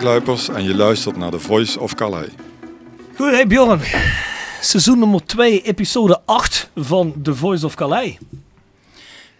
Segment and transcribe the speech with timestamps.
[0.00, 2.28] Mark Luipers en je luistert naar The Voice of Calais.
[3.16, 3.80] Goed, hey Bjorn.
[4.60, 8.16] Seizoen nummer 2, episode 8 van The Voice of Calais.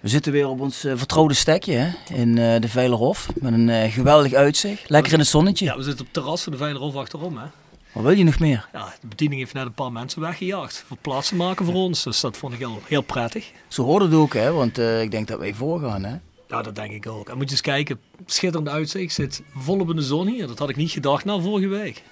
[0.00, 3.28] We zitten weer op ons eh, vertrouwde stekje hè, in eh, de Veilerhof.
[3.34, 4.90] Met een eh, geweldig uitzicht.
[4.90, 5.64] Lekker in het zonnetje.
[5.64, 7.38] Ja, we zitten op het terras van de Veilerhof achterom.
[7.38, 7.46] Hè?
[7.92, 8.68] Wat wil je nog meer?
[8.72, 10.84] Ja, de bediening heeft net een paar mensen weggejaagd.
[10.86, 12.02] Voor plaats te maken voor ons.
[12.02, 13.50] Dus dat vond ik heel, heel prettig.
[13.68, 16.04] Zo hoorde het ook, hè, want eh, ik denk dat wij voorgaan.
[16.04, 16.16] Hè?
[16.48, 17.28] Ja, dat denk ik ook.
[17.28, 18.00] En moet je eens kijken,
[18.32, 19.04] schitterend uitzicht.
[19.04, 20.46] Ik zit volop in de zon hier.
[20.46, 22.02] Dat had ik niet gedacht na vorige week.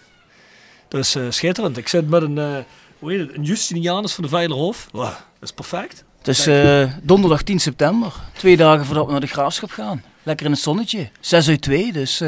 [0.88, 1.76] Dus eh, schitterend.
[1.76, 2.56] Ik zit met een, eh
[2.98, 4.88] hoe heet het, een Justinianus van de Veilerhof.
[4.92, 6.04] Wow, dat is perfect.
[6.18, 8.14] Het is eh, donderdag 10 september.
[8.36, 10.02] Twee dagen voordat we naar de graafschap gaan.
[10.22, 11.10] Lekker in het zonnetje.
[11.20, 12.18] 6 uit 2, dus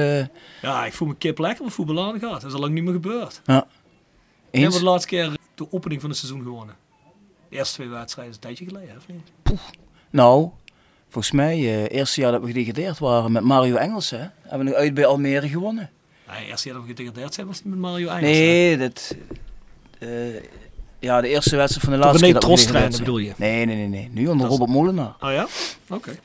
[0.62, 2.40] Ja, ik voel me kip lekker met voetbal aan gaat.
[2.40, 3.40] Dat is al lang niet meer gebeurd.
[3.44, 3.66] ja.
[4.50, 4.84] We hebben Eens?
[4.84, 6.74] de laatste keer de opening van het seizoen gewonnen.
[7.48, 9.60] De eerste twee wedstrijden is een tijdje geleden, hè, of niet?
[10.10, 10.50] Nou,
[11.10, 14.64] volgens mij, eh eerste jaar dat we gedegradeerd waren met Mario Engels, hè, hebben we
[14.64, 15.90] nog uit bij Almere gewonnen.
[16.26, 18.22] Ja, de eerste jaar dat we gedegradeerd zijn was het niet met Mario Engels.
[18.22, 19.16] Nee, dat...
[19.98, 20.08] eh,
[20.98, 23.32] ja, de eerste wedstrijd van de laatste René Trost bedoel je?
[23.36, 24.08] Nee, nee, nee, nee.
[24.12, 25.14] Nu onder Dat Robert Molenaar.
[25.20, 25.46] Oh ja?
[25.88, 26.18] Oké.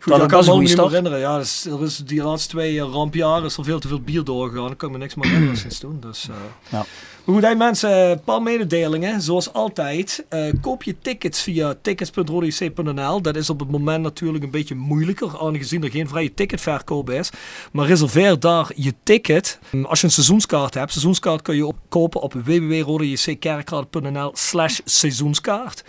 [0.00, 1.18] Goed, Dat ik kan me niet meer herinneren.
[1.18, 4.24] Ja, dus, er is die laatste twee eh, rampjaren is er veel te veel bier
[4.24, 4.70] doorgegaan.
[4.70, 6.00] Ik kan me niks meer herinneren sinds toen.
[6.00, 6.28] Dus.
[6.70, 6.84] Ja.
[7.24, 9.20] Goed, hey mensen, een paar mededelingen.
[9.22, 13.22] Zoals altijd, eh, koop je tickets via tickets.rodec.nl.
[13.22, 17.30] Dat is op het moment natuurlijk een beetje moeilijker, aangezien er geen vrije ticketverkoop is.
[17.72, 19.58] Maar reserveer daar je ticket.
[19.70, 25.84] Hm, Als je een seizoenskaart hebt, seizoenskaart kun je op- kopen op www.rodeckerkrade.nl slash seizoenskaart.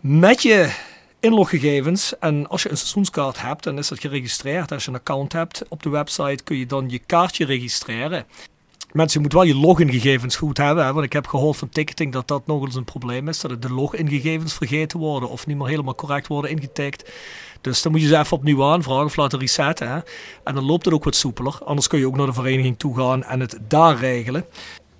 [0.00, 0.72] Met je
[1.20, 2.18] inloggegevens.
[2.18, 4.72] En als je een seizoenskaart hebt, dan is dat geregistreerd.
[4.72, 8.24] Als je een account hebt op de website, kun je dan je kaartje registreren.
[8.92, 10.84] Mensen, je moet wel je logingegevens goed hebben.
[10.84, 10.92] Hè?
[10.92, 13.40] Want ik heb gehoord van ticketing dat dat nog eens een probleem is.
[13.40, 17.10] Dat de logingegevens vergeten worden of niet meer helemaal correct worden ingetikt.
[17.60, 19.88] Dus dan moet je ze even opnieuw aanvragen of laten resetten.
[19.90, 19.98] Hè?
[20.44, 21.58] En dan loopt het ook wat soepeler.
[21.64, 24.44] Anders kun je ook naar de vereniging toe gaan en het daar regelen.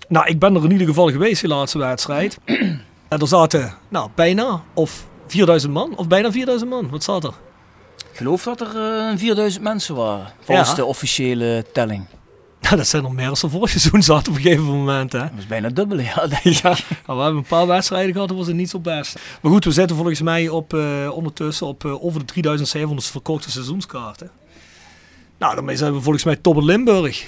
[0.07, 2.37] Nou, ik ben er in ieder geval geweest, die laatste wedstrijd.
[3.09, 6.89] En er zaten nou, bijna of 4000 man, of bijna 4000 man.
[6.89, 7.33] Wat zat er?
[8.11, 8.67] Ik geloof dat er
[9.09, 10.75] eh, 4000 mensen waren, volgens Ja.
[10.75, 12.05] de officiële telling.
[12.69, 15.11] Nou, dat zijn er meer dan ze vorig seizoen zaten op een gegeven moment.
[15.11, 15.19] Hè?
[15.19, 16.27] Dat is bijna dubbel, ja.
[16.43, 16.75] Ja, nou,
[17.05, 19.19] we hebben een paar wedstrijden gehad, dat was het niet zo best.
[19.41, 23.51] Maar goed, we zitten volgens mij op, eh, ondertussen op eh, over de 3700 verkochte
[23.51, 24.29] seizoenskaarten.
[25.37, 27.21] Nou, daarmee zijn we volgens mij top in Limburg.
[27.23, 27.27] En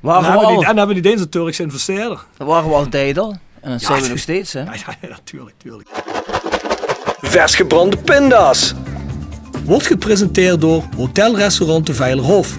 [0.00, 2.24] Waren we hebben, al, die, en hebben niet eens een Turkse investeerder.
[2.36, 3.36] dat waren we altijd al.
[3.60, 4.60] En dat Ja, zijn we nog steeds, hè.
[4.60, 5.88] Ja, ja, natuurlijk, natuurlijk.
[7.20, 8.74] Vers gebrande pinda's.
[9.64, 12.58] Wordt gepresenteerd door Hotel Restaurant de Veilerhof.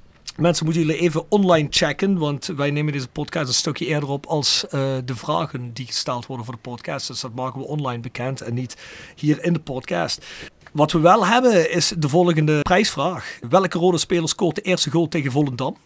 [0.41, 4.25] Mensen moeten jullie even online checken, want wij nemen deze podcast een stukje eerder op
[4.25, 7.07] als eh, de vragen die gesteld worden voor de podcast.
[7.07, 8.77] Dus dat maken we online bekend en niet
[9.15, 10.25] hier in de podcast.
[10.71, 13.39] Wat we wel hebben is de volgende prijsvraag.
[13.49, 15.77] Welke rode speler scoort de eerste goal tegen Volendam?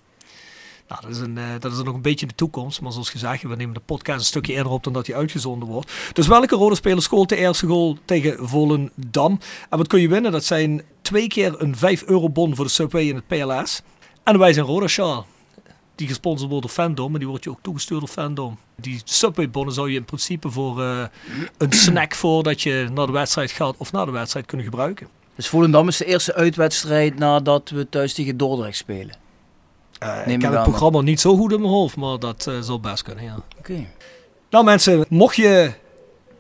[0.88, 2.82] Nou, dat is, een, eh, dat is nog een beetje in de toekomst.
[2.82, 5.68] Maar zoals gezegd, we nemen de podcast een stukje eerder op dan dat hij uitgezonden
[5.68, 5.92] wordt.
[6.14, 9.40] Dus welke rode speler scoort de eerste goal tegen Volendam?
[9.70, 10.32] En wat kun je winnen?
[10.32, 13.82] Dat zijn twee keer een 5 euro bon voor de Subway in het PLS.
[14.26, 15.24] En wij zijn Roda.
[15.96, 17.14] Die gesponsord wordt door Fandom.
[17.14, 18.58] En die wordt je ook toegestuurd door Fandom.
[18.76, 21.04] Die Subway bonnen zou je in principe voor eh,
[21.58, 25.08] een snack voordat je naar de wedstrijd gaat of na de wedstrijd kunnen gebruiken.
[25.36, 29.18] Dus Volendam is de eerste uitwedstrijd nadat we thuis tegen Dordrecht spelen.
[30.00, 32.80] Neem ik heb het programma niet zo goed in mijn hoofd, maar dat eh, zal
[32.80, 33.38] best kunnen, ja.
[33.58, 33.86] Oké.
[34.50, 35.74] Nou mensen, mocht je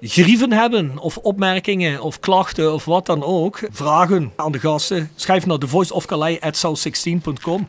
[0.07, 5.46] grieven hebben of opmerkingen of klachten of wat dan ook, vragen aan de gasten, schrijf
[5.46, 7.68] naar thevoiceofcalais.south16.com.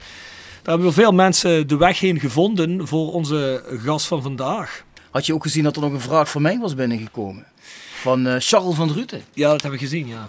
[0.63, 4.85] Daar hebben we veel mensen de weg heen gevonden voor onze gast van vandaag.
[5.11, 7.47] Had je ook gezien dat er nog een vraag voor mij was binnengekomen?
[8.01, 9.23] Van eh, Charles van Druten.
[9.33, 10.29] Ja, dat hebben we gezien, ja.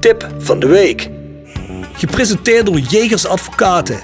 [0.00, 1.10] Tip van de week.
[1.92, 4.00] Gepresenteerd door Jegers Advocaten.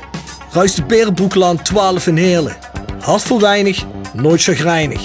[0.51, 2.57] Ruist de Berenbroeklaan 12 in Heerlen.
[3.01, 5.01] Hart voor weinig, nooit chagrijnig.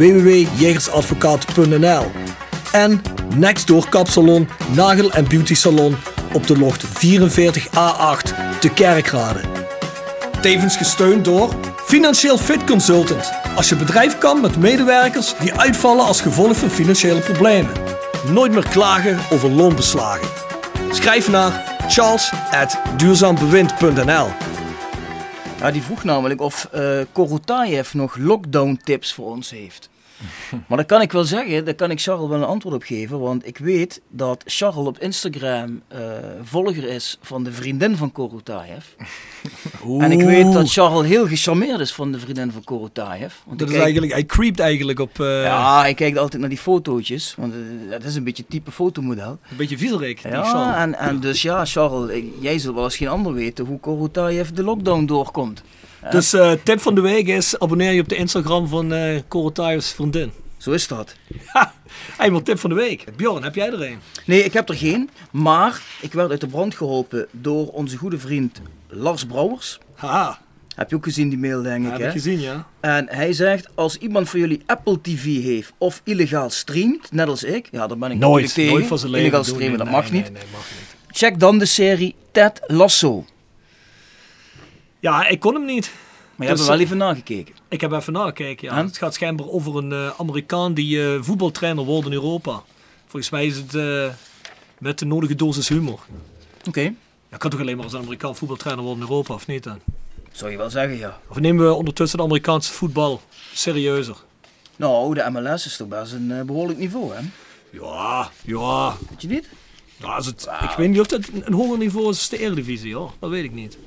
[0.00, 2.10] www.jegersadvocaten.nl
[2.72, 3.02] En
[3.36, 5.96] Nextdoor Kapsalon, Nagel en Beauty Salon
[6.32, 6.88] op de locht 44A8
[8.60, 9.40] te Kerkrade.
[10.40, 13.32] Tevens gesteund door Financieel Fit Consultant.
[13.56, 17.72] Als je bedrijf kan met medewerkers die uitvallen als gevolg van financiële problemen.
[18.32, 20.28] Nooit meer klagen over loonbeslagen.
[20.90, 24.28] Schrijf naar charles.duurzaambewind.nl
[25.60, 26.68] Ja, die vroeg namelijk of
[27.12, 29.89] Korotayev nog lockdown tips voor ons heeft.
[30.68, 33.20] Maar dat kan ik wel zeggen, daar kan ik Charles wel een antwoord op geven.
[33.20, 36.00] Want ik weet dat Charles op Instagram eh,
[36.42, 38.84] volger is van de vriendin van Korotayev.
[39.98, 43.32] En ik weet dat Charles heel gecharmeerd is van de vriendin van Korotayev.
[43.46, 46.40] Want Dat ik is kijk- eigenlijk, hij creept eigenlijk op eh, Ja, hij kijkt altijd
[46.40, 47.34] naar die fotootjes.
[47.36, 49.38] Want eh, dat is een beetje type fotomodel.
[49.50, 50.22] een beetje viezerik.
[50.22, 50.76] die Ja, Charles.
[50.76, 54.48] en, en dus ja, Charles, ik- jij zult wel als geen ander weten hoe Korotayev
[54.48, 55.62] de lockdown doorkomt.
[56.10, 58.92] Dus eh, tip van de week is, abonneer je op de Instagram van
[59.28, 60.32] Korotayev's vriendin.
[60.56, 61.14] Zo is dat.
[61.46, 61.74] Ha,
[62.18, 63.04] eenmaal tip van de week.
[63.16, 63.98] Bjorn, heb jij er een?
[64.26, 65.10] Nee, ik heb er geen.
[65.30, 69.78] Maar ik werd uit de brand geholpen door onze goede vriend Lars Brouwers.
[69.94, 70.38] Haha,
[70.74, 72.66] Heb je ook gezien die mail, denk ik, heb ik gezien, ja.
[72.80, 77.44] En hij zegt, als iemand van jullie Apple TV heeft of illegaal streamt, net als
[77.44, 78.72] ik, ja, dan ben ik Nooit, tegen.
[78.72, 80.32] nooit van zijn leven Illegaal streamen, dat nee, mag nee, niet.
[80.32, 81.16] nee, mag niet.
[81.16, 83.24] Check dan de serie Ted Lasso.
[85.00, 85.92] Ja, ik kon hem niet.
[86.36, 87.54] Maar je Dus, hebt er wel even nagekeken.
[87.68, 88.84] Ik heb even nagekeken, ja.
[88.84, 92.62] Het gaat schijnbaar over een eh, Amerikaan die eh, voetbaltrainer wordt in Europa.
[93.06, 94.08] Volgens mij is het eh,
[94.78, 96.00] met de nodige dosis humor.
[96.68, 96.92] Oké.
[97.30, 99.78] Ja, kan toch alleen maar als een Amerikaan voetbaltrainer worden in Europa, of niet dan?
[100.32, 101.20] Zou je wel zeggen, ja.
[101.28, 103.20] Of nemen we ondertussen het Amerikaanse voetbal
[103.54, 104.16] serieuzer?
[104.76, 107.20] Nou, de MLS is toch best een eh, behoorlijk niveau, hè?
[107.70, 108.96] Ja, ja.
[109.10, 109.48] Weet je niet?
[109.96, 112.94] ja als het, Ik weet niet of dat een hoger niveau is als de Eredivisie,
[112.94, 113.12] hoor.
[113.18, 113.78] Dat weet ik niet.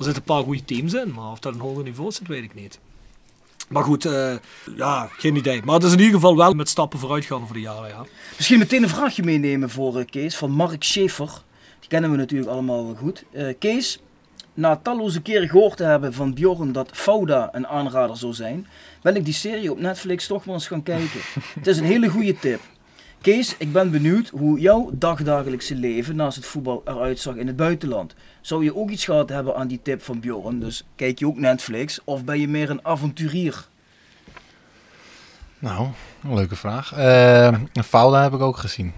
[0.00, 2.28] Er zitten een paar goede teams in, maar of dat een hoger niveau is, dat
[2.28, 2.78] weet ik niet.
[3.68, 4.34] Maar goed, eh,
[4.76, 5.62] ja, geen idee.
[5.64, 8.06] Maar het is in ieder geval wel met stappen vooruit gaan voor de jaren, ja.
[8.36, 11.42] Misschien meteen een vraagje meenemen voor eh, Kees van Mark Schaefer.
[11.80, 13.24] Die kennen we natuurlijk allemaal wel goed.
[13.32, 14.00] Eh, Kees,
[14.54, 18.66] na talloze keren gehoord te hebben van Bjorn dat Fauda een aanrader zou zijn,
[19.02, 21.20] ben ik die serie op Netflix toch wel eens gaan kijken.
[21.58, 22.60] Het is een hele goede tip.
[23.20, 27.56] Kees, ik ben benieuwd hoe jouw dagdagelijkse leven naast het voetbal eruit zag in het
[27.56, 28.14] buitenland.
[28.40, 30.60] Zou je ook iets gehad hebben aan die tip van Bjorn?
[30.60, 33.68] Dus kijk je ook Netflix of ben je meer een avonturier?
[35.58, 35.88] Nou,
[36.22, 36.92] een leuke vraag.
[36.92, 37.54] Eh
[37.84, 38.92] Fouda heb ik ook gezien.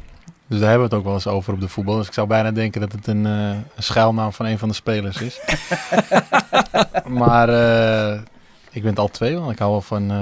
[0.47, 1.97] Dus daar hebben we het ook wel eens over op de voetbal.
[1.97, 4.75] Dus ik zou bijna denken dat het een, eh, een schuilnaam van een van de
[4.75, 5.41] spelers is.
[7.23, 8.21] maar eh,
[8.71, 9.51] ik ben het al twee wel.
[9.51, 10.13] Ik hou wel van,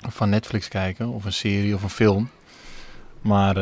[0.00, 1.08] van Netflix kijken.
[1.08, 2.30] Of een serie of een film.
[3.20, 3.56] Maar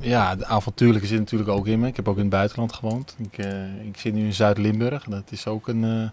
[0.00, 1.86] ja, de avontuurlijke zit natuurlijk ook in me.
[1.86, 3.16] Ik heb ook in het buitenland gewoond.
[3.18, 5.04] Ik, eh, ik zit nu in Zuid-Limburg.
[5.04, 6.10] Dat is ook een, eh,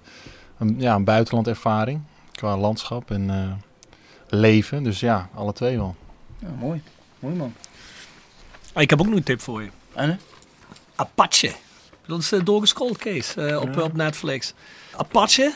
[0.58, 2.02] een, ja, een buitenlandervaring.
[2.32, 3.52] Qua landschap en eh,
[4.40, 4.84] leven.
[4.84, 5.96] Dus ja, alle twee wel.
[6.40, 6.82] Ja, mooi.
[7.20, 7.54] Mooi man.
[8.74, 9.70] Ah, ik heb ook nog een tip voor je.
[9.94, 10.20] En?
[10.96, 11.52] Apache.
[12.08, 14.54] Dat is uh, doorgescrolld, Kees, uh, op, op Netflix.
[14.96, 15.54] Apache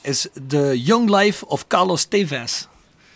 [0.00, 2.66] is The Young Life of Carlos Tevez.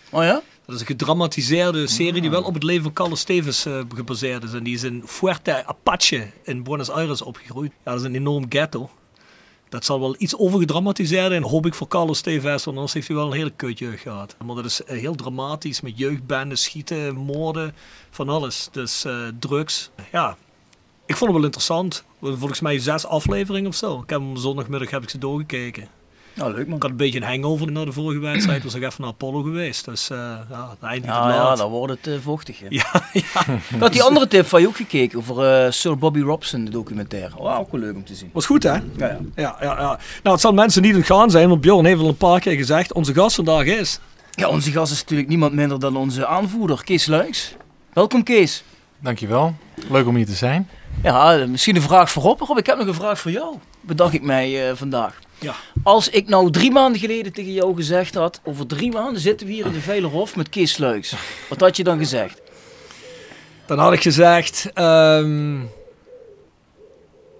[0.09, 0.41] Oh ja?
[0.67, 4.43] Dat is een gedramatiseerde serie die wel op het leven van Carlos Tevez uh, gebaseerd
[4.43, 4.53] is.
[4.53, 7.71] En die is in Fuerte Apache in Buenos Aires opgegroeid.
[7.71, 8.89] Ja, dat is een enorm ghetto.
[9.69, 13.15] Dat zal wel iets overgedramatiseerd en hoop ik voor Carlos Tevez, want anders heeft hij
[13.15, 14.35] wel een hele kutjeugd gehad.
[14.45, 17.75] Maar dat is heel dramatisch met jeugdbanden, schieten, moorden,
[18.09, 18.69] van alles.
[18.71, 19.89] Dus uh, drugs.
[20.11, 20.37] Ja,
[21.05, 22.03] ik vond het wel interessant.
[22.21, 24.01] Volgens mij zes afleveringen of zo.
[24.01, 25.96] Ik heb hem zondagmiddag heb ik ze doorgekeken.
[26.37, 26.75] Ja, leuk man.
[26.75, 28.63] Ik had een beetje een hangover naar de vorige wedstrijd.
[28.63, 29.85] was ik even naar Apollo geweest.
[29.85, 30.17] Dus uh,
[30.49, 32.59] ja, het eind niet ja, ja, dan wordt het uh, vochtig.
[32.59, 32.65] Hè?
[32.77, 33.21] Ja, ja.
[33.69, 36.71] Ik had die andere tip van je ook gekeken over uh, Sir Bobby Robson, de
[36.71, 37.37] documentaire.
[37.37, 38.29] Oh, ook wel leuk om te zien.
[38.33, 38.73] Was goed hè?
[38.73, 39.19] Ja, ja.
[39.35, 39.99] ja, ja, ja.
[40.23, 42.93] Nou, het zal mensen niet ontgaan zijn, want Bjorn heeft al een paar keer gezegd,
[42.93, 43.99] onze gast vandaag is...
[44.31, 47.55] Ja, onze gast is natuurlijk niemand minder dan onze aanvoerder, Kees Luiks.
[47.93, 48.63] Welkom Kees.
[48.99, 49.55] Dankjewel.
[49.89, 50.69] Leuk om hier te zijn.
[51.03, 52.41] Ja, misschien een vraag voor Rob.
[52.41, 53.55] Rob, ik heb nog een vraag voor jou.
[53.81, 55.19] Bedacht ik mij uh, vandaag.
[55.39, 55.55] Ja.
[55.87, 59.53] Als ik nou drie maanden geleden tegen jou gezegd had, over drie maanden zitten we
[59.53, 61.15] hier in de Veilerhof met Kees Sluiks.
[61.49, 62.41] Wat had je dan gezegd?
[63.65, 65.69] Dan had ik gezegd, um,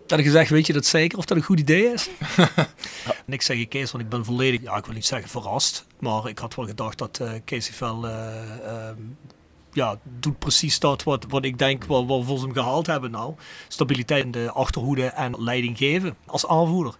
[0.07, 2.09] had ik gezegd, weet je dat zeker of dat een goed idee is?
[3.25, 5.85] en ik zeg je Kees, want ik ben volledig, ja ik wil niet zeggen verrast,
[5.99, 8.11] maar ik had wel gedacht dat uh, Kees wel uh,
[8.65, 8.89] uh,
[9.71, 13.33] ja, doet precies dat wat, wat ik denk wat we volgens hem gehaald hebben nou.
[13.67, 16.95] Stabiliteit in de achterhoede en leiding geven als aanvoerder.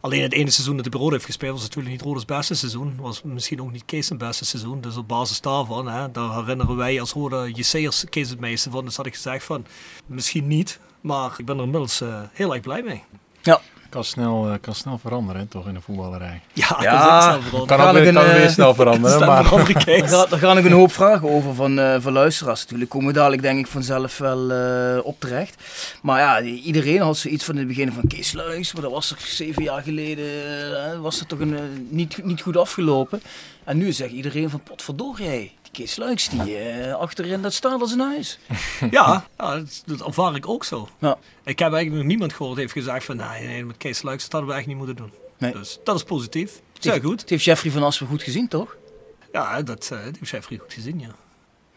[0.00, 2.96] Alleen het ene seizoen dat de Rode heeft gespeeld was natuurlijk niet Rode's beste seizoen.
[3.00, 4.80] Was misschien ook niet Kees beste seizoen.
[4.80, 8.84] Dus op basis daarvan, hè, daar herinneren wij als Rode JC'ers Kees het meeste van.
[8.84, 9.66] Dus had ik gezegd van,
[10.06, 10.80] misschien niet.
[11.00, 13.02] Maar ik ben er inmiddels uh, heel erg blij mee.
[13.42, 13.60] Ja.
[13.96, 16.40] Kan snel, uh, kan snel veranderen, hè, toch, in de voetballerij.
[16.52, 19.16] Ja, ja kan, snel kan ook weer, kan weer snel veranderen.
[19.16, 22.90] snel maar daar, daar gaan nog een hoop vragen over van, uh, van luisteraars natuurlijk.
[22.90, 25.62] Komen we dadelijk denk ik vanzelf wel uh, op terecht.
[26.02, 28.72] Maar ja, iedereen had zoiets van in het begin van Kees Luijs.
[28.72, 33.22] Maar dat was er zeven jaar geleden, was het toch een, niet, niet goed afgelopen.
[33.64, 38.00] En nu zegt iedereen van potverdorie, Kees Luiks, die uh, achterin dat staat als een
[38.00, 38.38] huis.
[38.90, 40.88] ja, ja dat, dat ervaar ik ook zo.
[40.98, 41.18] Ja.
[41.44, 44.32] Ik heb eigenlijk nog niemand gehoord heeft gezegd van nee, nee met Kees Luiks dat
[44.32, 45.12] hadden we echt niet moeten doen.
[45.38, 45.52] Nee.
[45.52, 46.60] Dus dat is positief.
[46.78, 47.20] Zeer goed.
[47.20, 48.76] Het heeft Jeffrey van Aspen goed gezien, toch?
[49.32, 51.14] Ja, dat, uh, heeft Jeffrey goed gezien, ja.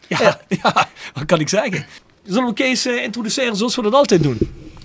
[0.06, 0.40] Ja, ja.
[0.62, 0.88] ja.
[1.14, 1.86] wat kan ik zeggen?
[2.22, 4.38] Zullen we Kees uh, introduceren zoals we dat altijd doen?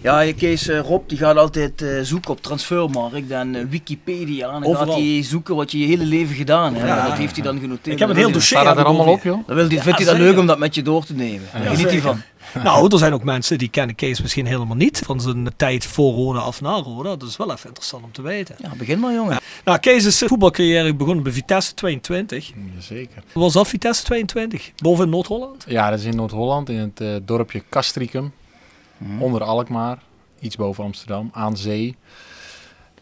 [0.06, 4.48] Ja, Kees uh, Rob die gaat altijd uh, zoeken op Transfermarkt en uh, Wikipedia.
[4.48, 4.94] En dan Overal.
[4.94, 6.88] gaat hij zoeken wat je je hele leven gedaan hebt.
[6.88, 7.96] Ja, dat heeft hij dan genoteerd.
[7.96, 8.58] Ik heb een heel dossier.
[8.58, 9.48] Staat dat er allemaal op, joh?
[9.48, 11.48] Dan wil die, vindt hij dat leuk om dat met je door te nemen.
[11.54, 12.22] Daar geniet hij van.
[12.64, 15.02] Nou, er zijn ook mensen die kennen Kees misschien helemaal niet.
[15.06, 17.16] Van zijn tijd voor Roda of na Roda.
[17.16, 18.56] Dat is wel even interessant om te weten.
[18.60, 19.40] Ja, begin maar jongen.
[19.64, 22.52] Nou, Kees is voetbalcarrière begonnen bij Vitesse 22.
[22.76, 23.24] Jazeker.
[23.34, 24.72] Was dat Vitesse 22?
[24.76, 25.66] Boven in Noord-Holland?
[25.68, 28.34] Ja, dat is in Noord-Holland, in het uh, dorpje Castricum.
[28.98, 29.22] Mhm.
[29.22, 29.98] Onder Alkmaar.
[30.40, 31.96] Iets boven Amsterdam, aan zee.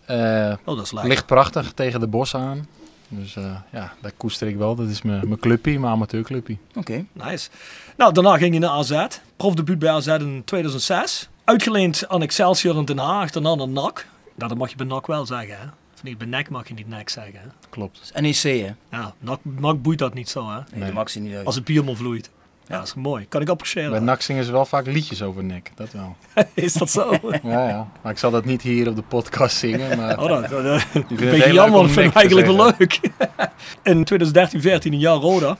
[0.10, 1.04] Uh, oh, dat is leuk.
[1.04, 2.68] Ligt prachtig tegen de bos aan.
[3.08, 4.76] Dus uh, ja, dat koester ik wel.
[4.76, 6.60] Dat is mijn clubpie, mijn amateurclubpie.
[6.70, 6.80] Oké.
[6.80, 7.30] Okay.
[7.32, 7.50] Nice.
[7.98, 9.06] Nou, daarna ging je naar AZ.
[9.38, 11.30] Profdebuut bij AZ in 2006.
[11.44, 14.06] Uitgeleend aan Excelsior in Den Haag, daarna naar NAC.
[14.36, 15.66] Nou, dat mag je bij NAC wel zeggen, hè?
[15.94, 17.48] Of niet, bij NAC mag je niet NAC zeggen, hè?
[17.70, 18.12] Klopt.
[18.20, 18.74] NEC, hè?
[18.90, 20.56] Ja, NAC, NAC boeit dat niet zo, hè?
[20.56, 20.86] Nee, nee.
[20.86, 21.46] dat mag ze niet uit.
[21.46, 22.30] Als het biermel vloeit.
[22.68, 23.26] Ja, dat is mooi.
[23.28, 23.90] Kan ik appreciëren.
[23.90, 26.16] Bij NAC zingen ze wel vaak liedjes over nek, dat wel.
[26.54, 27.18] is dat zo?
[27.44, 27.88] ja, ja.
[28.02, 29.98] Maar ik zal dat niet hier op de podcast zingen.
[29.98, 33.00] Maar oh, dat, dat, dat een beetje jammer, vind ik eigenlijk wel leuk.
[33.84, 35.58] In 2013, 14 een jaar Roda.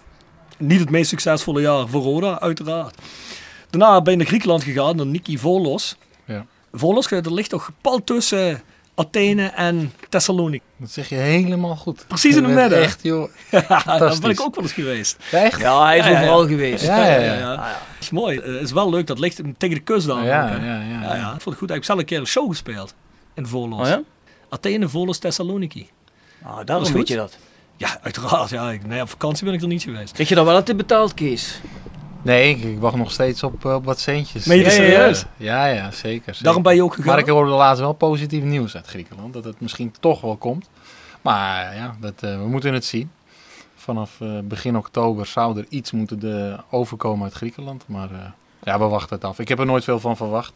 [0.58, 3.02] Niet het meest succesvolle jaar voor Roda, uiteraard.
[3.70, 5.98] Daarna ben je naar Griekenland gegaan, naar Niki Volos.
[6.26, 6.46] Ja.
[6.72, 8.62] Volos, dat ligt toch pal tussen
[8.96, 10.64] Athene en Thessaloniki.
[10.78, 12.06] Dat zeg je helemaal goed.
[12.08, 12.82] Precies in het midden.
[12.82, 13.30] Echt, joh.
[13.52, 15.18] ja, daar ben ik ook wel eens geweest.
[15.32, 15.60] Echt?
[15.60, 16.48] Ja, hij is ja, overal ja.
[16.48, 16.86] geweest.
[16.86, 17.34] Ja, ja, ja.
[17.34, 17.78] ja.
[17.94, 18.40] Het is mooi.
[18.40, 19.08] Het is wel leuk.
[19.08, 20.24] Dat ligt tegen de kust dan.
[20.24, 21.70] Ja, ook, ja, ja, ja, ja, Ik vond het goed.
[21.70, 22.94] Ik heb zelf een keer een show gespeeld.
[23.34, 23.80] In Volos.
[23.80, 24.02] Oh ja?
[24.50, 25.90] Athene, Volos, Thessaloniki.
[26.44, 27.08] Ah, Dat daarom is weet goed.
[27.08, 27.38] je dat.
[27.78, 28.50] Ja, uiteraard.
[28.50, 30.14] Ja, ik, nee, op vakantie ben ik er niet geweest.
[30.14, 31.60] Kreeg je dat wel altijd betaald, Kees?
[32.24, 34.46] Nee, ik, ik wacht nog steeds op, uh, op wat centjes.
[34.46, 35.26] Meen je dat ja, serieus?
[35.38, 36.44] Ja, ja, zeker, zeker.
[36.44, 37.10] Daarom ben je ook gegaan?
[37.10, 39.34] Maar ik hoorde laatst wel positief nieuws uit Griekenland.
[39.34, 40.70] Dat het misschien toch wel komt.
[41.22, 43.12] Maar ja, dat, uh, we moeten het zien.
[43.76, 47.84] Vanaf uh, begin oktober zou er iets moeten de, overkomen uit Griekenland.
[47.88, 48.10] Maar
[48.64, 49.40] ja, we wachten het af.
[49.40, 50.54] Ik heb er nooit veel van verwacht.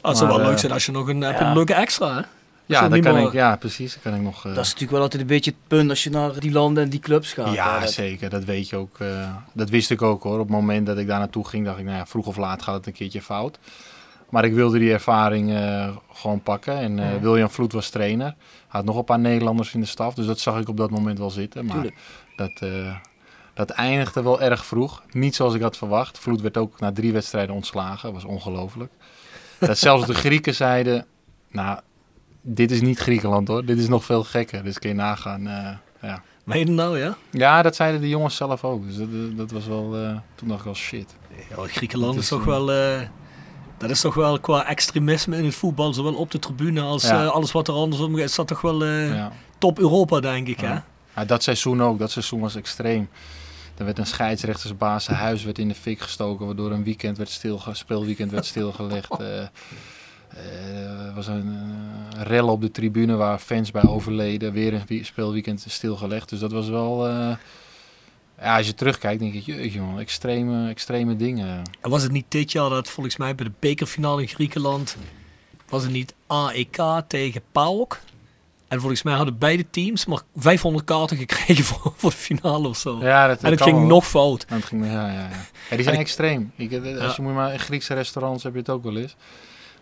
[0.00, 2.22] Oh, het zou wel leuk zijn als je nog een, een leuke extra, hè?
[2.72, 3.92] Ja, dan kan ik, ja, precies.
[3.92, 6.10] Dan kan ik nog, dat is natuurlijk wel altijd een beetje het punt als je
[6.10, 7.54] naar die landen en die clubs gaat.
[7.54, 7.90] Ja, dat...
[7.90, 8.30] zeker.
[8.30, 8.98] Dat weet je ook.
[8.98, 10.38] Uh, dat wist ik ook hoor.
[10.38, 12.62] Op het moment dat ik daar naartoe ging, dacht ik, nou ja, vroeg of laat
[12.62, 13.58] gaat het een keertje fout.
[14.28, 16.76] Maar ik wilde die ervaring uh, gewoon pakken.
[16.76, 18.34] En uh, William Vloed was trainer.
[18.68, 20.14] Had nog een paar Nederlanders in de staf.
[20.14, 21.66] Dus dat zag ik op dat moment wel zitten.
[21.66, 21.86] Maar
[22.36, 22.62] dat,
[23.54, 25.02] dat eindigde wel erg vroeg.
[25.10, 26.18] Niet zoals ik had verwacht.
[26.18, 28.12] Vloed werd ook na drie wedstrijden ontslagen.
[28.12, 28.92] Dat was ongelooflijk.
[29.58, 31.06] dat zelfs de Grieken zeiden,
[31.50, 31.78] Nou,
[32.42, 33.64] dit is niet Griekenland hoor.
[33.64, 34.64] Dit is nog veel gekker.
[34.64, 35.46] Dus kun je nagaan.
[35.48, 35.68] eh,
[36.02, 36.22] ja.
[36.44, 37.16] Meen je nou, ja?
[37.30, 38.86] ja, dat zeiden de jongens zelf ook.
[38.86, 39.96] Dus dat, dat was wel...
[39.96, 41.14] eh, toen dacht ik wel shit.
[41.50, 42.66] Ja, Griekenland Dat is is, toch eh, wel...
[43.78, 47.24] dat is toch wel qua extremisme in het voetbal, zowel op de tribune als Ja.
[47.26, 49.32] alles wat er andersom is, dat toch wel Ja.
[49.58, 50.60] top Europa, denk ik.
[50.60, 50.66] Hè?
[50.66, 50.84] Ja.
[51.16, 51.98] Ja, dat seizoen ook.
[51.98, 53.08] Dat seizoen was extreem.
[53.76, 57.30] Er werd een scheidsrechtersbaas zijn huis werd in de fik gestoken, waardoor een weekend werd
[57.30, 59.10] stilge speelweekend werd stilgelegd.
[60.36, 61.56] Eh, eh, Er was een
[62.16, 64.52] eh, rel op de tribune waar fans bij overleden.
[64.52, 66.28] Weer een speelweekend stilgelegd.
[66.28, 67.08] Dus dat was wel...
[67.08, 67.36] eh,
[68.40, 71.62] ja, als je terugkijkt, denk ik, jeetje man, extreme, extreme dingen.
[71.80, 74.96] En was het niet dit jaar dat volgens mij bij de bekerfinale in Griekenland,
[75.68, 77.98] was het niet AEK tegen PAOK?
[78.68, 82.76] En volgens mij hadden beide teams maar 500 kaarten gekregen voor, voor de finale of
[82.76, 82.98] zo.
[83.00, 83.86] Ja, dat, en het ging wel.
[83.86, 84.44] nog fout.
[84.48, 85.28] En het ging, ja, ja, ja.
[85.70, 86.52] ja, die zijn En extreem.
[86.56, 89.16] Ik, als je moet maar in Griekse restaurants heb je het ook wel eens.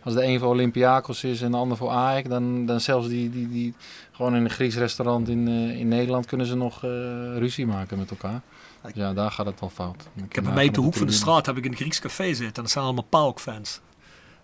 [0.02, 3.30] Als de een voor Olympiakos is en de ander voor AEK, dan, dan zelfs die,
[3.30, 3.75] die, die
[4.12, 6.90] gewoon in een Grieks restaurant in, eh, in Nederland kunnen ze nog eh,
[7.38, 8.40] ruzie maken met elkaar.
[8.83, 10.09] Dus ja, daar gaat het wel fout.
[10.16, 12.25] Ik heb bij mij op de hoek van de straat heb ik een Grieks café
[12.26, 13.80] zitten en dat zijn allemaal PAOK-fans.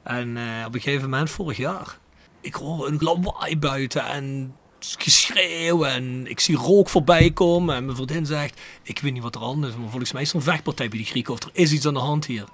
[0.03, 1.99] En eh, op een gegeven moment, vorig jaar,
[2.41, 7.75] ik hoor een lawaai buiten en geschreeuw en ik zie rook voorbij komen.
[7.75, 10.31] En mijn vriendin zegt, ik weet niet wat er aan is, maar volgens mij is
[10.31, 12.45] er een vechtpartij bij die Grieken of er is iets aan de hand hier.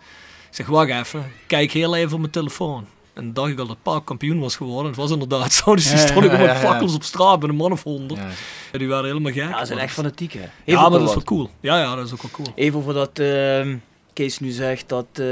[0.53, 2.87] Ik zeg, wacht even, kijk heel even op mijn telefoon.
[3.13, 4.87] En dan dacht ik al dat Paak kampioen was geworden.
[4.87, 6.69] Het was inderdaad zo, dus die Ja, stonden ja, gewoon met ja, ja.
[6.71, 8.21] fakkels op straat met een man of honderd.
[8.21, 8.27] Ja.
[8.73, 9.43] En die waren helemaal gek.
[9.43, 10.41] Ja, ze zijn Maar echt fanatiek hè.
[10.41, 11.51] Ja, Even maar over dat is wel cool.
[11.61, 12.47] Ja, ja, dat is ook wel cool.
[12.55, 13.77] Even over dat ehm,
[14.13, 15.25] Kees nu zegt dat eh,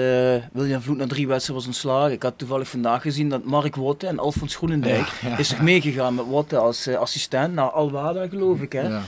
[0.52, 2.12] William Vloed na drie wedstrijden was ontslagen.
[2.12, 5.38] Ik had toevallig vandaag gezien dat Mark Wotte en Alfons Groenendijk Ja, ja.
[5.38, 8.88] is toch meegegaan met Wotte als eh, assistent naar Alwada geloof ik hè.
[8.88, 9.02] Ja.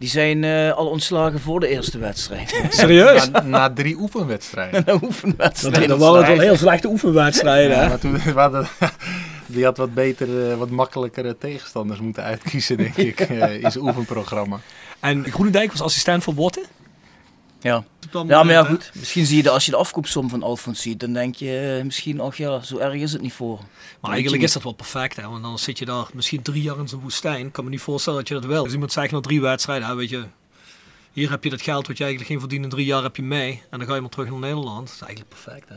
[0.00, 2.60] Die zijn eh, al ontslagen voor de eerste wedstrijd.
[2.70, 3.30] Serieus?
[3.30, 4.82] Na, na drie oefenwedstrijden.
[4.90, 5.88] Een oefenwedstrijd.
[5.88, 7.76] Dat, waren het wel heel slechte oefenwedstrijden.
[7.76, 7.88] Ja, hè?
[7.88, 8.68] maar toen, we hadden-
[9.46, 14.60] die had wat betere, wat makkelijkere tegenstanders moeten uitkiezen, denk ik, eh, in zijn oefenprogramma.
[15.00, 16.64] En Groenendijk was assistent van Botte.
[17.60, 17.84] Ja.
[18.12, 18.90] Ja, maar ja goed.
[18.94, 21.84] Misschien zie je de, als je de afkoopsom van Alfons ziet, dan denk je eh,
[21.84, 23.60] misschien, ach ja, zo erg is het niet voor.
[24.00, 25.28] Maar eigenlijk is dat wel perfect, hè?
[25.28, 27.46] want dan zit je daar misschien drie jaar in zo'n woestijn.
[27.46, 28.62] Ik kan me niet voorstellen dat je dat wil.
[28.62, 30.24] Dus iemand zegt na drie wedstrijden, hè, weet je,
[31.12, 33.22] hier heb je dat geld wat je eigenlijk geen verdient in drie jaar heb je
[33.22, 33.62] mee.
[33.70, 34.86] En dan ga je maar terug naar Nederland.
[34.86, 35.76] Dat is eigenlijk perfect, hè?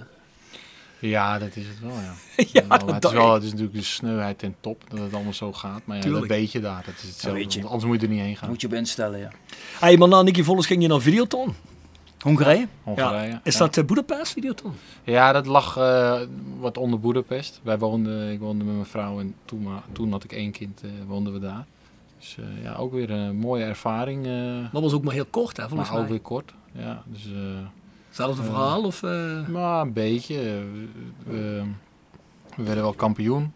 [1.07, 2.13] Ja, dat is het wel, ja.
[2.51, 5.33] Ja, dat het, is wel, het is natuurlijk de sneuheid ten top, dat het allemaal
[5.33, 5.81] zo gaat.
[5.85, 6.27] Maar ja, Tuurlijk.
[6.27, 6.83] dat weet je daar.
[6.85, 8.49] Dat is hetzelfde, want anders moet je er niet heen gaan.
[8.49, 9.31] Moet je op instellen, ja.
[9.79, 11.55] Hey, maar na Nicky Vollers ging je naar Videoton.
[12.23, 12.67] Hongarije?
[12.83, 13.29] Hongarije.
[13.31, 13.39] Ja.
[13.43, 13.59] Is ja.
[13.59, 14.73] dat uh, Budapest, Videoton?
[15.03, 16.19] Ja, dat lag eh,
[16.59, 17.59] wat onder Boedapest.
[17.63, 20.81] Wij woonden, ik woonde met mijn vrouw en toen, maar, toen had ik één kind,
[20.83, 21.65] eh, woonden we daar.
[22.19, 24.25] Dus eh, ja, ook weer een mooie ervaring.
[24.25, 26.13] eh, Dat was ook maar heel kort, hè, volgens maar ook mij.
[26.13, 26.53] weer kort.
[26.71, 27.31] Ja, dus, eh,
[28.07, 29.03] Hetzelfde eh, verhaal, of...
[29.03, 30.35] eh, Maar een beetje.
[30.35, 30.87] We,
[31.25, 31.63] we-
[32.55, 33.53] we werden wel kampioen.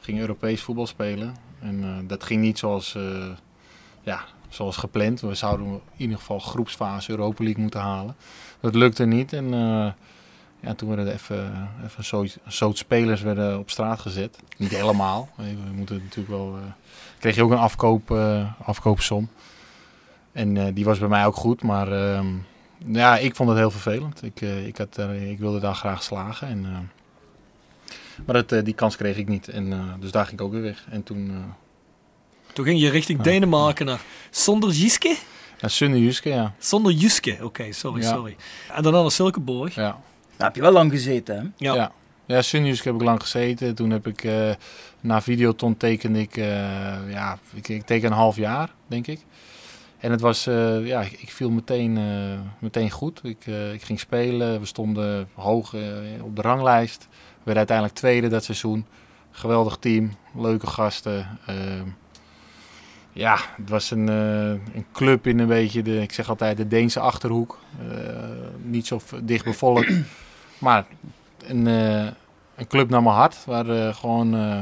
[0.00, 1.34] Gingen Europees voetbal spelen.
[1.60, 3.26] En eh, dat ging niet zoals, eh,
[4.02, 5.20] ja, zoals gepland.
[5.20, 8.16] We zouden in ieder geval groepsfase Europa League moeten halen.
[8.60, 9.32] Dat lukte niet.
[9.32, 9.92] En eh,
[10.60, 14.38] ja, toen werden er even, even een soort, spelers werden op straat gezet.
[14.56, 15.28] Niet helemaal.
[15.36, 16.56] We moeten natuurlijk wel...
[16.56, 16.72] eh,
[17.18, 19.28] kreeg je ook een afkoop, eh, afkoopsom.
[20.32, 21.62] En die was bij mij ook goed.
[21.62, 22.26] Maar ehm,
[22.86, 24.22] ja, ik vond het heel vervelend.
[24.22, 26.48] Ik, ik, had, ik wilde daar graag slagen.
[26.48, 26.90] En,
[28.26, 29.48] maar die kans kreeg ik niet.
[29.48, 30.86] En, dus daar ging ik ook weer weg.
[30.90, 31.32] En toen
[32.52, 33.24] Toen ging je richting Ja.
[33.24, 35.16] Denemarken naar Sonderjiske?
[35.60, 36.54] naar Sunne Juske, ja.
[36.58, 38.08] Zonder Juske, oké, sorry, Ja.
[38.14, 38.36] sorry.
[38.72, 39.74] En daarna naar Silkeborg.
[39.74, 40.00] ja.
[40.36, 41.42] Daar heb je wel lang gezeten, hè?
[41.56, 41.74] Ja.
[41.74, 41.92] Ja.
[42.26, 43.74] Ja, heb ik lang gezeten.
[43.74, 44.50] Toen heb ik eh,
[45.00, 46.44] na Videoton tekende ik, eh,
[47.10, 49.20] ja, ik, ik teken een half jaar, denk ik.
[49.98, 53.20] En het was, eh, ja, ik, ik viel meteen, eh, meteen goed.
[53.22, 55.80] Ik, eh, ik ging spelen, we stonden hoog eh,
[56.22, 57.00] op de ranglijst.
[57.10, 58.86] We werden uiteindelijk tweede dat seizoen.
[59.30, 61.38] Geweldig team, leuke gasten.
[63.12, 66.68] Ja, het was een, eh, een club in een beetje, de, ik zeg altijd de
[66.68, 67.58] Deense Achterhoek.
[67.90, 67.96] Eh,
[68.62, 69.92] niet zo dicht bevolkt,
[70.58, 70.84] maar
[71.46, 72.06] een, eh,
[72.56, 73.44] een club naar mijn hart.
[73.44, 74.60] Waar eh, gewoon eh,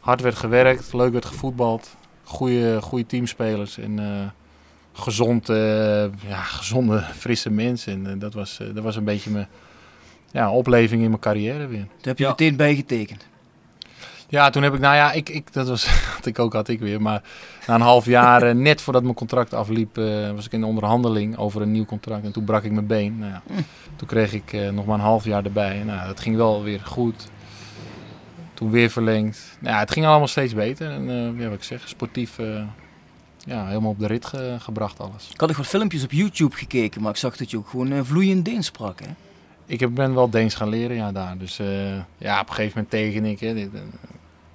[0.00, 1.96] hard werd gewerkt, leuk werd gevoetbald.
[2.24, 4.28] Goede, goede teamspelers en eh,
[4.92, 5.46] gezond,
[6.26, 8.06] ja, gezonde, frisse mensen.
[8.06, 9.48] En dat, was, eh, dat was een beetje mijn
[10.30, 11.78] ja, opleving in mijn carrière weer.
[11.86, 12.30] Daar heb je Ja.
[12.30, 13.26] meteen bijgetekend.
[14.28, 15.86] Ja, toen heb ik, nou ja, ik, ik, dat was,
[16.16, 17.02] had ik ook, had ik weer.
[17.02, 17.22] Maar
[17.66, 21.36] na een half jaar, eh, net voordat mijn contract afliep, eh, was ik in onderhandeling
[21.36, 22.24] over een nieuw contract.
[22.24, 23.18] En toen brak ik mijn been.
[23.18, 23.42] Nou ja,
[23.96, 25.82] Toen kreeg ik eh, nog maar een half jaar erbij.
[25.84, 27.28] Nou, dat ging wel weer goed.
[28.54, 29.56] Toen weer verlengd.
[29.60, 30.90] Nou, ja, het ging allemaal steeds beter.
[30.90, 32.36] En ja, wat ik zeg, sportief
[33.38, 35.28] ja, helemaal op de rit ge- gebracht alles.
[35.32, 38.04] Ik had nog wat filmpjes op YouTube gekeken, maar ik zag dat je ook gewoon
[38.04, 39.06] vloeiend Deens sprak, hè?
[39.66, 41.38] Ik ben wel Deens gaan leren, ja, daar.
[41.38, 41.66] Dus eh,
[42.18, 43.40] ja, op een gegeven moment tegen ik.
[43.40, 43.80] Hè, dit, eh,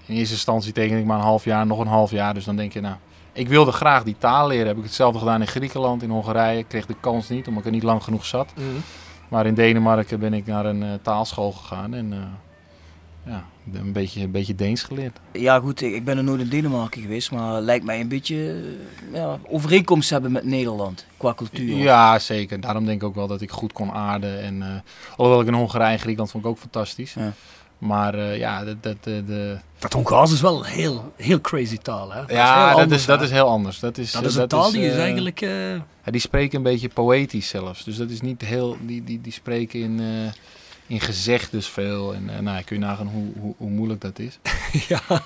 [0.06, 2.34] in eerste instantie teken ik maar een half jaar, nog een half jaar.
[2.34, 2.95] Dus dan denk je, nou,
[3.34, 4.67] ik wilde graag die taal leren.
[4.67, 6.58] Heb ik hetzelfde gedaan in Griekenland, in Hongarije.
[6.58, 8.54] Ik kreeg de kans niet, omdat ik er niet lang genoeg zat.
[8.56, 8.65] Mhm.
[9.28, 12.13] Maar in Denemarken ben ik naar een eh, taalschool gegaan en
[13.25, 15.19] ja, een beetje, een beetje Deens geleerd.
[15.34, 18.36] Ja goed, ik, ik ben er nooit in Denemarken geweest, maar lijkt mij een beetje
[19.13, 21.75] eh, ja, overeenkomst hebben met Nederland qua cultuur.
[21.75, 22.60] Ja, zeker.
[22.60, 24.41] Daarom denk ik ook wel dat ik goed kon aarden.
[24.41, 24.67] En, eh
[25.17, 27.13] alhoewel ik in Hongarije en Griekenland vond ik ook fantastisch.
[27.13, 27.34] Ja.
[27.77, 31.77] Maar eh, ja, dat, dat, de, de, Dat Hongaars is wel een heel, heel crazy
[31.77, 32.19] taal, hè?
[32.19, 33.79] Dat is heel ja, dat, anders, is, dat is heel anders.
[33.79, 35.41] Dat is, Dat is een taal die is eigenlijk...
[35.41, 37.84] eh, Ja, die spreken een beetje poëtisch zelfs.
[37.84, 38.77] Dus dat is niet heel.
[38.81, 39.99] Die, die, die spreken in,
[40.91, 42.13] in gezegdes veel.
[42.13, 44.39] En eh, nou, kun je nagaan hoe, hoe, hoe moeilijk dat is.
[44.89, 45.21] ja, want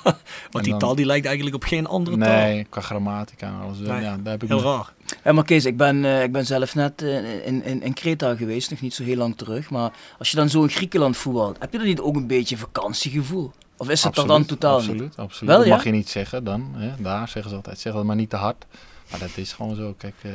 [0.52, 2.38] En die dan- taal die lijkt eigenlijk op geen andere taal.
[2.42, 3.78] Nee, qua grammatica en alles.
[3.78, 4.94] Nee, ja, daar heb ik Heel me- raar.
[5.24, 8.36] Ja, maar Kees, ik ben, eh, ik ben zelf net eh, in, in, in Kreta
[8.36, 9.70] geweest, nog niet zo heel lang terug.
[9.70, 12.58] Maar als je dan zo in Griekenland voetbalt, heb je dan niet ook een beetje
[12.58, 13.52] vakantiegevoel?
[13.78, 15.16] Of is dat er dan totaal absoluut, niet?
[15.16, 15.76] Absoluut, Wel, dat ja?
[15.76, 16.72] mag je niet zeggen dan.
[16.76, 16.92] Hè?
[17.04, 17.80] Daar zeggen ze altijd.
[17.80, 18.66] Zeg dat maar niet te hard.
[19.12, 19.94] Maar dat is gewoon zo.
[19.98, 20.32] Kijk, eh,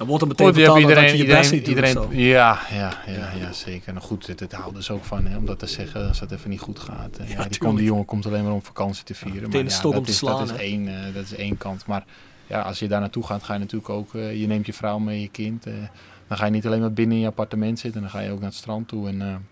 [0.00, 3.52] Dan wordt er meteen dat iedereen, je iedereen, niet doet iedereen, ja, ja, ja, ja,
[3.52, 3.92] zeker.
[3.92, 6.30] Nou goed, het, het houden ze ook van, hè, om dat te zeggen als het
[6.30, 7.16] even niet goed gaat.
[7.18, 9.42] Eh, Ja, die, komt, die jongen komt alleen maar om vakantie te vieren.
[9.42, 11.56] meteen maar ja, dat om te is, slaan, Dat is, één, eh, dat is één
[11.56, 11.86] kant.
[11.86, 12.04] Maar
[12.46, 14.98] ja, als je daar naartoe gaat, ga je natuurlijk ook, eh, je neemt je vrouw
[14.98, 15.66] mee, je kind.
[15.66, 15.72] eh,
[16.26, 18.40] dan ga je niet alleen maar binnen in je appartement zitten, dan ga je ook
[18.40, 19.08] naar het strand toe.
[19.08, 19.46] En,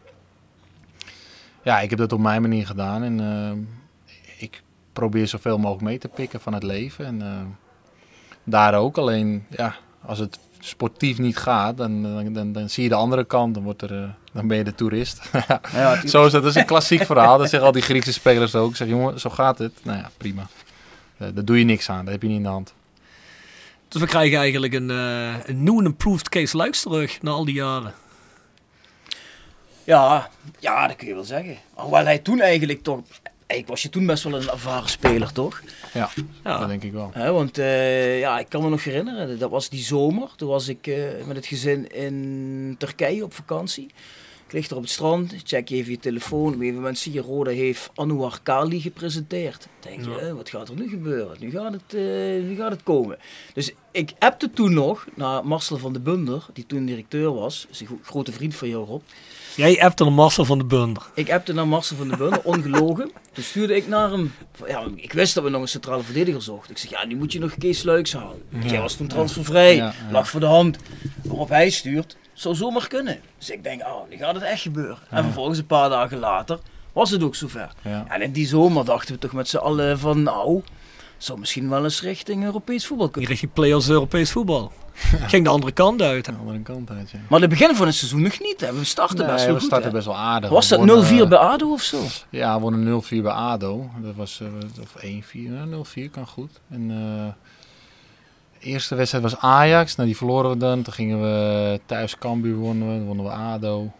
[1.63, 3.69] ja, ik heb dat op mijn manier gedaan en
[4.39, 7.05] ik probeer zoveel mogelijk mee te pikken van het leven.
[7.07, 7.23] En
[8.45, 9.75] daar ook, alleen ja,
[10.09, 13.55] als het sportief niet gaat, dan, dan, dan, dan zie je de andere kant.
[13.55, 15.21] Dan, wordt er, eh, dan ben je de toerist.
[15.73, 16.43] Ja, zo is dat.
[16.43, 17.39] Dat is een klassiek verhaal.
[17.39, 18.71] Dat zeggen al die Griekse spelers ook.
[18.71, 19.73] Ik zeg, jongen, zo gaat het.
[19.83, 20.47] Nou ja, prima.
[21.17, 22.05] Eh, daar doe je niks aan.
[22.05, 22.75] Dat heb je niet in de hand.
[23.89, 27.45] Dus we krijgen eigenlijk een, eh, een new and improved Kees Luiks terug na al
[27.45, 27.95] die jaren.
[29.85, 31.57] Ja, ja, dat kun je wel zeggen.
[31.75, 33.01] Hoewel hij toen eigenlijk toch...
[33.49, 35.63] Eigenlijk was je toen best wel een ervaren speler, toch?
[35.93, 36.11] Ja,
[36.45, 36.59] Ja.
[36.59, 37.13] dat denk ik wel.
[37.15, 40.29] Want eh, ja, ik kan me nog herinneren, dat was die zomer.
[40.37, 43.87] Toen was ik eh, met het gezin in Turkije op vakantie.
[44.47, 46.41] Ik lig er op het strand, check je even je telefoon.
[46.47, 49.69] Op een gegeven moment zie je, Roda heeft Anouar Kali gepresenteerd.
[49.81, 50.29] Dan denk je, Ja.
[50.29, 51.37] eh, wat gaat er nu gebeuren?
[51.41, 51.93] Nu gaat het,
[52.45, 53.19] nu gaat het komen.
[53.55, 57.67] Dus ik appte toen nog naar Marcel van de Bunder, die toen directeur was.
[57.71, 59.03] is een grote vriend van jou, Rob.
[59.59, 61.03] Jij appte een Marcel van de Bunder.
[61.15, 63.11] Ik appte naar Marcel van der Bunder, ongelogen.
[63.33, 64.33] Toen stuurde ik naar hem.
[64.67, 66.71] Ja, ik wist dat we nog een centrale verdediger zochten.
[66.71, 68.43] Ik zeg, ja, nu moet je nog Kees Luiks halen.
[68.51, 70.13] Want Jij was toen transfervrij, Ja, ja.
[70.13, 70.77] lag voor de hand.
[71.25, 73.21] Waarop hij stuurt, zou zomaar kunnen.
[73.39, 74.99] Dus ik denk, oh, nu gaat het echt gebeuren.
[75.11, 76.59] En vervolgens een paar dagen later
[76.93, 77.73] was het ook zover.
[77.83, 78.05] Ja.
[78.09, 80.63] En in die zomer dachten we toch met z'n allen van, nou,
[81.17, 83.31] zou misschien wel eens richting Europees voetbal Die kunnen.
[83.31, 84.73] richting play-offs Europees voetbal.
[85.33, 86.25] Ging de andere kant uit.
[86.25, 87.19] De andere kant uit, ja.
[87.29, 88.61] Maar het begin van het seizoen nog niet.
[88.61, 88.73] Hè.
[88.75, 89.69] We starten Nee, best wel we goed.
[89.69, 89.95] starten hè.
[89.95, 90.51] best wel aardig.
[90.51, 92.03] Was We dat wonnen, 0-4 eh, bij ADO of zo?
[92.31, 93.91] Ja, we wonnen 0-4 bij ADO.
[94.03, 94.47] Dat was, eh,
[94.83, 96.61] of 1-4, ja, 0-4 kan goed.
[96.71, 97.27] En eh,
[98.59, 99.95] de eerste wedstrijd was Ajax.
[99.97, 100.83] Nou, die verloren we dan.
[100.83, 102.95] Toen gingen we thuis Cambuur wonnen we.
[102.97, 103.93] Dan wonnen we ADO.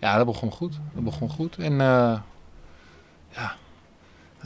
[0.00, 0.78] Ja, dat begon goed.
[0.94, 1.56] Dat begon goed.
[1.56, 2.18] En eh,
[3.34, 3.54] ja,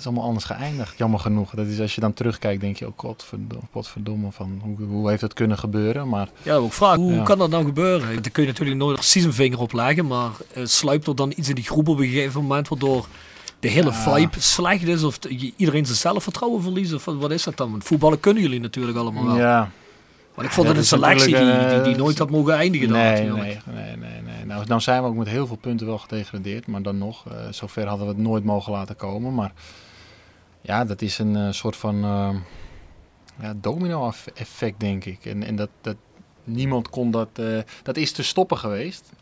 [0.01, 0.99] is allemaal anders geëindigd.
[0.99, 1.51] Jammer genoeg.
[1.55, 5.21] Dat is als je dan terugkijkt, denk je, oh godverdomme, godverdomme van hoe, hoe heeft
[5.21, 6.09] dat kunnen gebeuren?
[6.09, 6.97] Maar Ja, ook vraag.
[6.97, 7.23] Hoe Ja.
[7.23, 8.23] kan dat nou gebeuren?
[8.23, 10.07] Daar kun je natuurlijk nooit precies een vinger op leggen.
[10.07, 13.07] Maar eh, sluipt er dan iets in die groep op een gegeven moment waardoor
[13.61, 14.15] de hele Ja.
[14.17, 15.03] vibe slecht is?
[15.05, 15.19] Of
[15.57, 16.93] iedereen zijn zelfvertrouwen verliest?
[16.93, 17.71] Of wat- is dat dan?
[17.71, 19.37] Want voetballen kunnen jullie natuurlijk allemaal wel.
[19.37, 19.71] ja,
[20.35, 22.19] Want ik vond Ja, het een dat is selectie die, die, een, die eh, nooit
[22.19, 22.91] had mogen eindigen.
[22.91, 24.45] Nee, nee, nee, nee, nee.
[24.47, 26.67] Nou, nou zijn we ook met heel veel punten wel gedegradeerd.
[26.67, 29.35] Maar dan nog, eh, zover hadden we het nooit mogen laten komen.
[29.35, 29.53] Maar
[30.61, 32.35] ja, dat is een eh, soort van eh,
[33.41, 35.25] ja, domino-effect, denk ik.
[35.25, 35.97] En, en dat, dat,
[36.45, 37.29] niemand kon dat...
[37.33, 39.13] eh, dat is te stoppen geweest.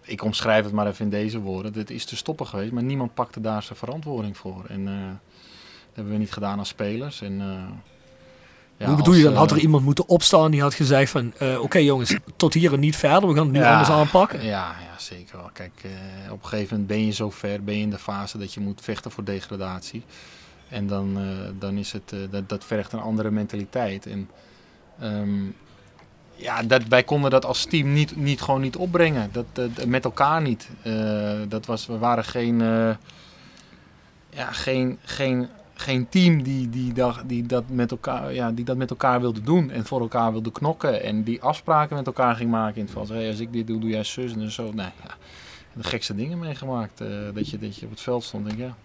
[0.00, 1.72] Ik omschrijf het maar even in deze woorden.
[1.72, 4.64] Dat is te stoppen geweest, maar niemand pakte daar zijn verantwoording voor.
[4.68, 7.20] En eh, dat hebben we niet gedaan als spelers.
[7.20, 7.40] En,
[8.76, 9.34] ja, Hoe bedoel je dan?
[9.34, 11.32] Had er eh, iemand moeten opstaan die had gezegd van...
[11.38, 13.28] eh, Oké jongens, tot hier en niet verder.
[13.28, 14.38] We gaan het nu Ja, anders aanpakken.
[14.44, 15.50] Ja, ja zeker wel.
[15.52, 18.38] Kijk, eh, op een gegeven moment ben je zo ver, ben je in de fase
[18.38, 20.02] dat je moet vechten voor degradatie.
[20.68, 21.18] En dan,
[21.58, 24.06] dan is het, dat, dat vergt een andere mentaliteit.
[24.06, 24.30] En
[25.00, 25.44] ehm,
[26.34, 29.28] ja, dat, wij konden dat als team niet, niet gewoon niet opbrengen.
[29.32, 30.68] Dat, dat- met elkaar niet.
[31.48, 32.58] Dat was, we waren geen,
[34.30, 38.76] ja, geen, geen, geen team die, die, dat, die, dat met elkaar, ja, die dat
[38.76, 39.70] met elkaar wilde doen.
[39.70, 41.02] En voor elkaar wilde knokken.
[41.02, 43.08] En die afspraken met elkaar ging maken in het veld.
[43.08, 44.72] Hey, als ik dit doe, doe jij zus en zo.
[44.72, 45.14] Nee, ja.
[45.72, 47.00] De gekste dingen meegemaakt.
[47.00, 48.46] eh, dat, je, dat je op het veld stond.
[48.46, 48.76] Denk, ja.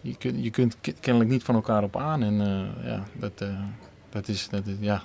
[0.00, 2.22] je, kunt, je kunt ke- kennelijk niet van elkaar op aan.
[2.22, 3.48] En eh, ja, dat, eh,
[4.12, 5.02] Dat is, dat is ja.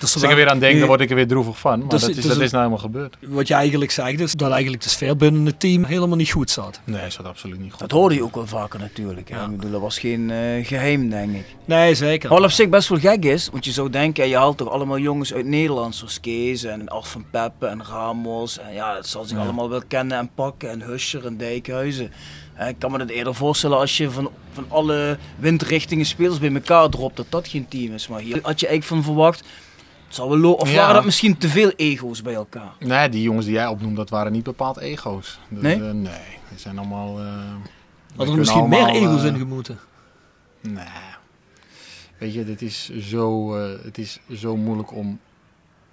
[0.00, 1.78] Dus Als ik er weer aan denk, dan word ik er weer droevig van.
[1.78, 3.16] Maar Dus- dat, is, dus dat is nou helemaal gebeurd.
[3.20, 6.50] Wat je eigenlijk zegt is dat eigenlijk de sfeer binnen het team helemaal niet goed
[6.50, 6.80] zat.
[6.84, 7.80] Nee, dat zat absoluut niet goed.
[7.80, 9.28] Dat hoorde je ook wel vaker natuurlijk.
[9.28, 9.44] Hè?
[9.44, 11.46] Ik bedoel, dat was geen eh, geheim, denk ik.
[11.64, 12.28] Nee, zeker.
[12.28, 14.98] Wat op zich best wel gek is, want je zou denken, je haalt toch allemaal
[14.98, 18.58] jongens uit Nederland, zoals Kees en Art van Peppen en Ramos.
[18.58, 19.42] En ja, dat zal zich Ja.
[19.42, 20.70] allemaal wel kennen en pakken.
[20.70, 22.12] En Huscher en Dijkhuizen.
[22.60, 26.54] Eh, Ik kan me dat eerder voorstellen als je van, van alle windrichtingen spelers bij
[26.54, 28.08] elkaar dropt, dat dat geen team is.
[28.08, 29.38] Maar hier had je eigenlijk van verwacht,
[30.06, 30.76] het zal wel lo- of Ja.
[30.76, 32.72] waren dat misschien te veel ego's bij elkaar?
[32.78, 35.38] Nee, die jongens die jij opnoemt, dat waren niet bepaald ego's.
[35.48, 35.74] Dat, Nee?
[35.74, 36.12] eh, nee,
[36.48, 37.18] die zijn allemaal...
[37.18, 37.36] eh, wij
[38.16, 39.78] Had er misschien meer ego's in gemoeten.
[40.60, 40.84] Nee.
[42.18, 45.20] Weet je, dit is zo, eh, het is zo moeilijk om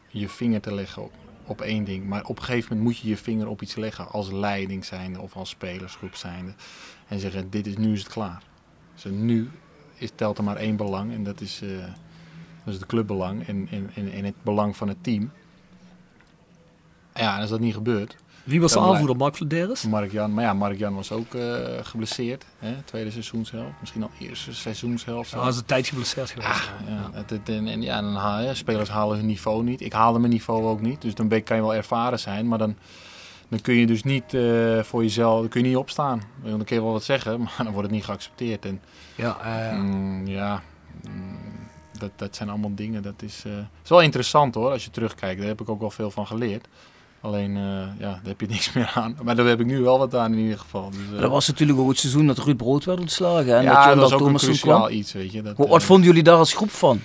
[0.08, 1.04] je vinger te leggen
[1.48, 2.06] op, één ding.
[2.06, 5.22] Maar op een gegeven moment moet je je vinger op iets leggen als leiding zijnde
[5.22, 6.54] of als spelersgroep zijnde.
[7.08, 8.44] En zeggen, dit is, nu is het klaar.
[8.94, 9.50] Dus nu
[9.96, 11.70] is, telt er maar één belang en dat is, eh,
[12.64, 15.32] dat is het clubbelang en, en, en, en het belang van het team.
[17.14, 18.18] Ja, en als dat niet gebeurt...
[18.48, 19.16] Wie was de aanvoerder?
[19.16, 19.84] Mark Vladeris?
[19.84, 22.46] Mark Jan, maar ja, Mark Jan was ook eh, geblesseerd.
[22.60, 22.74] Hè?
[22.86, 25.30] Tweede seizoenshelft, misschien al eerste seizoenshelft.
[25.30, 26.72] Ja, hij is een tijdje geblesseerd geweest.
[26.88, 29.82] Ja, het, het- en, en ja, dan haal spelers halen hun niveau niet.
[29.82, 31.02] Ik haalde mijn niveau ook niet.
[31.02, 32.48] Dus dan ben, kan je wel ervaren zijn.
[32.48, 32.76] Maar dan,
[33.48, 36.22] dan kun je dus niet eh, voor jezelf dan kun je niet opstaan.
[36.44, 38.66] Dan kun je wel wat zeggen, maar dan wordt het niet geaccepteerd.
[38.66, 38.82] En,
[39.16, 39.38] Ja,
[39.72, 40.62] eh, mm, ja
[41.10, 41.38] mm,
[42.00, 43.02] dat, dat zijn allemaal dingen.
[43.04, 43.44] Dat is,
[43.84, 45.40] is wel interessant hoor, als je terugkijkt.
[45.40, 46.68] Daar heb ik ook wel veel van geleerd.
[47.22, 49.18] Alleen, eh, ja, daar heb je niks meer aan.
[49.24, 50.90] Maar daar heb ik nu wel wat aan in ieder geval.
[50.90, 53.56] Dus, eh, Dat was natuurlijk ook het seizoen dat Ruud Brood werd ontslagen.
[53.58, 54.92] En ja, dat je dat was ook een Thomasson cruciaal kwam.
[54.92, 55.42] iets, weet je.
[55.42, 57.02] Dat, Wat, wat eh, vonden jullie daar als groep van?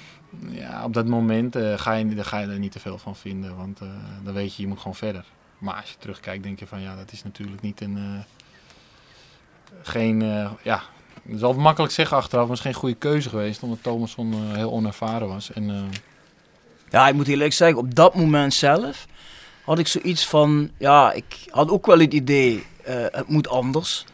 [0.49, 3.57] Ja, op dat moment ga, je, daar ga je er niet te veel van vinden,
[3.57, 3.79] want
[4.25, 5.25] dan weet je, je moet gewoon verder.
[5.59, 8.25] Maar als je terugkijkt, denk je van ja, dat is natuurlijk niet een.
[9.83, 10.21] geen.
[10.63, 10.83] ja,
[11.23, 14.33] het is altijd makkelijk zeggen achteraf, maar het is geen goede keuze geweest, omdat Thomasson
[14.33, 15.53] eh, heel onervaren was.
[15.53, 15.91] En,
[16.91, 19.07] Ja, ik moet eerlijk zeggen, op dat moment zelf
[19.65, 24.05] had ik zoiets van, ja, ik had ook wel het idee, eh, het moet anders.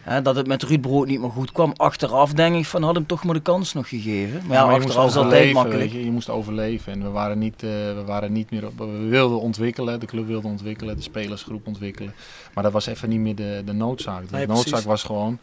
[0.00, 1.72] Hè, dat het met Ruud Brood niet meer goed kwam.
[1.76, 4.42] Achteraf denk ik van, had hem toch maar de kans nog gegeven.
[4.46, 5.92] Maar ja, maar je moest achteraf is altijd makkelijk.
[5.92, 6.04] je.
[6.04, 8.78] Je moest overleven en we waren niet, eh, we waren niet meer op.
[8.78, 12.14] We wilden ontwikkelen, de club wilde ontwikkelen, de spelersgroep ontwikkelen.
[12.54, 14.28] Maar dat was even niet meer de, de noodzaak.
[14.30, 15.38] De Nee, noodzaak was gewoon,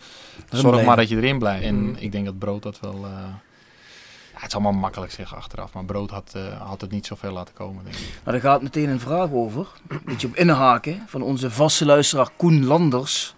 [0.49, 1.63] zorg maar dat je erin blijft.
[1.65, 1.95] En Mm.
[1.99, 2.93] ik denk dat Brood dat wel.
[3.05, 3.41] eh, ja,
[4.41, 7.53] het is allemaal makkelijk zeggen achteraf, maar Brood had, eh, had het niet zoveel laten
[7.53, 8.19] komen, denk ik.
[8.23, 9.67] Maar er gaat meteen een vraag over.
[10.05, 13.35] Moet je op inhaken van onze vaste luisteraar Koen Landers.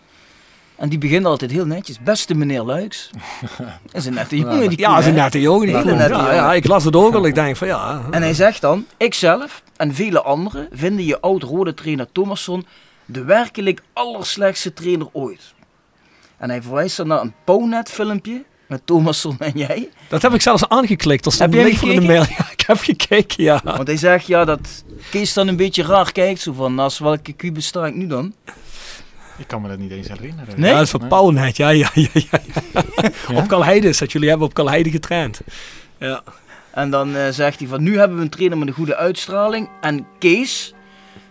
[0.75, 1.99] En die begint altijd heel netjes.
[1.99, 3.09] Beste meneer Luiks.
[3.57, 4.69] Dat is een nette jongen.
[4.69, 5.65] Die ja, dat is een nette jongen.
[5.65, 5.99] die Dat is Koen.
[6.01, 6.35] een nette Ja, jongen.
[6.35, 7.25] ja, ik las het ook al.
[7.25, 8.01] Ik denk van ja.
[8.11, 12.65] En hij zegt dan, ikzelf en vele anderen vinden je oud-rode trainer Thomasson
[13.05, 15.53] de werkelijk allerslechtste trainer ooit.
[16.37, 19.89] En hij verwijst dan naar een Pownet filmpje met Thomasson en jij.
[20.07, 21.23] Dat heb ik zelfs aangeklikt.
[21.23, 22.25] Dat stond Heb jij van in de mail.
[22.37, 23.61] Ja, ik heb gekeken, ja.
[23.63, 26.41] Want hij zegt ja dat Kees dan een beetje raar kijkt.
[26.41, 28.33] Zo van, naast welke kubus sta ik nu dan?
[29.37, 30.59] Ik kan me dat niet eens herinneren.
[30.59, 30.69] Nee?
[30.69, 31.51] Ja, dat is van Nee.
[31.53, 32.39] Ja, ja, ja, ja.
[33.27, 33.37] Ja?
[33.37, 34.11] Op Kalheide is dat.
[34.11, 35.41] Jullie hebben op Kalheide getraind.
[35.97, 36.23] Ja.
[36.71, 39.69] En dan eh, zegt hij van nu hebben we een trainer met een goede uitstraling.
[39.81, 40.73] En Kees,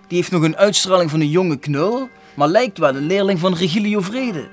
[0.09, 2.09] die heeft nog een uitstraling van een jonge knul.
[2.35, 4.49] Maar lijkt wel een leerling van Regilio Vrede.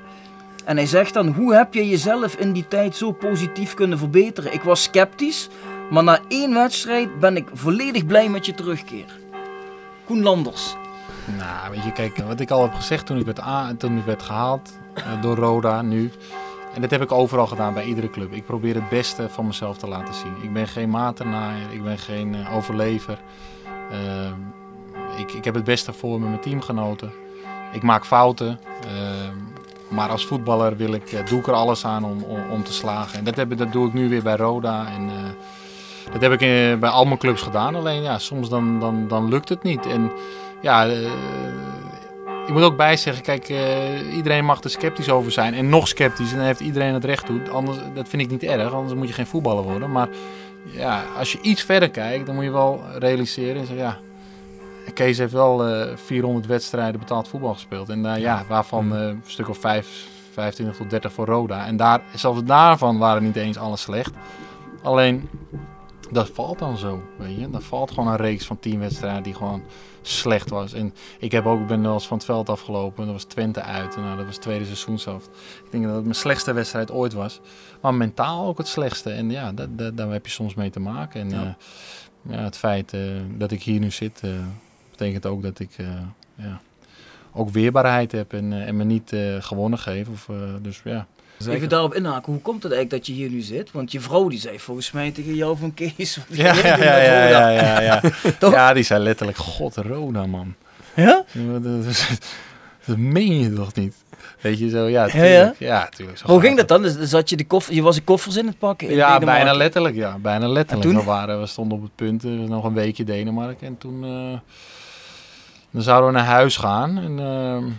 [0.69, 4.53] En hij zegt dan, hoe heb je jezelf in die tijd zo positief kunnen verbeteren?
[4.53, 5.49] Ik was sceptisch,
[5.89, 9.19] maar na één wedstrijd ben ik volledig blij met je terugkeer.
[10.05, 10.75] Koen Landers.
[11.37, 13.41] Nou, weet je, kijk, wat ik al heb gezegd toen ik werd,
[13.79, 16.11] toen ik werd gehaald eh, door Roda nu.
[16.73, 18.33] En dat heb ik overal gedaan bij iedere club.
[18.33, 20.33] Ik probeer het beste van mezelf te laten zien.
[20.41, 23.19] Ik ben geen matennaaier, ik ben geen eh, overlever.
[23.91, 24.39] Ehm,
[25.17, 27.11] ik, ik heb het beste voor met mijn teamgenoten.
[27.71, 28.59] Ik maak fouten.
[29.89, 32.73] Maar als voetballer wil ik, eh, doe ik er alles aan om, om, om te
[32.73, 33.17] slagen.
[33.17, 34.87] En dat, heb, dat doe ik nu weer bij Roda.
[34.95, 37.75] En, eh, dat heb ik eh, bij al mijn clubs gedaan.
[37.75, 39.85] Alleen ja, soms dan, dan, dan lukt het niet.
[39.85, 40.11] En
[40.61, 41.01] ja, eh,
[42.47, 43.53] ik moet ook bijzeggen, kijk,
[44.15, 45.53] iedereen mag er sceptisch over zijn.
[45.53, 47.49] En nog sceptisch, en heeft iedereen het recht toe.
[47.51, 49.91] Anders, dat vind ik niet erg, anders moet je geen voetballer worden.
[49.91, 50.09] Maar
[50.71, 53.61] ja, als je iets verder kijkt, dan moet je wel realiseren.
[53.61, 53.97] En zeggen, ja,
[54.93, 57.89] Kees heeft wel eh 400 wedstrijden betaald voetbal gespeeld.
[57.89, 61.65] En eh, ja, waarvan eh, een stuk of 5, 25 tot 30 voor Roda.
[61.65, 64.13] En daar, zelfs daarvan waren niet eens alles slecht.
[64.83, 65.29] Alleen,
[66.11, 67.49] dat valt dan zo, weet je.
[67.49, 69.63] Dat valt gewoon een reeks van 10 wedstrijden die gewoon
[70.01, 70.73] slecht was.
[70.73, 73.03] En ik heb ook, ik ben wel eens van het veld afgelopen.
[73.03, 73.95] Dat was Twente uit.
[73.95, 75.25] En nou, dat was tweede seizoen zelf.
[75.65, 77.39] Ik denk dat het mijn slechtste wedstrijd ooit was.
[77.81, 79.11] Maar mentaal ook het slechtste.
[79.11, 81.21] En ja, dat, dat, daar heb je soms mee te maken.
[81.21, 81.57] En ja.
[82.21, 83.01] ja, het feit eh,
[83.37, 84.29] dat ik hier nu zit, eh,
[84.99, 85.85] betekent ook dat ik eh,
[86.35, 86.61] ja,
[87.33, 88.33] ook weerbaarheid heb.
[88.33, 90.07] En, eh, en me niet eh, gewonnen geef.
[90.07, 90.29] Of,
[90.61, 91.07] dus ja,
[91.37, 91.55] Zeker.
[91.55, 93.71] Even daarop inhaken, hoe komt het eigenlijk dat je hier nu zit?
[93.71, 96.15] Want je vrouw die zei volgens mij tegen jou van Kees.
[96.15, 98.01] wat Ja, ja, ja, ja, ja, ja, ja.
[98.39, 98.53] Toch?
[98.53, 100.55] ja, die zei letterlijk, god, Roda, man.
[100.95, 101.23] Ja?
[101.31, 102.19] Dat, dat,
[102.85, 103.95] dat meen je toch niet?
[104.41, 105.37] Weet je zo, ja, Ja, ja?
[105.37, 105.59] tuurlijk.
[105.59, 106.17] Ja, tuurlijk.
[106.17, 106.81] zo Hoe ging dat dan?
[106.81, 108.87] Dus zat je, de koffer, je was de koffers in het pakken?
[108.87, 109.43] in Ja, Denemarken?
[109.43, 110.17] bijna letterlijk, ja.
[110.17, 110.87] Bijna letterlijk.
[110.89, 110.99] En toen?
[110.99, 113.67] We, waren, we stonden op het punt, nog een weekje Denemarken.
[113.67, 114.39] En toen eh,
[115.71, 116.97] dan zouden we naar huis gaan.
[116.97, 117.71] En ehm,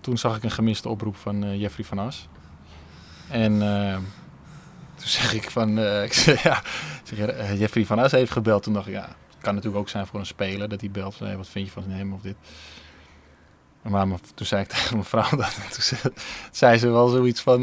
[0.00, 2.28] toen zag ik een gemiste oproep van eh, Jeffrey van As.
[3.32, 3.94] En eh,
[4.94, 6.62] toen zeg ik van, eh, ik zeg, ja,
[7.02, 8.62] zeg, eh, Jeffrey van As heeft gebeld.
[8.62, 11.18] Toen dacht ik, ja, het kan natuurlijk ook zijn voor een speler dat hij belt.
[11.18, 12.36] Hey, wat vind je van hem of dit?
[13.82, 15.58] Maar toen zei ik tegen mijn vrouw dat.
[15.62, 16.12] En toen
[16.50, 17.62] zei, ze wel zoiets van,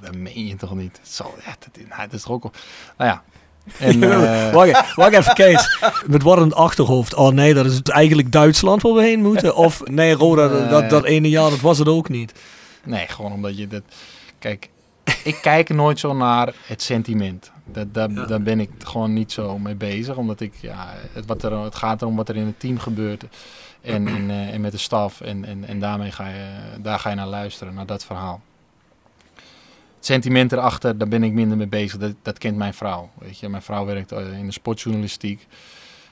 [0.00, 0.98] dat meen je toch niet?
[1.02, 2.42] Het, ja, dat, nou, is toch ook.
[2.96, 3.22] Nou ja.
[3.78, 5.78] En, eh, wacht, even- wacht even, Kees.
[6.06, 7.14] Met wat het achterhoofd?
[7.14, 9.54] Oh nee, dat is het eigenlijk Duitsland waar we heen moeten.
[9.56, 12.32] Of nee, Roda, dat, dat, dat ene jaar, dat was het ook niet.
[12.84, 13.82] Nee, gewoon omdat je dat.
[14.38, 14.68] Kijk,
[15.24, 17.50] ik kijk nooit zo naar het sentiment.
[17.72, 18.24] Dat, dat, Ja.
[18.24, 20.16] Daar ben ik gewoon niet zo mee bezig.
[20.16, 23.24] Omdat ik, ja, het, wat er, het gaat erom wat er in het team gebeurt.
[23.82, 25.20] En, en, eh, en met de staf.
[25.20, 26.44] En, en, en daarmee ga je,
[26.82, 28.40] daar ga je naar luisteren, naar dat verhaal.
[30.00, 31.98] Het sentiment erachter, daar ben ik minder mee bezig.
[31.98, 33.10] Dat, dat kent mijn vrouw.
[33.18, 33.48] Weet je.
[33.48, 35.46] Mijn vrouw werkt eh, in de sportjournalistiek.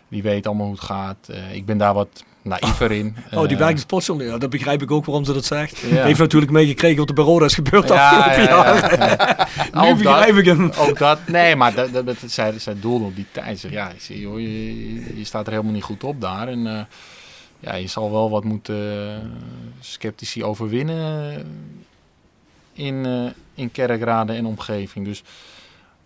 [0.08, 1.28] Die weet allemaal hoe het gaat.
[1.28, 3.16] Eh, ik ben daar wat naïver in.
[3.32, 4.26] Oh, die Eh, werkt in sportjournaal.
[4.26, 5.78] Ja, dat begrijp ik ook waarom ze dat zegt.
[5.78, 6.04] Ja.
[6.04, 8.40] Heeft natuurlijk meegekregen wat er bij Roda is gebeurd de afgelopen
[9.82, 10.70] nu Ook begrijp dat, ik hem.
[10.78, 11.18] Ook dat.
[11.26, 13.58] Nee, maar dat, dat, dat, zij, zij doelde op die tijd.
[13.58, 16.48] Zeg, ja, ik zie, joh, je, je staat er helemaal niet goed op daar.
[16.48, 16.88] En
[17.60, 19.28] ja, je zal wel wat moeten eh,
[19.80, 21.46] sceptici overwinnen
[22.78, 25.04] in, eh, in Kerkrade en omgeving.
[25.04, 25.22] Dus,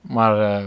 [0.00, 0.64] maar eh,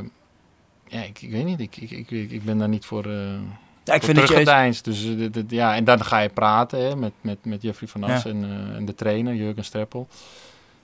[0.87, 1.59] ja, ik, ik weet niet.
[1.59, 3.05] Ik, ik, ik, ik ben daar niet voor...
[3.05, 3.39] eh
[3.83, 4.83] Ja, ik vind teruggedeinst.
[4.83, 5.07] Dus,
[5.47, 8.29] ja, en dan ga je praten hè, met, met, met Jeffrey van As Ja.
[8.29, 10.07] en, en de trainer, Jurgen Streppel.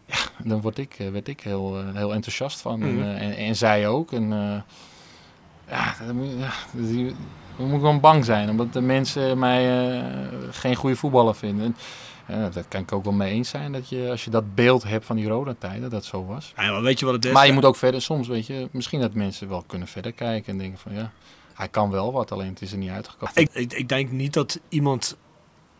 [0.05, 2.79] Ja, dan word ik, werd ik heel, heel enthousiast van.
[2.79, 3.01] Mhm.
[3.01, 4.11] En, en, en zij ook.
[4.11, 4.61] En, eh,
[5.69, 6.51] ja, dan moet, ja,
[7.57, 10.03] dan moet ik gewoon bang zijn, omdat de mensen mij
[10.51, 11.65] geen goede voetballer vinden.
[11.65, 11.75] En,
[12.27, 14.83] ja, dat kan ik ook wel mee eens zijn, dat je, als je dat beeld
[14.83, 16.53] hebt van die Roda-tijden, dat dat zo was.
[16.57, 17.31] Ja, maar weet je wat het is?
[17.31, 20.51] Maar je moet ook verder, soms weet je, misschien dat mensen wel kunnen verder kijken
[20.51, 21.11] en denken van ja,
[21.53, 23.35] hij kan wel wat, alleen het is er niet uitgekomen.
[23.35, 25.17] Ik, ik, ik denk niet dat iemand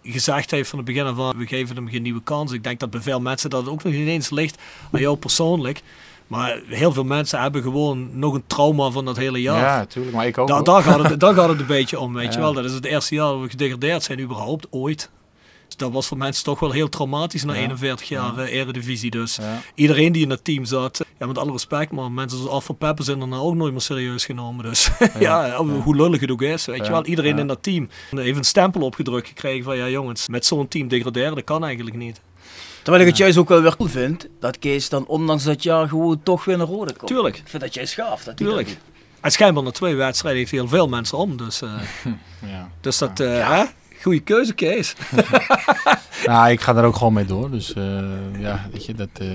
[0.04, 2.52] gezegd heeft van het begin aan, we geven hem geen nieuwe kans.
[2.52, 4.58] Ik denk dat bij veel mensen dat ook nog niet eens ligt
[4.92, 5.82] aan jou persoonlijk.
[6.28, 9.60] Maar heel veel mensen hebben gewoon nog een trauma van dat hele jaar.
[9.62, 10.48] Ja, natuurlijk, maar ik ook.
[10.48, 12.54] Da- daar, gaat het, daar gaat het een beetje om, weet je wel.
[12.54, 15.10] Dat is het eerste jaar dat we gedegradeerd zijn überhaupt, ooit.
[15.82, 17.60] Dat was voor mensen toch wel heel traumatisch na Ja.
[17.60, 18.44] 41 jaar Ja.
[18.46, 19.12] eh, eredivisie.
[19.12, 19.40] Dus
[19.76, 23.04] iedereen die in het team zat, ja, met alle respect, maar mensen zoals Alpha Pepper
[23.06, 24.64] zijn daarna ook nooit meer serieus genomen.
[24.66, 24.90] Dus
[25.20, 25.64] ja, Ja.
[25.64, 27.06] hoe lullig het ook is, weet je wel.
[27.06, 30.88] Iedereen in dat team heeft een stempel opgedrukt gekregen van ja jongens, met zo'n team
[30.88, 32.22] degraderen, dat kan eigenlijk niet.
[32.84, 35.88] Terwijl ik het juist ook wel weer cool vind, dat Kees dan ondanks dat jaar
[35.88, 37.08] gewoon toch weer naar Rode komt.
[37.12, 37.38] Tuurlijk.
[37.38, 38.24] Ik vind dat jij schaaf.
[38.24, 38.78] Dat hij dat Tuurlijk.
[39.22, 41.70] En schijnbaar na twee wedstrijden heeft heel veel mensen om, dus, eh,
[42.52, 42.70] Ja.
[42.82, 43.64] dus dat, eh hè?
[44.02, 44.96] Goeie keuze, Kees.
[46.26, 47.84] Nou, ik ga er ook gewoon mee door, dus eh,
[48.40, 49.10] ja, weet je, dat...
[49.14, 49.28] eh,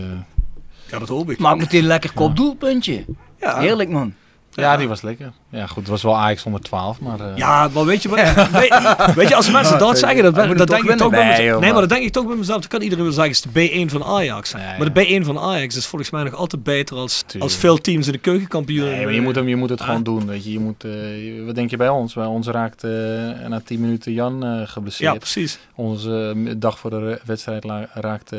[0.90, 1.38] Ja, dat hoop ik.
[1.38, 3.04] Maak meteen een lekker kopdoelpuntje.
[3.40, 3.58] Ja.
[3.58, 4.14] Heerlijk man.
[4.62, 5.32] Ja, die was lekker.
[5.50, 7.20] Ja, goed, het was wel Ajax 112, maar...
[7.20, 8.18] eh, Ja, maar weet je wat?
[8.60, 11.60] weet, weet je, als mensen dat zeggen, dat, dat denk ik toch bij mezelf.
[11.60, 12.60] Nee, maar dat denk ik toch bij mezelf.
[12.60, 14.52] Dan kan iedereen wel zeggen, het is de B1 van Ajax.
[14.54, 17.42] Maar de B1 van Ajax is volgens mij nog altijd beter als, Tuurlijk.
[17.42, 18.88] als veel teams in de keukenkampioen.
[18.88, 19.86] Nee, maar je moet, hem, je moet het Ah.
[19.86, 20.52] gewoon doen, weet je.
[20.52, 22.14] je moet, eh, wat denk je bij ons?
[22.14, 22.90] Bij ons raakt eh,
[23.48, 25.12] na 10 minuten Jan eh, geblesseerd.
[25.12, 25.58] Ja, precies.
[25.74, 27.64] Onze dag voor de wedstrijd
[27.94, 28.30] raakt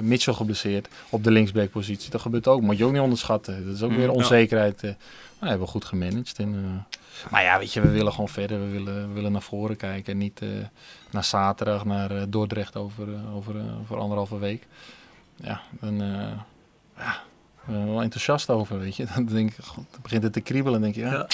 [0.00, 2.10] Mitchell geblesseerd op de linksbackpositie.
[2.10, 3.66] Dat gebeurt ook, moet je ook niet onderschatten.
[3.66, 4.12] Dat is ook Mm, weer ja.
[4.12, 4.82] onzekerheid.
[4.82, 4.90] eh.
[5.42, 6.38] Maar hebben we goed gemanaged.
[6.38, 8.60] En, eh, maar ja, weet je, we willen gewoon verder.
[8.60, 10.12] We willen, we willen naar voren kijken.
[10.12, 10.48] En niet eh,
[11.10, 14.66] naar zaterdag, naar eh, Dordrecht over, over, over anderhalve week.
[15.36, 15.96] Ja, dan
[16.96, 17.12] ja,
[17.66, 19.06] ik ben wel enthousiast over, weet je.
[19.14, 20.80] Dan denk ik, god, dan begint het te kriebelen.
[20.80, 21.26] Denk je, ja, Ja.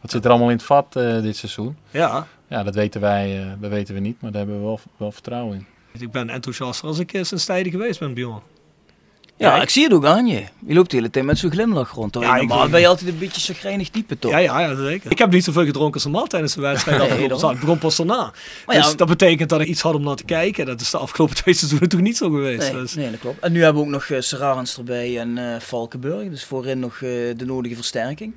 [0.00, 1.76] wat zit er allemaal in het vat dit seizoen?
[1.90, 5.12] Ja, Ja, dat weten wij, dat weten we niet, maar daar hebben we wel, wel
[5.12, 5.56] vertrouwen
[5.92, 6.00] in.
[6.02, 8.42] ik ben enthousiaster als ik sinds tijden geweest ben, Bjorn.
[9.36, 10.44] Ja, Ja, ik zie het ook aan je.
[10.66, 12.12] Je loopt de hele tijd met zo'n glimlach rond.
[12.12, 14.30] Terwijl Ja, normaal ben je altijd een beetje chagrijnig type toch?
[14.30, 15.10] Ja, ja, ja, zeker.
[15.10, 16.98] Ik heb niet zoveel gedronken als normaal tijdens de wedstrijd.
[16.98, 17.58] Nee, afgelopen daarom.
[17.58, 17.78] zaterdag.
[17.78, 18.32] Ik begon pas daarna.
[18.66, 20.66] Maar ja, dus dat betekent dat ik iets had om naar te kijken.
[20.66, 22.72] Dat is de afgelopen twee seizoenen toch niet zo geweest.
[22.72, 22.94] nee, Dus.
[22.94, 23.40] nee, dat klopt.
[23.40, 26.28] En nu hebben we ook nog uh, Serarens erbij en eh, Valkenburg.
[26.30, 27.00] Dus voorin nog eh,
[27.36, 28.34] de nodige versterking.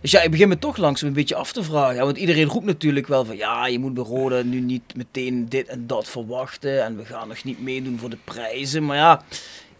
[0.00, 1.94] Dus ja, ik begin me toch langzaam een beetje af te vragen.
[1.94, 5.48] Ja, want iedereen roept natuurlijk wel van ja, je moet bij Roda nu niet meteen
[5.48, 6.84] dit en dat verwachten.
[6.84, 8.84] En we gaan nog niet meedoen voor de prijzen.
[8.84, 9.22] Maar ja,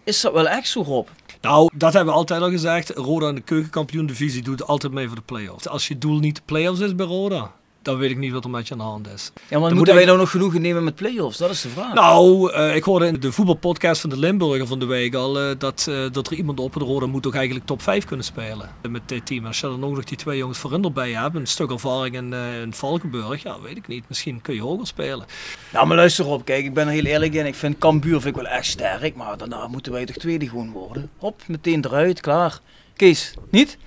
[0.06, 1.08] is dat wel echt zo, Rob?
[1.40, 2.90] Nou, dat hebben we altijd al gezegd.
[2.90, 5.68] Roda in de keukenkampioen divisie doet altijd mee voor de play-offs.
[5.68, 7.52] Als je doel niet de play-offs is bij Roda,
[7.86, 9.32] dan weet ik niet wat er met je aan de hand is.
[9.34, 11.38] Ja, maar moet moeten wij nou nog genoegen nemen met play-offs?
[11.38, 11.94] Dat is de vraag.
[11.94, 15.50] Nou, eh, ik hoorde in de voetbalpodcast van de Limburger van de week al eh,
[15.58, 18.70] dat, eh, dat er iemand op de rode moet ook eigenlijk top 5 kunnen spelen
[18.90, 19.46] met dit team.
[19.46, 22.32] Als je dan ook nog die twee jongens voorin erbij hebt, een stuk ervaring in,
[22.32, 24.04] in Valkenburg, ja, weet ik niet.
[24.08, 25.26] Misschien kun je hoger spelen.
[25.72, 26.44] Nou, maar luister op.
[26.44, 27.46] Kijk, ik ben er heel eerlijk in.
[27.46, 29.14] Ik vind Cambuur vind ik wel echt sterk.
[29.16, 31.10] Maar daarna moeten wij toch tweede gewoon worden.
[31.18, 32.60] Hop, meteen eruit, klaar.
[32.96, 33.78] Kees, niet?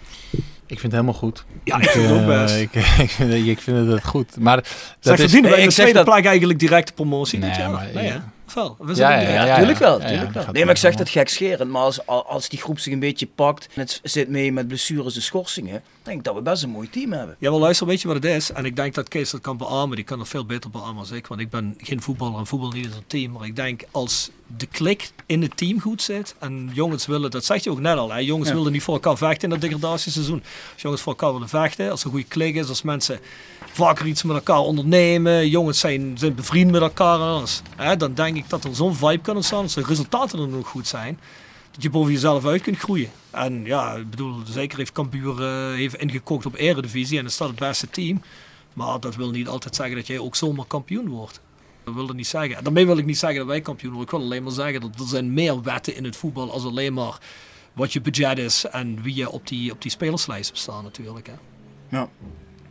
[0.70, 1.46] Ik vind het helemaal goed.
[1.64, 2.56] Ja, ik vind het ook eh, best.
[2.56, 2.74] Ik,
[3.06, 4.38] ik, vind, ik vind het goed.
[4.38, 4.68] Maar dat
[5.00, 7.40] Zij is, verdienen wij nee, in ik de zeg tweede dat- plek eigenlijk directe promotie
[7.40, 8.12] dit Nee, maar- nee, ja.
[8.12, 8.18] hè?
[8.48, 8.76] Of wel?
[8.80, 9.36] We Ja, zijn ja, direct.
[9.38, 9.56] ja, Ja, ja.
[9.58, 10.02] tuurlijk wel.
[10.02, 10.46] ja, tuurlijk wel.
[10.52, 11.72] Nee, maar ik zeg dat gekscherend.
[11.72, 15.16] Maar als, als die groep zich een beetje pakt en het zit mee met blessures
[15.16, 17.36] en schorsingen, denk ik dat we best een mooi team hebben.
[17.40, 18.52] Ja, wel luister, weet je wat het is?
[18.52, 19.96] En ik denk dat Kees dat kan beamen.
[19.96, 21.28] Die kan dat veel beter beamen als ik.
[21.28, 23.32] Want ik ben geen voetballer en voetbal niet in een team.
[23.32, 26.36] Maar ik denk als de klik in het team goed zit.
[26.39, 28.12] En jongens willen, dat zeg je ook net al.
[28.12, 28.18] Hè?
[28.18, 28.56] Jongens Ja.
[28.56, 30.43] willen niet voor elkaar vechten in dat degradatieseizoen.
[30.74, 31.91] Als jongens voor elkaar willen vechten.
[31.91, 32.70] Als er een goede klik is.
[32.70, 33.20] Als mensen
[33.72, 35.50] vaker iets met elkaar ondernemen.
[35.50, 37.62] Jongens zijn, zijn bevriend met elkaar en alles.
[37.76, 37.97] Hè?
[37.97, 39.64] Dan denk ik dat er zo'n vibe kan ontstaan.
[39.64, 41.20] Als de resultaten dan ook goed zijn.
[41.72, 43.10] Dat je boven jezelf uit kunt groeien.
[43.32, 47.47] En ja, ik bedoel, zeker heeft Cambuur eh, heeft ingekocht op Eredivisie en is dat
[47.47, 48.22] het beste team.
[48.74, 51.39] Maar dat wil niet altijd zeggen dat jij ook zomaar kampioen wordt.
[51.90, 52.58] Dat wil dat niet zeggen.
[52.58, 54.12] En daarmee wil ik niet zeggen dat wij kampioen worden.
[54.14, 56.94] Ik wil alleen maar zeggen dat er zijn meer wetten in het voetbal als alleen
[56.94, 57.18] maar
[57.74, 61.28] wat je budget is en wie je op die, op die spelerslijst hebt staan natuurlijk.
[61.28, 61.34] Hè.
[61.98, 62.10] Ja.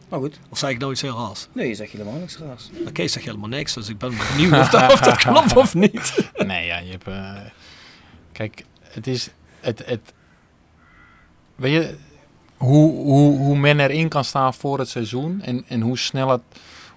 [0.08, 0.38] Maar goed.
[0.48, 1.48] Of zeg ik nou iets heel raars?
[1.52, 2.70] Nee, je zegt helemaal niks raars.
[2.80, 5.74] Oké, Kees zegt helemaal niks, dus ik ben benieuwd of dat, of dat klopt of
[5.74, 6.30] niet.
[6.36, 7.06] Nee, ja, je hebt...
[7.06, 7.34] eh,
[8.32, 9.28] kijk, het is...
[9.60, 10.12] Het, het,
[11.56, 11.96] weet je,
[12.56, 16.42] hoe, hoe, hoe men erin kan staan voor het seizoen en, en hoe, snel het,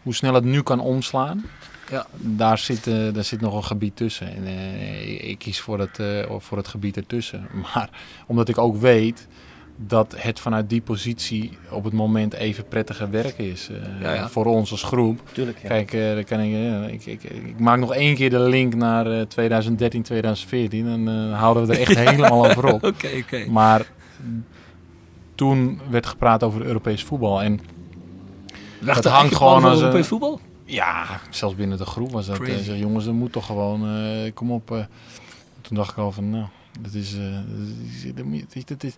[0.04, 1.46] hoe snel het nu kan omslaan,
[1.92, 2.06] Ja.
[2.18, 4.28] daar, zit, eh, daar zit nog een gebied tussen.
[4.36, 7.48] En, eh, ik kies voor het, eh, voor het gebied ertussen.
[7.74, 7.90] Maar
[8.28, 9.28] omdat ik ook weet
[9.88, 13.70] dat het vanuit die positie op het moment even prettiger werken is
[14.02, 14.30] Ja, ja.
[14.30, 15.22] voor ons als groep.
[15.32, 15.68] Tuurlijk, ja.
[15.68, 19.22] Kijk, dan kan ik, ik, ik, ik maak nog één keer de link naar eh,
[19.22, 20.88] 2013, 2014.
[20.88, 22.84] En eh, houden we er echt helemaal over op.
[22.84, 23.46] Oké, oké.
[23.50, 23.86] Maar
[25.36, 27.42] toen werd gepraat over Europees voetbal.
[27.42, 27.60] En
[28.86, 30.40] er hangt gewoon als Europees voetbal?
[30.72, 32.40] Ja, zelfs binnen de groep was dat.
[32.40, 32.64] eh, Crazy.
[32.64, 33.88] zeg, jongens, dat moet toch gewoon.
[33.88, 34.72] eh, kom op.
[34.72, 34.86] eh.
[35.62, 36.46] Toen dacht ik al van, nou,
[36.82, 37.12] dat is.
[37.12, 38.94] dat is, dat is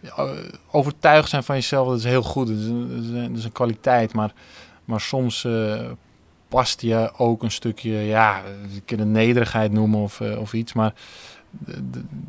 [0.00, 0.28] ja,
[0.70, 2.46] overtuigd zijn van jezelf, dat is heel goed.
[2.46, 4.12] Dat is een, dat is een, dat is een kwaliteit.
[4.12, 4.32] Maar,
[4.84, 5.46] maar soms
[6.48, 8.42] past je ook een stukje, ja,
[8.74, 10.72] je kunt het nederigheid noemen of, of iets.
[10.72, 10.94] Maar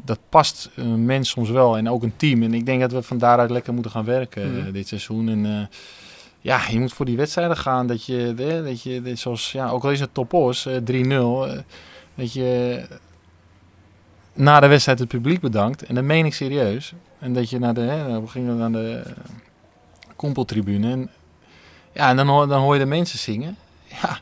[0.05, 2.43] dat past een mens soms wel en ook een team.
[2.43, 4.71] En ik denk dat we van daaruit lekker moeten gaan werken Mhm.
[4.71, 5.29] dit seizoen.
[5.29, 5.69] En
[6.43, 7.87] ja, je moet voor die wedstrijden gaan.
[7.87, 11.59] Dat je, eh, dat je zoals, ja, ook al is het topos, eh 3-0, eh,
[12.15, 12.83] dat je
[14.33, 15.83] na de wedstrijd het publiek bedankt.
[15.83, 16.93] En dat meen ik serieus.
[17.19, 19.03] En dat je naar de, hè, we gingen naar de
[20.15, 20.91] kompeltribune.
[20.91, 21.09] En,
[21.91, 23.57] ja, en dan, dan hoor je de mensen zingen.
[24.01, 24.19] Ja,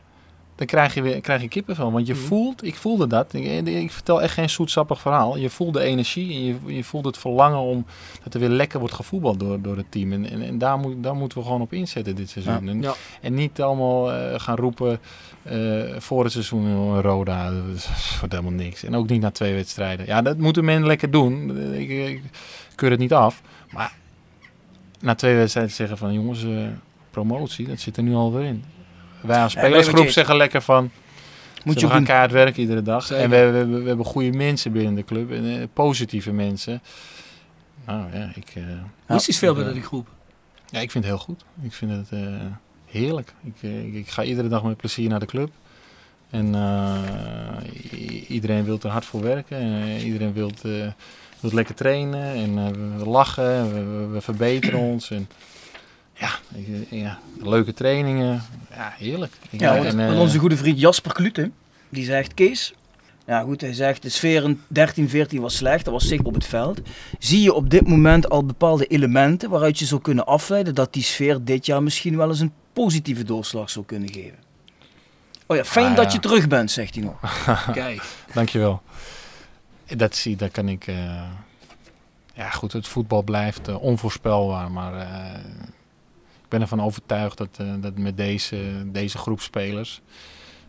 [0.62, 1.92] dan krijg je weer krijg je kippen van.
[1.92, 2.22] Want je Mhm.
[2.22, 3.32] voelt, ik voelde dat.
[3.34, 5.36] Ik, ik vertel echt geen zoetsappig verhaal.
[5.36, 7.84] Je voelt de energie en je, je voelt het verlangen om
[8.22, 10.12] dat er weer lekker wordt gevoetbald door, door het team.
[10.12, 12.68] En, en, en daar, moet, daar moeten we gewoon op inzetten dit seizoen.
[12.68, 12.94] En, Ja.
[13.20, 14.98] en niet allemaal eh, gaan roepen
[15.42, 15.58] eh,
[15.98, 18.84] voor het seizoen oh, Roda, dat is- wordt helemaal niks.
[18.84, 20.06] En ook niet na twee wedstrijden.
[20.06, 21.58] Ja, dat moeten men lekker doen.
[21.74, 22.22] Ik, ik
[22.74, 23.42] keur het niet af.
[23.70, 23.92] Maar
[25.00, 26.50] na twee wedstrijden zeggen van jongens, eh,
[27.10, 28.64] promotie, dat zit er nu alweer in.
[29.22, 30.90] Wij als spelersgroep zeggen lekker van,
[31.64, 33.06] Moet we je gaan keihard werken iedere dag.
[33.06, 33.24] Zeker.
[33.24, 35.30] En we, we, we, we hebben goede mensen binnen de club.
[35.30, 36.82] En eh, positieve mensen.
[37.86, 38.52] Nou ja, ik...
[38.54, 38.62] eh,
[39.06, 40.08] Hoe is die ik, binnen eh, die groep?
[40.70, 41.44] ja, ik vind het heel goed.
[41.62, 42.20] Ik vind het eh,
[42.86, 43.32] heerlijk.
[43.44, 45.50] Ik, ik, ik ga iedere dag met plezier naar de club.
[46.30, 46.98] En eh,
[48.28, 49.56] iedereen wil er hard voor werken.
[49.58, 50.50] En, iedereen wil
[51.40, 52.34] wil lekker trainen.
[52.34, 53.72] En we, we lachen.
[53.74, 55.10] We, we, we verbeteren ons.
[55.10, 55.28] En,
[56.14, 58.42] ja, eh, ja, leuke trainingen.
[58.74, 59.32] Ja, heerlijk.
[59.50, 61.50] Ik- Ja, en, eh, onze goede vriend Jasper Klute,
[61.88, 62.74] die zegt, Kees,
[63.26, 66.34] ja goed, hij zegt de sfeer in 13, 14 was slecht, dat was zichtbaar op
[66.34, 66.80] het veld.
[67.18, 71.02] Zie je op dit moment al bepaalde elementen waaruit je zou kunnen afleiden dat die
[71.02, 74.38] sfeer dit jaar misschien wel eens een positieve doorslag zou kunnen geven?
[75.46, 76.12] Oh ja, fijn Ah, dat ja.
[76.12, 77.20] je terug bent, zegt hij nog.
[77.72, 78.02] Kijk.
[78.34, 78.82] Dankjewel.
[79.96, 80.86] Dat zie, daar kan ik.
[80.86, 81.22] eh,
[82.34, 84.70] ja, goed, het voetbal blijft onvoorspelbaar.
[84.70, 85.40] Maar eh,
[86.52, 90.00] ben ervan overtuigd dat, eh, dat met deze, deze groep spelers,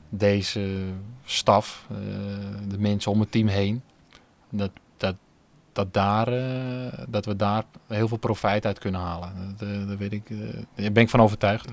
[0.09, 0.69] deze
[1.25, 1.97] staf, eh,
[2.67, 3.81] de mensen om het team heen,
[4.49, 5.15] dat, dat,
[5.73, 9.55] dat, daar, eh, dat we daar heel veel profijt uit kunnen halen.
[9.57, 10.37] Dat, dat weet ik, eh,
[10.75, 11.69] daar ben ik van overtuigd.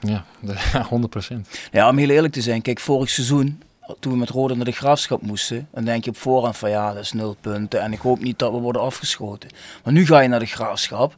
[0.00, 0.24] Ja,
[0.88, 1.48] 100 procent.
[1.72, 3.62] Ja, om heel eerlijk te zijn, kijk, vorig seizoen,
[4.00, 6.92] toen we met Rode naar de Graafschap moesten, dan denk je op voorhand van ja,
[6.92, 9.50] dat is nul punten en ik hoop niet dat we worden afgeschoten.
[9.84, 11.16] Maar nu ga je naar de Graafschap,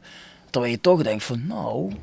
[0.49, 1.93] terwijl je toch denkt van nou,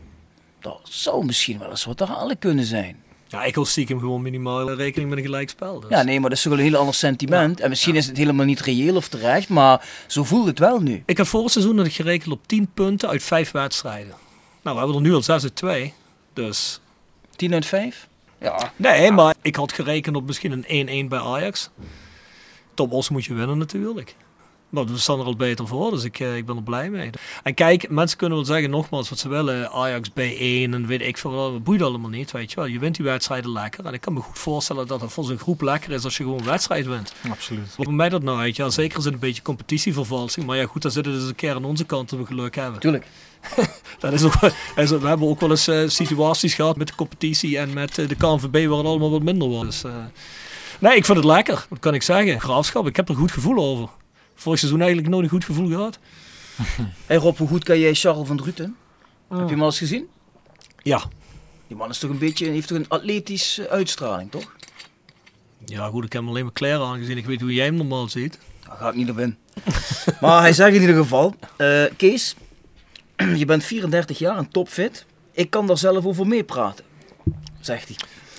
[0.61, 3.05] Dat zou misschien wel eens wat te halen kunnen zijn.
[3.29, 5.81] Ja, ik wil stiekem gewoon minimaal rekening met een gelijkspel.
[5.81, 5.91] Dus.
[5.91, 7.61] Ja, nee, maar dat is toch wel een heel ander sentiment.
[7.61, 11.03] En misschien is het helemaal niet reëel of terecht, maar zo voelt het wel nu.
[11.07, 14.15] Ik had vorig seizoen dat ik gerekend op 10 punten uit 5 wedstrijden.
[14.63, 15.95] Nou, we hebben er nu al 6 uit 2.
[16.33, 16.81] Dus
[17.37, 18.09] 10 uit 5?
[18.41, 18.73] Ja.
[18.77, 21.71] Nee, maar ik had gerekend op misschien een 1-1 bij Ajax.
[22.75, 24.15] Top Os moet je winnen natuurlijk.
[24.69, 27.11] Maar we staan er al beter voor, dus ik, eh, ik ben er blij mee.
[27.43, 29.71] En kijk, mensen kunnen wel zeggen nogmaals wat ze willen.
[29.71, 31.53] Ajax B1 en weet ik veel wat.
[31.53, 32.67] Dat boeit allemaal niet, weet je wel.
[32.67, 33.87] Je wint die wedstrijden lekker.
[33.87, 36.23] En ik kan me goed voorstellen dat het voor zo'n groep lekker is als je
[36.23, 37.15] gewoon een wedstrijd wint.
[37.31, 37.75] Absoluut.
[37.77, 38.57] Wat mij dat nou uit?
[38.57, 40.47] Ja, zeker is het een beetje competitievervalsing.
[40.47, 42.55] Maar ja, goed, dan zitten we dus een keer aan onze kant dat we geluk
[42.55, 42.81] hebben.
[42.81, 43.07] Tuurlijk.
[43.99, 44.41] Dat is ook,
[45.01, 48.15] we hebben ook wel eens eh, situaties gehad met de competitie en met eh, de
[48.15, 49.65] KNVB waar het allemaal wat minder was.
[49.65, 49.93] Dus, eh,
[50.79, 51.67] nee, ik vind het lekker.
[51.69, 52.41] Wat kan ik zeggen?
[52.41, 53.89] Graafschap, ik heb er een goed gevoel over.
[54.37, 55.99] Vorig seizoen eigenlijk nooit een goed gevoel gehad.
[57.07, 58.77] Hey Rob, hoe goed kan jij Charles van Druten?
[59.29, 59.39] Oh.
[59.39, 60.09] Heb je hem al eens gezien?
[60.83, 61.03] Ja.
[61.67, 64.55] Die man is toch een beetje, heeft toch een atletische uitstraling, toch?
[65.65, 67.17] Ja, goed, ik heb hem alleen maar kleren aangezien.
[67.17, 68.39] Ik weet hoe jij hem normaal ziet.
[68.67, 69.37] Daar ga ik niet op in.
[70.21, 72.35] maar hij zegt in ieder geval, eh, Kees,
[73.37, 75.07] je bent 34 jaar en topfit.
[75.33, 76.85] Ik kan daar zelf over meepraten,
[77.61, 77.97] zegt hij.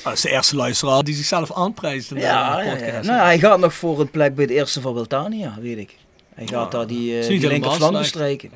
[0.08, 3.06] Dat is de eerste luisteraar die zichzelf aanprijst in de Ja, ja, podcast.
[3.06, 3.12] ja.
[3.12, 5.96] Nou, hij gaat nog voor een plek bij de eerste van Wiltania, weet ik.
[6.34, 8.52] Hij gaat daar die, eh niet die linkerflank bestrijken.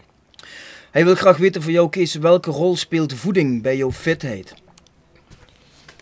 [0.91, 4.53] Hij wil graag weten van jou, Kees, welke rol speelt voeding bij jouw fitheid?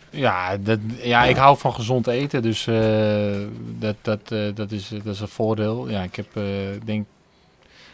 [0.09, 3.37] Ja, dat, ja, ik hou van gezond eten, dus eh,
[3.79, 5.89] dat, dat, eh, dat, is, dat is een voordeel.
[5.89, 7.05] Ja, ik heb eh, ik denk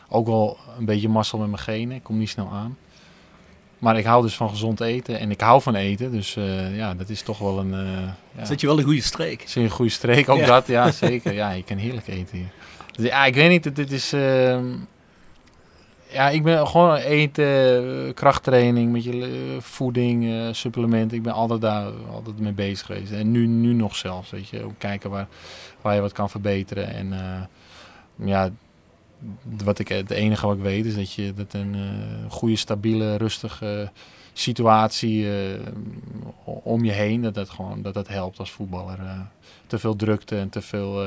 [0.10, 1.96] ook wel een beetje mazzel met mijn genen.
[1.96, 2.78] Ik kom niet snel aan.
[3.80, 6.94] Maar ik hou dus van gezond eten en ik hou van eten, dus eh, ja,
[6.94, 7.74] dat is toch wel een...
[7.74, 8.08] eh
[8.38, 9.40] ja, Zet je wel een goede streek.
[9.42, 10.46] Zit je een goede streek, ook Ja.
[10.46, 11.34] dat, ja zeker.
[11.34, 12.50] Ja, je kan heerlijk eten hier.
[12.96, 14.14] Dus, ja, ik weet niet, dit- is...
[14.14, 14.66] ehm,
[16.12, 21.18] ja, ik ben gewoon eten, krachttraining, met je eh, voeding, supplementen.
[21.18, 23.12] Ik ben altijd daar altijd mee bezig geweest.
[23.12, 24.64] En nu, nu nog zelfs, weet je.
[24.64, 25.28] Ook kijken waar,
[25.82, 26.88] waar je wat kan verbeteren.
[26.94, 27.14] En
[28.26, 28.50] ja,
[29.64, 33.16] wat ik, het enige wat ik weet is dat je dat een eh, goede, stabiele,
[33.16, 33.92] rustige
[34.34, 35.60] situatie eh,
[36.44, 39.00] om je heen, dat dat gewoon dat dat helpt als voetballer.
[39.00, 39.20] eh.
[39.68, 41.04] te veel drukte en te veel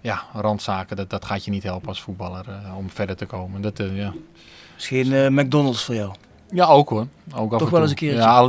[0.00, 2.44] ja, randzaken, dat, dat gaat je niet helpen als voetballer
[2.76, 3.60] om verder te komen.
[3.62, 4.12] Dat, ja.
[4.78, 6.14] is geen eh, McDonald's voor jou.
[6.50, 7.06] Ja, ook hoor.
[7.34, 8.20] Ook af Toch wel eens een keertje?
[8.20, 8.48] Ja,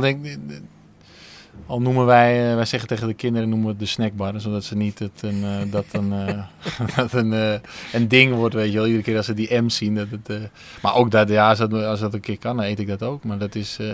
[1.66, 4.64] al noemen wij, eh, wij zeggen tegen de kinderen noemen we het de snackbar, zodat
[4.64, 6.42] ze niet het een, eh, dat een, eh,
[6.96, 7.54] dat een, eh,
[7.92, 8.86] een ding wordt, weet je wel.
[8.86, 9.94] Iedere keer als ze die M zien.
[9.94, 10.36] Dat het, eh,
[10.82, 13.02] maar ook dat, ja, als dat, als dat een keer kan, dan eet ik dat
[13.02, 13.24] ook.
[13.24, 13.86] Maar dat is, eh,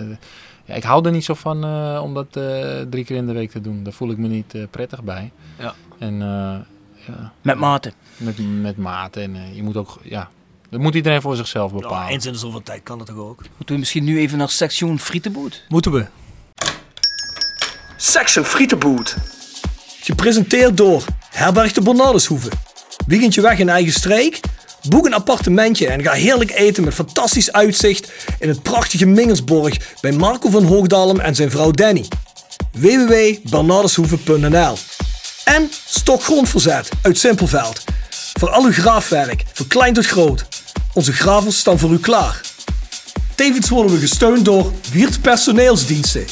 [0.65, 3.33] ja, ik hou er niet zo van eh, om dat eh, drie keer in de
[3.33, 3.83] week te doen.
[3.83, 5.31] Daar voel ik me niet eh, prettig bij.
[5.59, 5.73] Ja.
[5.99, 6.55] En, eh,
[7.07, 7.93] ja, Met mate.
[8.17, 9.21] met, met mate.
[9.21, 10.29] En je moet ook, ja,
[10.69, 11.97] dat moet iedereen voor zichzelf bepalen.
[11.97, 13.41] Ja, eens in de zoveel tijd kan het toch ook.
[13.57, 15.65] Moeten we misschien nu even naar section frietenboot?
[15.69, 16.05] Moeten we.
[17.97, 19.15] Section Frietenboot.
[20.01, 22.49] Gepresenteerd door Herberg de Bernardeshoeve.
[23.07, 24.39] Weekendje weg in eigen streek?
[24.89, 30.11] Boek een appartementje en ga heerlijk eten met fantastisch uitzicht in het prachtige Mingersborg bij
[30.11, 32.05] Marco van Hoogdalem en zijn vrouw Danny.
[32.71, 34.77] www.bernardeshoeve.nl
[35.43, 37.83] En Stokgrondverzet uit Simpelveld.
[38.39, 40.45] Voor al uw graafwerk, van klein tot groot.
[40.93, 42.41] Onze gravels staan voor u klaar.
[43.35, 46.25] Tevens worden we gesteund door Wiert Personeelsdiensten.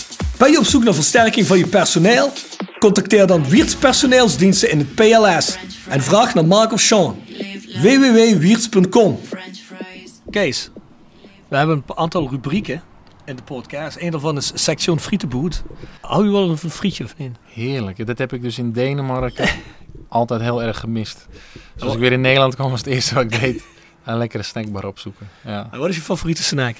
[0.44, 2.32] Ben je op zoek naar versterking van je personeel?
[2.80, 5.58] Contacteer dan Wiert Personeelsdiensten in het PLS
[5.90, 7.22] en vraag naar Mark of Sean.
[7.82, 9.20] www.wierts.com
[10.30, 10.70] Kees,
[11.48, 12.84] we hebben een aantal rubrieken
[13.26, 13.98] in de podcast.
[14.00, 15.64] Een daarvan is Section Frietenboot.
[16.02, 17.38] Hou je wel van een frietje of niet?
[17.46, 18.06] Heerlijk.
[18.06, 19.50] Dat heb ik dus in Denemarken
[20.08, 21.28] altijd heel erg gemist.
[21.74, 23.64] Dus als ik weer in Nederland kwam, was het eerste wat ik deed.
[24.04, 25.30] Een lekkere snackbar opzoeken.
[25.46, 25.68] Ja.
[25.72, 26.76] En Wat is je favoriete snack?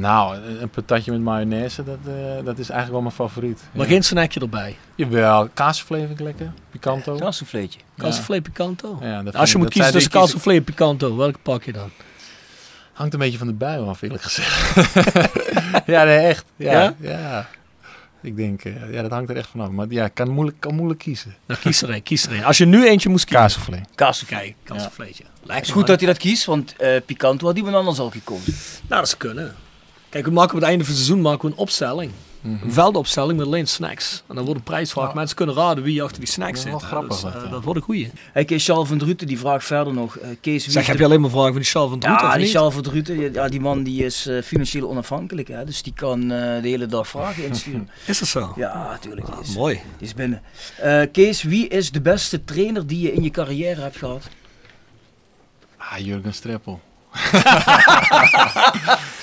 [0.00, 2.12] Nou, een- patatje met mayonaise, dat, eh,
[2.44, 3.60] dat is eigenlijk wel mijn favoriet.
[3.72, 3.92] Maar Ja.
[3.92, 4.76] geen snackje erbij.
[4.94, 6.52] Jawel, kaasvlees vind ik lekker.
[6.70, 7.16] Picanto.
[7.16, 7.80] Kaasvleetje.
[7.98, 8.98] Cassoufflé picanto.
[9.02, 11.72] Ja, dat Als je ik- moet dat kiezen tussen cassoufflé en picanto, welke pak je
[11.72, 11.90] dan?
[12.92, 14.74] Hangt een beetje van de bui af, eerlijk gezegd.
[15.86, 16.44] ja, nee, echt.
[16.56, 16.94] Ja, Ja?
[17.00, 17.48] ja?
[18.22, 19.68] Ik denk, eh, ja, dat hangt er echt vanaf.
[19.70, 21.34] Maar ja, ik kan moeilijk, kan moeilijk kiezen.
[21.46, 22.44] Nou, kies er een, kies er een.
[22.44, 23.42] Als je nu eentje moest kiezen.
[23.46, 23.80] Kaasvlees.
[24.64, 25.18] Kaasvlees.
[25.18, 25.84] Het Lekker is goed man.
[25.86, 28.52] dat hij dat kiest, want eh Picanto had iemand anders al gekozen.
[28.88, 29.54] Nou, dat zou kunnen.
[30.10, 32.12] Kijk, we maken op het einde van het seizoen maken we een opstelling.
[32.40, 32.64] Mhm.
[32.64, 34.22] Een veldopstelling met alleen snacks.
[34.28, 35.14] En dan wordt een prijsvraag.
[35.14, 36.82] Mensen kunnen raden wie achter die snacks zit.
[36.82, 37.48] grappig, Dus, dat, eh, ja.
[37.50, 38.10] dat wordt een goeie.
[38.32, 40.16] Hey, Kees Charles van Druten die vraagt verder nog.
[40.16, 42.20] eh, Kees, wie Zeg, heb de- je alleen maar vragen van die Charles van Druten
[42.20, 42.52] Ja, of die niet?
[42.54, 45.48] Charles van Druten, ja, die man die is eh, financieel onafhankelijk.
[45.48, 47.90] Hè, dus die kan eh, de hele dag vragen insturen.
[48.06, 48.52] Is dat zo?
[48.56, 49.26] Ja, natuurlijk.
[49.26, 49.80] die is, Mooi.
[49.98, 50.42] die is binnen.
[50.78, 54.28] Eh, Kees, wie is de beste trainer die je in je carrière hebt gehad?
[55.76, 56.80] Ah, Jurgen Streppel.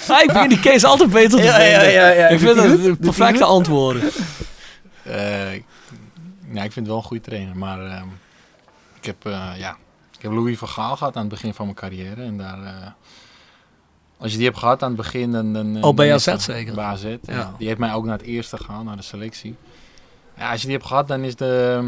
[0.09, 1.91] Ah, ik begin die Kees altijd beter te Ja, ja, vinden.
[1.93, 2.27] ja, ja.
[2.27, 4.03] Ik vind dat perfecte antwoorden.
[5.03, 5.65] Eh, ik-
[6.53, 7.57] vind het wel een goede trainer.
[7.57, 8.07] Maar ehm,
[8.99, 9.77] ik, heb, eh, ja,
[10.17, 12.21] ik heb Louis van Gaal gehad aan het begin van mijn carrière.
[12.23, 12.71] En daar, eh,
[14.17, 15.31] als je die hebt gehad aan het begin...
[15.31, 16.73] Dan, dan, Oh, bij AZ zeker?
[16.73, 17.53] Bij AZ, ja.
[17.57, 19.55] Die heeft mij ook naar het eerste gehaald, naar de selectie.
[20.37, 21.83] Ja, als je die hebt gehad, dan is de...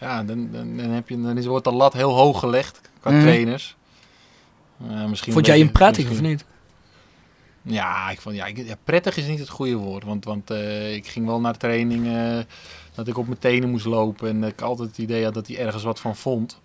[0.00, 3.10] Ja, dan, dan, dan, heb je, dan is, wordt de lat heel hoog gelegd qua
[3.10, 3.20] Mhm.
[3.20, 3.76] trainers.
[5.08, 6.44] Misschien Vond jij hem prettig of niet?
[7.62, 10.04] Ja, ik vond, ja, ik, ja, prettig is niet het goede woord.
[10.04, 12.38] Want, want eh, ik ging wel naar training eh,
[12.94, 14.28] dat ik op mijn tenen moest lopen.
[14.28, 16.60] En dat ik altijd het idee had dat hij ergens wat van vond.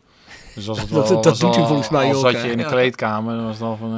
[0.56, 2.58] Dus als het Dat- wel, dat doet hij al- volgens mij ook, zat je in
[2.58, 2.70] de Ja.
[2.70, 3.94] kleedkamer, dan was het al van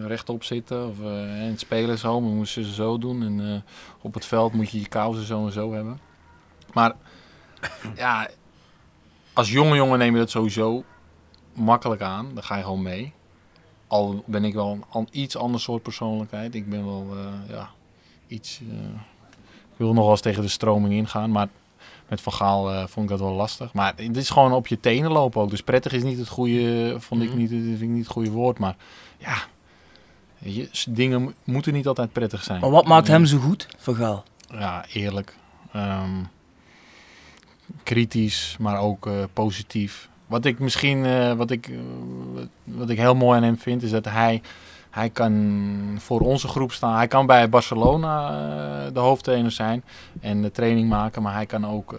[0.00, 0.88] eh, rechtop zitten.
[0.88, 3.22] Of eh, in het spelen zo, maar moesten ze zo doen.
[3.22, 3.72] En eh,
[4.02, 6.00] op het veld moet je je kousen zo en zo hebben.
[6.72, 6.92] Maar
[7.96, 8.28] ja,
[9.32, 10.84] als jonge jongen neem je dat sowieso
[11.54, 12.30] makkelijk aan.
[12.34, 13.12] Dan ga je gewoon mee.
[13.90, 16.54] Al ben ik wel een iets ander soort persoonlijkheid.
[16.54, 17.70] Ik ben wel, eh, ja,
[18.26, 18.60] iets...
[18.70, 18.76] eh,
[19.70, 21.48] ik wil nog wel eens tegen de stroming ingaan, maar
[22.08, 23.72] met Van Gaal eh, vond ik dat wel lastig.
[23.72, 25.50] Maar dit is gewoon op je tenen lopen ook.
[25.50, 27.38] Dus prettig is niet het goede, vond ik Mhm.
[27.38, 28.58] niet, vind ik niet het goede woord.
[28.58, 28.76] Maar
[29.18, 29.36] ja,
[30.38, 32.60] je, dingen mo- moeten niet altijd prettig zijn.
[32.60, 34.24] Maar wat maakt hem zo goed, Van Gaal?
[34.50, 35.36] Ja, eerlijk.
[35.72, 36.22] Ehm,
[37.82, 40.08] kritisch, maar ook positief.
[40.30, 41.76] Wat ik misschien, eh, wat, ik, eh,
[42.64, 44.42] wat- ik heel mooi aan hem vind, is dat hij,
[44.90, 46.96] hij kan voor onze groep staan.
[46.96, 49.82] Hij kan bij Barcelona eh, de hoofdtrainer zijn
[50.20, 51.98] en de training maken, maar hij kan ook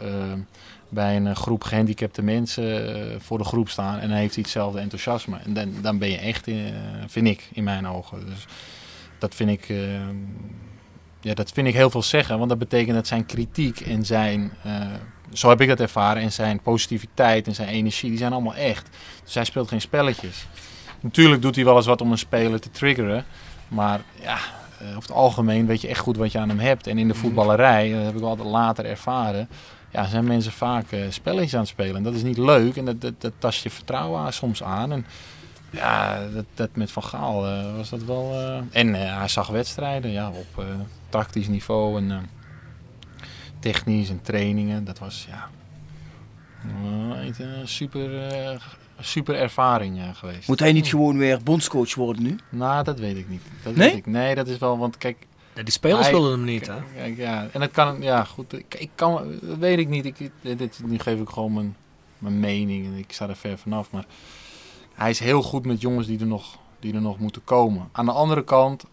[0.89, 5.37] bij een groep gehandicapte mensen voor de groep staan en hij heeft hetzelfde enthousiasme.
[5.45, 6.47] En dan, dan ben je echt,
[7.07, 8.25] vind ik, in mijn ogen.
[8.25, 8.45] Dus
[9.17, 9.73] dat vind ik,
[11.21, 14.51] ja, dat vind ik heel veel zeggen, want dat betekent dat zijn kritiek en zijn,
[15.33, 18.89] zo heb ik dat ervaren, en zijn positiviteit en zijn energie, die zijn allemaal echt.
[19.23, 20.45] Dus hij speelt geen spelletjes.
[20.99, 23.25] Natuurlijk doet hij wel eens wat om een speler te triggeren,
[23.67, 24.37] maar ja,
[24.79, 26.87] eh, over het algemeen weet je echt goed wat je aan hem hebt.
[26.87, 29.49] En in de voetballerij, dat heb ik altijd later ervaren,
[29.91, 31.95] ja, zijn mensen vaak eh, spelletjes aan het spelen.
[31.95, 34.91] En dat is niet leuk en dat, dat, dat tast je vertrouwen soms aan.
[34.91, 35.05] En
[35.69, 38.31] ja, dat, dat met Van Gaal eh, was dat wel...
[38.33, 40.65] eh, en eh, hij zag wedstrijden ja, op eh,
[41.09, 42.17] tactisch niveau en eh,
[43.61, 44.83] technisch en trainingen.
[44.83, 45.49] Dat was ja,
[46.67, 48.59] eh, echt een super, eh,
[48.99, 50.47] super ervaring eh, geweest.
[50.47, 52.35] Moet hij niet gewoon weer bondscoach worden nu?
[52.49, 53.41] Nou, dat weet ik niet.
[53.63, 53.89] Dat Nee?
[53.89, 54.05] Weet ik.
[54.05, 55.17] Nee, dat is wel, want kijk...
[55.55, 56.75] Ja, die spelers hij- willen hem niet, hè?
[56.95, 58.53] Kijk, ja, en dat kan, ja, goed.
[58.53, 60.05] Ik, ik kan, dat weet ik niet.
[60.05, 61.75] Ik, dit, dit- nu geef ik gewoon mijn,
[62.17, 63.91] mijn mening en ik sta er ver vanaf.
[63.91, 64.05] Maar
[64.93, 67.89] hij is heel goed met jongens die er nog, die er nog moeten komen.
[67.91, 68.83] Aan de andere kant,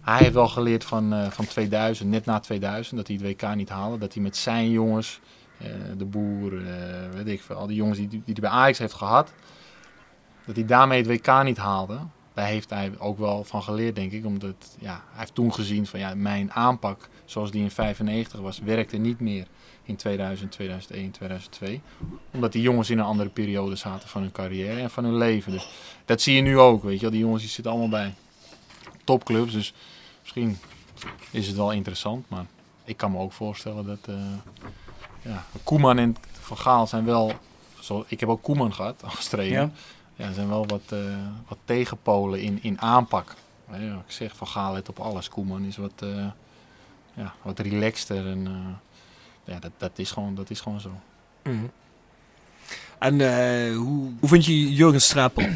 [0.00, 3.54] hij heeft wel geleerd van, eh, van 2000, net na 2000, dat hij het WK
[3.54, 3.98] niet haalde.
[3.98, 5.20] Dat hij met zijn jongens,
[5.58, 8.78] eh, de boer, eh, weet ik veel, al die jongens die, die hij bij Ajax
[8.78, 9.32] heeft gehad,
[10.44, 11.98] dat hij daarmee het WK niet haalde.
[12.34, 14.26] Daar heeft hij ook wel van geleerd, denk ik.
[14.26, 18.58] Omdat ja, hij heeft toen gezien van ja, mijn aanpak zoals die in 95 was,
[18.58, 19.46] werkte niet meer
[19.82, 21.80] in 2000, 2001, 2002.
[22.30, 25.52] Omdat die jongens in een andere periode zaten van hun carrière en van hun leven.
[25.52, 25.68] Dus
[26.04, 27.10] dat zie je nu ook, weet je wel.
[27.10, 28.14] Die jongens die zitten allemaal bij
[29.10, 29.52] topclubs.
[29.52, 29.72] Dus
[30.20, 30.58] misschien
[31.30, 32.28] is het wel interessant.
[32.28, 32.46] Maar
[32.84, 34.14] ik kan me ook voorstellen dat eh,
[35.22, 37.32] ja, Koeman en Van Gaal zijn wel...
[37.80, 39.60] Zo, ik heb ook Koeman gehad als trainer.
[39.60, 39.70] Ja.
[40.16, 40.98] Ja, er zijn wel wat, eh,
[41.48, 43.34] wat tegenpolen in, in aanpak.
[43.70, 45.28] Ja, ik zeg Van Gaal let op alles.
[45.28, 46.26] Koeman is wat, eh,
[47.14, 48.26] ja, wat relaxter.
[48.26, 48.78] En,
[49.44, 50.90] ja, dat, dat, is gewoon, dat is gewoon zo.
[51.42, 51.66] Mhm.
[52.98, 53.20] En
[53.74, 55.48] hoe, hoe vind je Jurgen Streppel?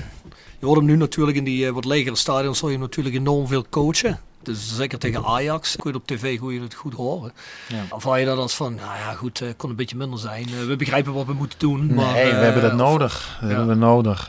[0.65, 3.47] Je hoort hem nu natuurlijk in die eh, wat legere stadions, zal je natuurlijk enorm
[3.47, 4.21] veel coachen.
[4.43, 7.33] Dus zeker tegen Ajax, kun je op tv hoe je het goed horen.
[7.69, 7.83] Ja.
[7.91, 10.45] Of haal je dat als van, nou ja goed, eh kon een beetje minder zijn.
[10.49, 11.95] Eh, we begrijpen wat we moeten doen.
[11.95, 13.39] Maar, nee, we hebben dat of- nodig.
[13.41, 13.47] Ja.
[13.47, 14.29] hebben we nodig.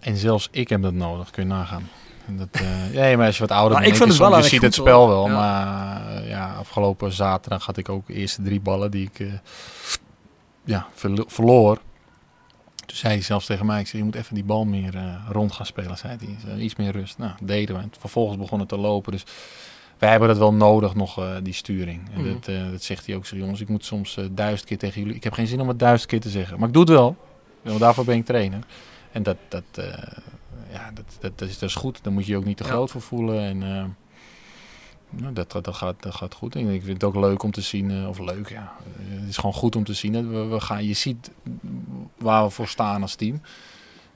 [0.00, 1.88] en zelfs ik heb dat nodig, kun je nagaan.
[2.26, 2.48] Dat,
[2.92, 4.58] ja, maar als je wat ouder bent, ik vind is het wel soms- je ziet
[4.58, 5.08] goed, het spel hoor.
[5.08, 5.26] wel.
[5.28, 5.34] Ja.
[5.34, 9.28] Maar ja, afgelopen zaterdag had ik ook de eerste drie ballen die ik
[10.64, 11.78] ja, verlo- verloor.
[12.86, 15.14] Toen zei hij zelfs tegen mij, ik zei, je moet even die bal meer eh,
[15.28, 16.16] rond gaan spelen, zei
[16.46, 16.58] hij.
[16.58, 17.18] Iets meer rust.
[17.18, 17.82] Nou, deden we.
[17.82, 19.12] En vervolgens begon het te lopen.
[19.12, 19.24] Dus
[19.98, 22.00] wij hebben dat wel nodig, nog eh, die sturing.
[22.14, 22.32] En Mhm.
[22.32, 25.16] dat, eh, dat zegt hij ook zo, jongens, ik moet soms duizend keer tegen jullie.
[25.16, 26.58] Ik heb geen zin om het duizend keer te zeggen.
[26.58, 27.16] Maar ik doe het wel.
[27.62, 28.58] Want daarvoor ben ik trainer.
[29.12, 29.64] En dat, dat,
[30.72, 31.98] ja, dat, dat, dat, is, is goed.
[32.02, 32.70] Daar moet je je ook niet te Ja.
[32.70, 33.40] groot voor voelen.
[33.40, 33.96] En
[35.16, 36.56] nou, dat, dat, dat gaat, dat gaat goed.
[36.56, 38.72] En ik vind het ook leuk om te zien, eh, of leuk, ja.
[38.98, 40.12] Het is gewoon goed om te zien.
[40.12, 41.30] Dat we, we gaan, je ziet
[42.18, 43.40] waar we voor staan als team.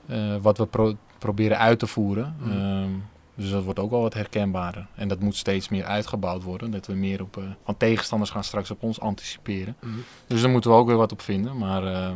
[0.05, 2.35] Eh, wat we pro- proberen uit te voeren.
[2.39, 2.51] Mhm.
[2.51, 2.89] Ehm,
[3.35, 4.87] dus dat wordt ook wel wat herkenbaarder.
[4.95, 6.71] En dat moet steeds meer uitgebouwd worden.
[6.71, 7.37] Dat we meer op...
[7.37, 9.75] eh want tegenstanders gaan straks op ons anticiperen.
[9.81, 9.93] Mhm.
[10.27, 11.57] Dus daar moeten we ook weer wat op vinden.
[11.57, 12.13] Maar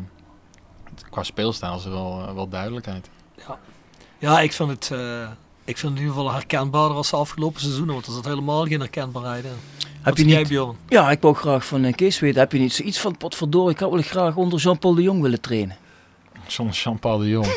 [1.09, 3.09] qua speelstijl is er wel, wel duidelijkheid.
[4.19, 4.91] Ja, ik vind het,
[5.65, 8.65] Ik vind het in ieder geval herkenbaarder als de afgelopen seizoenen, want er zat helemaal
[8.65, 9.51] geen herkenbaarheid in.
[10.01, 10.75] Heb je jij, niet, Bjorn?
[10.89, 12.39] ja, ik wou graag van eh, Kees weten.
[12.39, 15.41] Heb je niet zoiets van, potverdorie, ik had wel graag onder Jean-Paul de Jong willen
[15.41, 15.75] trainen.
[16.47, 17.45] Zonder Jean-Paul de Jong.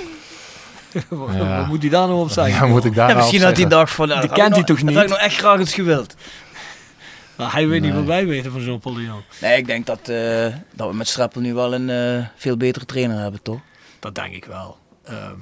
[1.09, 1.57] Wat Ja.
[1.59, 2.55] wat moet hij daar nou op zeggen?
[2.67, 4.55] Ja, moet ik daar Ja, nou misschien op had hij dacht van, nou, Die kent
[4.55, 5.09] hij toch Dat had ik niet?
[5.09, 6.15] nog echt graag eens gewild.
[7.37, 9.23] Maar hij weet niet wat wij weten van Jean-Paul de Jong.
[9.41, 12.85] Nee, ik denk dat, eh, dat we met Streppel nu wel een eh, veel betere
[12.85, 13.59] trainer hebben, toch?
[14.01, 14.77] Dat denk ik wel.
[15.05, 15.33] Ehm,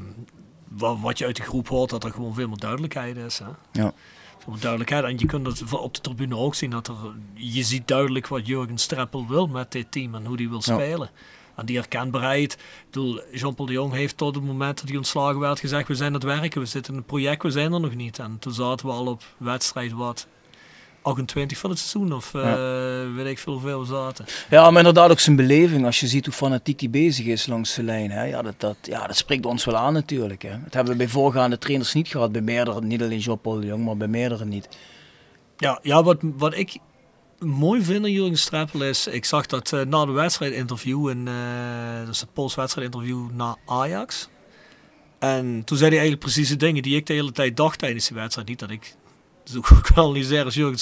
[0.77, 3.39] wat je uit de groep hoort, dat er gewoon veel meer duidelijkheid is.
[3.39, 3.47] Hè?
[3.83, 3.93] Ja.
[4.39, 5.05] Veel meer duidelijkheid.
[5.05, 6.71] En je kunt het van op de tribune ook zien.
[6.71, 6.95] Dat er,
[7.35, 10.75] je ziet duidelijk wat Jurgen Streppel wil met dit team en hoe die wil Ja.
[10.75, 11.11] spelen.
[11.57, 12.53] En die herkenbaarheid.
[12.53, 12.59] Ik
[12.91, 16.09] bedoel, Jean-Paul de Jong heeft tot het moment dat hij ontslagen werd gezegd: We zijn
[16.09, 18.19] aan het werken, we zitten in een project, we zijn er nog niet.
[18.19, 20.27] En toen zaten we al op wedstrijd wat
[21.05, 24.25] 28 van het seizoen, of eh, weet ik veel hoeveel we zaten.
[24.51, 25.87] Ja, maar inderdaad ook zijn beleving.
[25.87, 28.11] Als je ziet hoe fanatiek hij bezig is langs de lijn.
[28.11, 28.25] Hè.
[28.25, 30.43] Ja, dat, dat, ja, dat spreekt ons wel aan natuurlijk.
[30.43, 30.51] Hè.
[30.51, 32.33] Dat hebben we bij voorgaande trainers niet gehad.
[32.33, 34.69] Bij meerdere, niet alleen Jean-Paul de Jong, maar bij meerdere niet.
[35.57, 36.79] Ja, ja wat, wat ik
[37.39, 42.07] mooi vind aan Jurgen Streppel is, ik zag dat eh, na de wedstrijdinterview, in, eh
[42.07, 44.29] dus het postwedstrijdinterview na Ajax.
[45.19, 48.09] En toen zei hij eigenlijk precies de dingen die ik de hele tijd dacht tijdens
[48.09, 48.49] die wedstrijd.
[48.49, 48.97] Niet dat ik
[49.45, 50.79] zo kwaliseer als Jurgen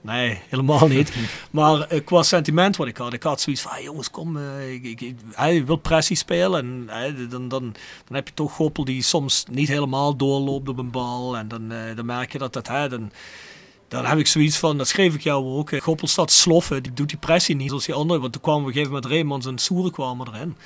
[0.00, 0.40] Nee?
[0.48, 1.12] Helemaal niet.
[1.50, 4.72] maar eh, qua sentiment wat ik had, ik had zoiets van, ah, jongens kom, eh,
[4.72, 6.88] ik, ik, ik- hij wil pressie spelen.
[6.88, 7.62] En eh, dan, dan,
[8.06, 11.36] dan heb je toch Goppel die soms niet helemaal doorloopt op een bal.
[11.36, 13.12] En dan, eh, dan merk je dat dat, hè, dan,
[13.88, 15.70] dan heb ik zoiets van, dat schreef ik jou ook.
[15.70, 18.20] eh, Goppel staat sloffen, die doet die pressie niet zoals die anderen.
[18.20, 20.56] Want toen kwamen we op een gegeven moment Reemans en Soeren kwamen erin.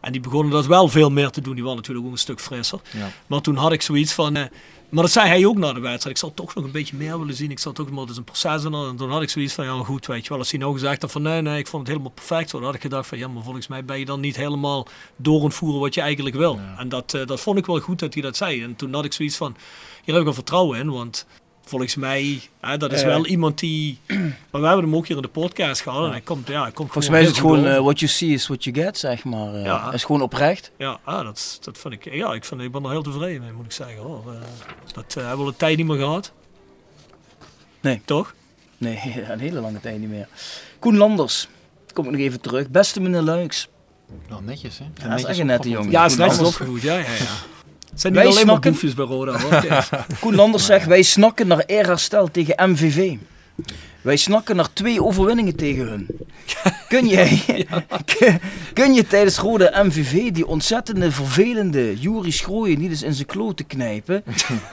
[0.00, 1.54] En die begonnen dat wel veel meer te doen.
[1.54, 2.80] Die waren natuurlijk ook een stuk frisser.
[2.90, 3.10] Ja.
[3.26, 4.36] Maar toen had ik zoiets van...
[4.36, 4.44] eh,
[4.88, 6.16] maar dat zei hij ook na de wedstrijd.
[6.16, 7.50] Ik zou toch nog een beetje meer willen zien.
[7.50, 8.64] Ik zou toch maar, het is een proces.
[8.64, 10.38] En toen had ik zoiets van, ja goed, weet je wel.
[10.38, 12.50] Als hij nou gezegd had van, nee, nee, ik vond het helemaal perfect.
[12.50, 14.86] Dan had ik gedacht van, ja, maar volgens mij ben je dan niet helemaal
[15.16, 16.60] door het voeren wat je eigenlijk wil.
[16.78, 18.62] En dat, eh, dat vond ik wel goed dat hij dat zei.
[18.62, 19.56] En toen had ik zoiets van,
[20.04, 20.90] hier heb ik wel vertrouwen in.
[20.90, 21.26] Want
[21.68, 23.98] volgens mij, hè, dat is wel iemand die...
[24.50, 26.04] Maar we hebben hem ook hier in de podcast gehad.
[26.04, 28.28] En hij komt, ja, hij komt Volgens mij is het gewoon eh, what you see
[28.30, 29.54] is what you get, zeg maar.
[29.54, 29.64] eh.
[29.64, 29.84] Ja.
[29.84, 30.70] Het is gewoon oprecht.
[30.78, 32.14] Ja, ah, dat, dat vind ik.
[32.14, 34.02] Ja, ik, vind, ik ben er heel tevreden mee, moet ik zeggen.
[34.02, 34.22] Hoor.
[34.26, 34.40] Eh,
[34.94, 36.32] dat hebben we al een tijd niet meer gehad.
[37.80, 38.02] Nee.
[38.04, 38.34] Toch?
[38.78, 40.28] Nee, een hele lange tijd niet meer.
[40.78, 41.48] Koen Landers,
[41.92, 42.70] kom ik nog even terug.
[42.70, 43.68] Beste meneer Luiks.
[44.28, 44.84] Wel netjes, hè?
[45.02, 45.90] Ja, dat is echt een nette jongen.
[45.90, 46.82] Ja, is netjes opgevoed.
[46.82, 47.26] Ja, ja, ja.
[47.90, 49.40] Het zijn Wij niet alleen maar snakken- boefjes bij Roda.
[49.40, 49.88] Hoor.
[50.20, 53.14] Koen Landers zegt, wij snakken naar eerherstel tegen MVV.
[54.00, 56.06] Wij snakken naar twee overwinningen tegen hun.
[56.88, 57.42] Kun jij,
[58.18, 58.40] kun-
[58.74, 63.66] kun je tijdens Rode MVV die ontzettende vervelende Juri Schrooien niet eens in zijn kloten
[63.66, 64.24] knijpen?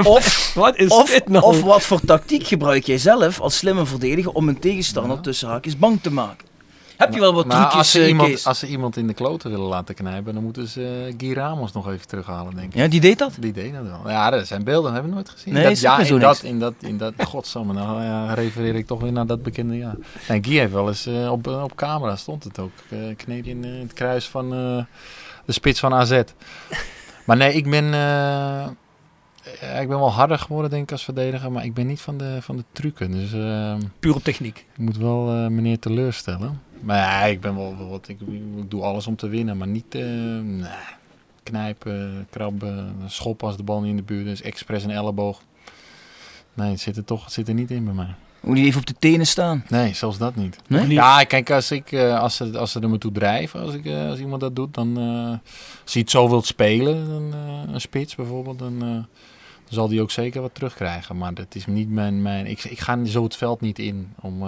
[0.04, 1.44] Of, Wat is of, dit nou?
[1.44, 5.78] of wat voor tactiek gebruik jij zelf als slimme verdediger om een tegenstander tussen haakjes
[5.78, 6.48] bang te maken?
[6.98, 9.14] Heb je wel wat Maar trucjes, als ze, eh, iemand, als ze iemand in de
[9.14, 12.80] kloten willen laten knijpen, dan moeten ze uh, Guy Ramos nog even terughalen, denk ik.
[12.80, 13.34] Ja, die deed dat?
[13.40, 14.10] Die deed dat wel.
[14.10, 15.54] Ja, dat zijn beelden, hebben we nooit gezien.
[15.54, 16.22] Nee, dat, ja, in niks.
[16.22, 19.78] dat, in dat, in dat, godsamme, nou ja, refereer ik toch weer naar dat bekende
[19.78, 19.96] jaar.
[20.28, 23.46] En Guy heeft wel eens eh, op, eh, op camera, stond het ook, uh, kneep
[23.46, 24.84] je in, eh, het kruis van eh,
[25.46, 26.22] de spits van AZ.
[27.26, 28.68] Maar nee, ik ben, eh,
[29.62, 32.18] ja, ik ben wel harder geworden denk ik als verdediger, maar ik ben niet van
[32.18, 33.12] de, van de trucken.
[33.12, 34.58] Dus, eh, Puur op techniek.
[34.58, 36.62] ik moet wel eh, meneer teleurstellen.
[36.80, 39.68] Maar ja, ik ben wel, wel wat, ik, ik doe alles om te winnen, maar
[39.68, 40.04] niet, eh,
[41.44, 45.42] knijpen, krabben, schoppen als de bal niet in de buurt is, expres een elleboog.
[46.54, 48.16] Nee, het zit er toch het zit er niet in bij mij.
[48.46, 49.64] Moet die even op de tenen staan?
[49.70, 50.58] Nee, zelfs dat niet.
[50.68, 50.88] Nee?
[50.88, 53.86] Ja, kijk, als, ik, eh, als, ze, als ze er me toe drijven, als, ik,
[53.86, 55.52] eh, als iemand dat doet, dan eh,
[55.84, 59.06] als hij het zo wilt spelen, dan, eh, een spits bijvoorbeeld, dan, eh, dan
[59.70, 61.18] zal die ook zeker wat terugkrijgen.
[61.18, 62.22] Maar dat is niet mijn...
[62.22, 64.44] mijn ik, ik ga zo het veld niet in om...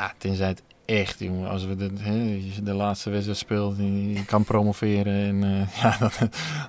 [0.00, 4.24] ja, tenzij het echt, jongen, als we de, hè, de laatste wedstrijd speelt, en je
[4.24, 6.10] kan promoveren en eh, ja, dan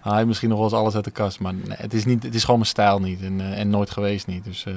[0.02, 1.40] haal je misschien nog wel eens alles uit de kast.
[1.40, 3.90] Maar nee, het, is niet, het is gewoon mijn stijl niet en, eh, en nooit
[3.90, 4.44] geweest niet.
[4.44, 4.74] Dus eh,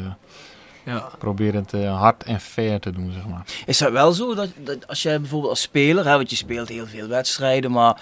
[0.84, 0.96] Ja.
[0.96, 3.44] ik probeer het hard en fair te doen, zeg maar.
[3.66, 6.68] Is dat wel zo dat, dat als jij bijvoorbeeld als speler, hè, want je speelt
[6.68, 8.00] heel veel wedstrijden, maar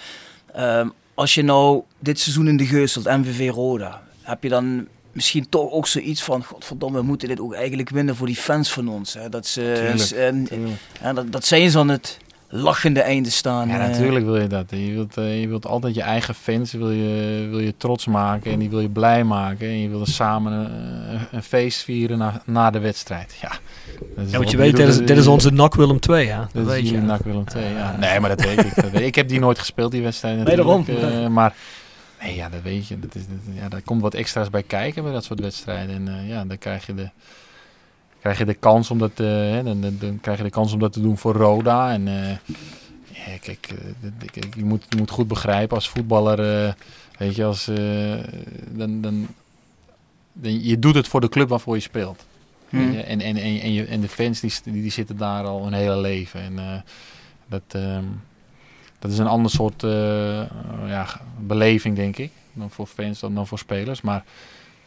[0.53, 5.49] ehm, als je nou dit seizoen in de Geuselt, MVV Roda, heb je dan misschien
[5.49, 8.87] toch ook zoiets van, godverdomme, we moeten dit ook eigenlijk winnen voor die fans van
[8.87, 9.13] ons.
[9.13, 9.29] Hè?
[9.29, 10.75] Dat, ze, Tuurlijk, en, tuurlijk.
[11.01, 12.17] en dat, dat zij eens aan het
[12.55, 13.67] lachende einde staan.
[13.67, 13.89] Ja, eh.
[13.89, 14.65] natuurlijk wil je dat.
[14.69, 18.51] Je wilt, eh, je wilt altijd je eigen fans wil je, wil je trots maken
[18.51, 19.67] en die wil je blij maken.
[19.67, 20.71] En je wil samen
[21.09, 23.35] eh, een feest vieren na, na de wedstrijd.
[23.41, 23.49] Ja,
[24.15, 26.25] dat is Ja, want je weet, dit is, bedoel, dit is onze NAC Willem 2,
[26.25, 26.37] ja.
[26.39, 26.97] Dat Dat weet is je.
[27.01, 27.95] NAC Willem II, ja.
[27.99, 28.75] Nee, maar dat weet ik.
[28.75, 29.07] Dat weet ik.
[29.07, 30.85] ik heb die nooit gespeeld, die wedstrijd Nee, daarom.
[31.31, 31.53] maar
[32.23, 32.99] nee, ja, dat weet je.
[32.99, 35.95] Dat is, dat, ja, daar komt wat extra's bij kijken bij dat soort wedstrijden.
[35.95, 37.09] En eh, ja, dan krijg je de,
[38.19, 40.73] krijg je de kans om dat, eh, hè, dan, dan, dan krijg je de kans
[40.73, 41.91] om dat te doen voor Roda.
[41.91, 42.29] En eh,
[43.07, 43.73] ja, kijk,
[44.55, 46.75] je, moet, je moet goed begrijpen als voetballer,
[47.17, 47.65] weet je, als,
[48.69, 49.27] dan, dan
[50.31, 52.25] de- je doet het voor de club waarvoor je speelt.
[52.69, 52.95] Hmm.
[52.95, 55.97] En, en, en, en, je, en de fans die, die, zitten daar al hun hele
[55.97, 56.41] leven.
[56.41, 56.83] En
[57.47, 58.03] dat, ehm,
[59.03, 59.89] dat is een ander soort eh,
[60.87, 61.07] ja,
[61.39, 62.31] beleving, denk ik.
[62.53, 64.01] Dan voor fans dan, dan voor spelers.
[64.01, 64.23] Maar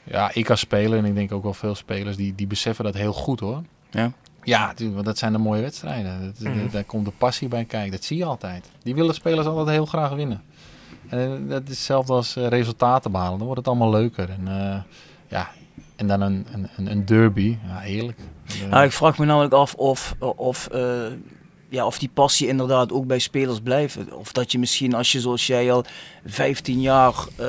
[0.04, 2.94] ja, ik als speler, en ik denk ook wel veel spelers, die, die beseffen dat
[2.94, 3.62] heel goed hoor.
[3.90, 4.12] Ja.
[4.42, 6.20] Ja, want dat zijn de mooie wedstrijden.
[6.24, 6.70] Dat, Mhm.
[6.70, 7.90] daar komt de passie bij kijken.
[7.90, 8.70] Dat zie je altijd.
[8.82, 10.42] Die willen spelers altijd heel graag winnen.
[11.08, 13.36] En eh, dat is hetzelfde als eh, resultaten behalen.
[13.36, 14.30] Dan wordt het allemaal leuker.
[14.30, 14.76] En, eh,
[15.28, 15.50] ja,
[15.96, 16.46] en dan een,
[16.76, 17.56] een, een- derby.
[17.66, 18.18] Ja, heerlijk.
[18.70, 20.80] Nou, ik vraag me namelijk af of, of, eh,
[21.68, 23.98] ja, of die passie inderdaad ook bij spelers blijft.
[24.12, 25.84] Of dat je misschien als je zoals jij al
[26.24, 27.48] 15 jaar eh,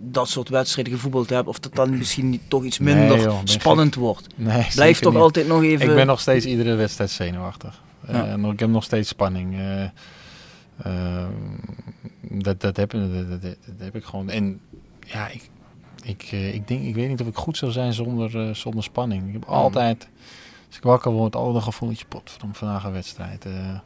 [0.00, 3.38] dat soort wedstrijden gevoetbald hebt, of dat dan misschien niet toch iets Nee, minder joh,
[3.44, 4.26] spannend wordt.
[4.34, 5.22] Nee, toch niet.
[5.22, 5.88] altijd nog even...
[5.88, 7.82] Ik ben nog steeds iedere wedstrijd zenuwachtig.
[8.06, 9.54] Eh, ik heb nog steeds spanning.
[9.54, 9.84] Eh,
[10.76, 11.28] eh,
[12.20, 14.30] dat, dat, heb, dat, dat, dat heb ik gewoon.
[14.30, 14.60] En
[15.06, 15.50] ja, ik,
[16.02, 19.26] ik, ik, denk, ik weet niet of ik goed zou zijn zonder, zonder spanning.
[19.26, 19.54] Ik heb Hmm.
[19.54, 20.08] altijd,
[20.70, 23.44] als ik wakker word, altijd een gevoeletje pot van vandaag een wedstrijd.
[23.44, 23.78] Eh,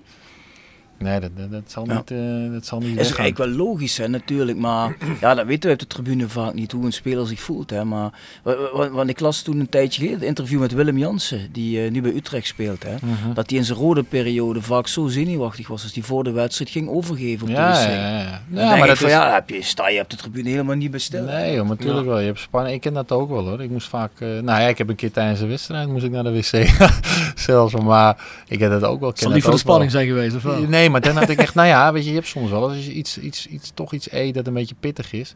[0.99, 1.95] nee, dat, dat, dat zal Ja.
[1.95, 3.19] niet, eh, dat zal niet is ook weggaan.
[3.25, 4.59] eigenlijk wel logisch, hè, natuurlijk.
[4.59, 7.71] Maar ja, dat weten we op de tribune vaak niet, hoe een speler zich voelt.
[7.71, 7.85] Hè.
[7.85, 8.11] Maar,
[8.43, 11.85] wa- wa- want ik las toen een tijdje geleden het interview met Willem Jansen, die
[11.85, 12.83] eh, nu bij Utrecht speelt.
[12.83, 12.95] Hè.
[12.95, 13.35] Mhm.
[13.35, 16.71] Dat hij in zijn rode periode vaak zo zenuwachtig was als hij voor de wedstrijd
[16.71, 17.87] ging overgeven op Ja, de wc.
[17.87, 18.25] ja, ja.
[18.49, 20.49] Dan Ja, denk maar dat van, is- ja, heb je, sta je op de tribune
[20.49, 21.27] helemaal niet besteld.
[21.27, 22.11] Nee, joh, maar natuurlijk Ja.
[22.11, 22.19] wel.
[22.21, 22.75] Je hebt spanning.
[22.75, 23.63] Ik ken dat ook wel hoor.
[23.63, 24.11] Ik moest vaak.
[24.19, 26.69] eh, nou ja, ik heb een keer tijdens een wedstrijd moest ik naar de wc
[27.35, 27.75] zelfs.
[27.75, 28.17] Maar
[28.49, 29.13] ik heb dat ook wel.
[29.15, 29.59] Zal dat voor de wel.
[29.59, 30.61] spanning zijn geweest, of wel?
[30.69, 31.55] Nee, maar dan had ik echt.
[31.55, 34.12] Nou ja, weet je, je hebt soms wel als je iets, iets, iets, toch iets
[34.12, 35.35] eet dat een beetje pittig is.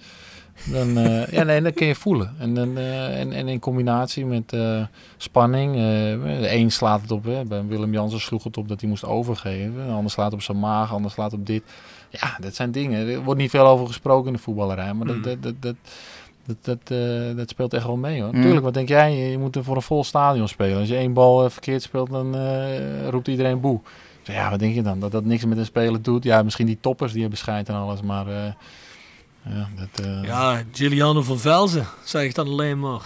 [0.65, 2.35] Dan, eh, ja, nee, dat kun je voelen.
[2.39, 4.83] En, dan, eh, en, en in combinatie met eh,
[5.17, 5.75] spanning.
[5.75, 7.25] de een slaat het op.
[7.25, 7.45] Hè.
[7.45, 9.87] Bij Willem Jansen sloeg het op dat hij moest overgeven.
[9.87, 11.63] De ander slaat op zijn maag, de ander slaat op dit.
[12.11, 13.09] Ja, dat zijn dingen.
[13.09, 14.95] Er wordt niet veel over gesproken in de voetballerij.
[14.95, 15.23] Maar dat, Mm.
[15.23, 15.77] dat, dat, dat,
[16.47, 18.35] dat, dat, dat speelt echt wel mee hoor.
[18.35, 18.43] Mm.
[18.43, 19.17] Tuurlijk, wat denk jij?
[19.17, 20.79] Je moet er voor een vol stadion spelen.
[20.79, 22.37] Als je één bal verkeerd speelt, dan
[23.09, 23.81] roept iedereen boe.
[24.33, 25.01] Ja, wat denk je dan?
[25.01, 26.25] Dat dat niks met een speler doet?
[26.25, 28.53] Ja, misschien die toppers die hebben scheid en alles, maar eh,
[29.43, 30.05] ja, dat...
[30.07, 33.01] eh, Ja, Giuliano van Velzen, zeg ik dan alleen maar.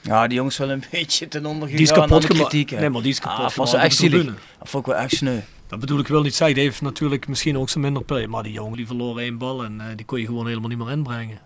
[0.00, 2.70] Ja, die jongens wel een beetje ten onder Die is kapot kritiek.
[2.70, 2.80] hè.
[2.80, 4.24] Nee, maar die is kapot Ah, dat was echt zielig.
[4.24, 5.38] Dat vond ik wel echt sneu.
[5.66, 6.56] Dat bedoel ik wel niet zeggen.
[6.56, 8.26] Die heeft natuurlijk misschien ook zijn minder play.
[8.26, 10.78] Maar die jongen die verloor één bal en eh, die kon je gewoon helemaal niet
[10.78, 11.38] meer inbrengen.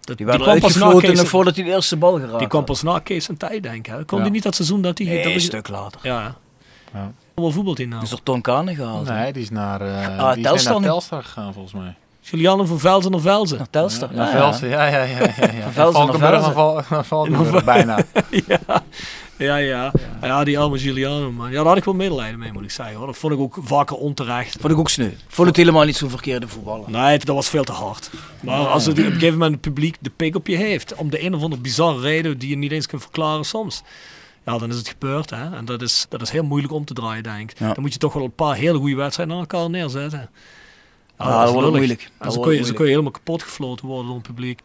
[0.00, 2.48] Dat, Die waren kwam pas na Kees- nog voordat hij de eerste bal geraakt Die
[2.48, 3.92] kwam pas na Kees en tijd, denk ik.
[3.92, 4.04] hè.
[4.04, 4.24] Kwam Ja.
[4.24, 5.06] die niet dat seizoen dat hij...
[5.06, 6.00] Nee, dat een stuk later.
[6.02, 6.36] Ja,
[6.92, 7.12] ja.
[7.36, 7.42] Ja.
[7.42, 8.02] Wat voetbalt hij nou?
[8.02, 9.08] Is door Ton Kane gehaald.
[9.08, 10.80] Nee, die is naar, eh Ah, die is naar?
[10.80, 11.94] Telstar gegaan volgens mij.
[12.22, 13.58] Giuliano van Velzen naar Velzen.
[13.58, 14.08] Naar Telstar.
[14.14, 15.18] Naar Ja, Velsen, ja, ja, ja.
[15.18, 15.70] ja, ja.
[15.70, 17.98] Valkenburg naar Val- naar Valkenburg, bijna.
[18.46, 18.58] ja.
[19.36, 19.92] Ja, ja.
[20.22, 21.48] Ja, die arme Giuliano, man.
[21.50, 22.96] Ja, daar had ik wel medelijden mee, moet ik zeggen.
[22.96, 23.06] Hoor.
[23.06, 24.56] Dat vond ik ook vaker onterecht.
[24.60, 25.10] Vond ik ook sneu.
[25.28, 26.90] Vond het helemaal niet zo'n verkeerde voetballer.
[26.90, 28.10] Nee, dat was veel te hard.
[28.40, 31.10] Maar als het op een gegeven moment het publiek de pik op je heeft, om
[31.10, 33.82] de een of andere bizarre reden die je niet eens kunt verklaren soms,
[34.46, 35.30] ja, dan is het gebeurd.
[35.30, 35.56] Hè?
[35.56, 37.58] En dat is, dat is heel moeilijk om te draaien, denk ik.
[37.58, 37.72] Ja.
[37.72, 40.30] Dan moet je toch wel een paar hele goede wedstrijden aan elkaar neerzetten.
[41.18, 41.72] Ja, dat is wordt lullig.
[41.72, 42.02] moeilijk.
[42.02, 42.76] En Dat zo wordt kun, je, zo moeilijk.
[42.76, 44.60] kun je helemaal kapot gefloten worden door het publiek.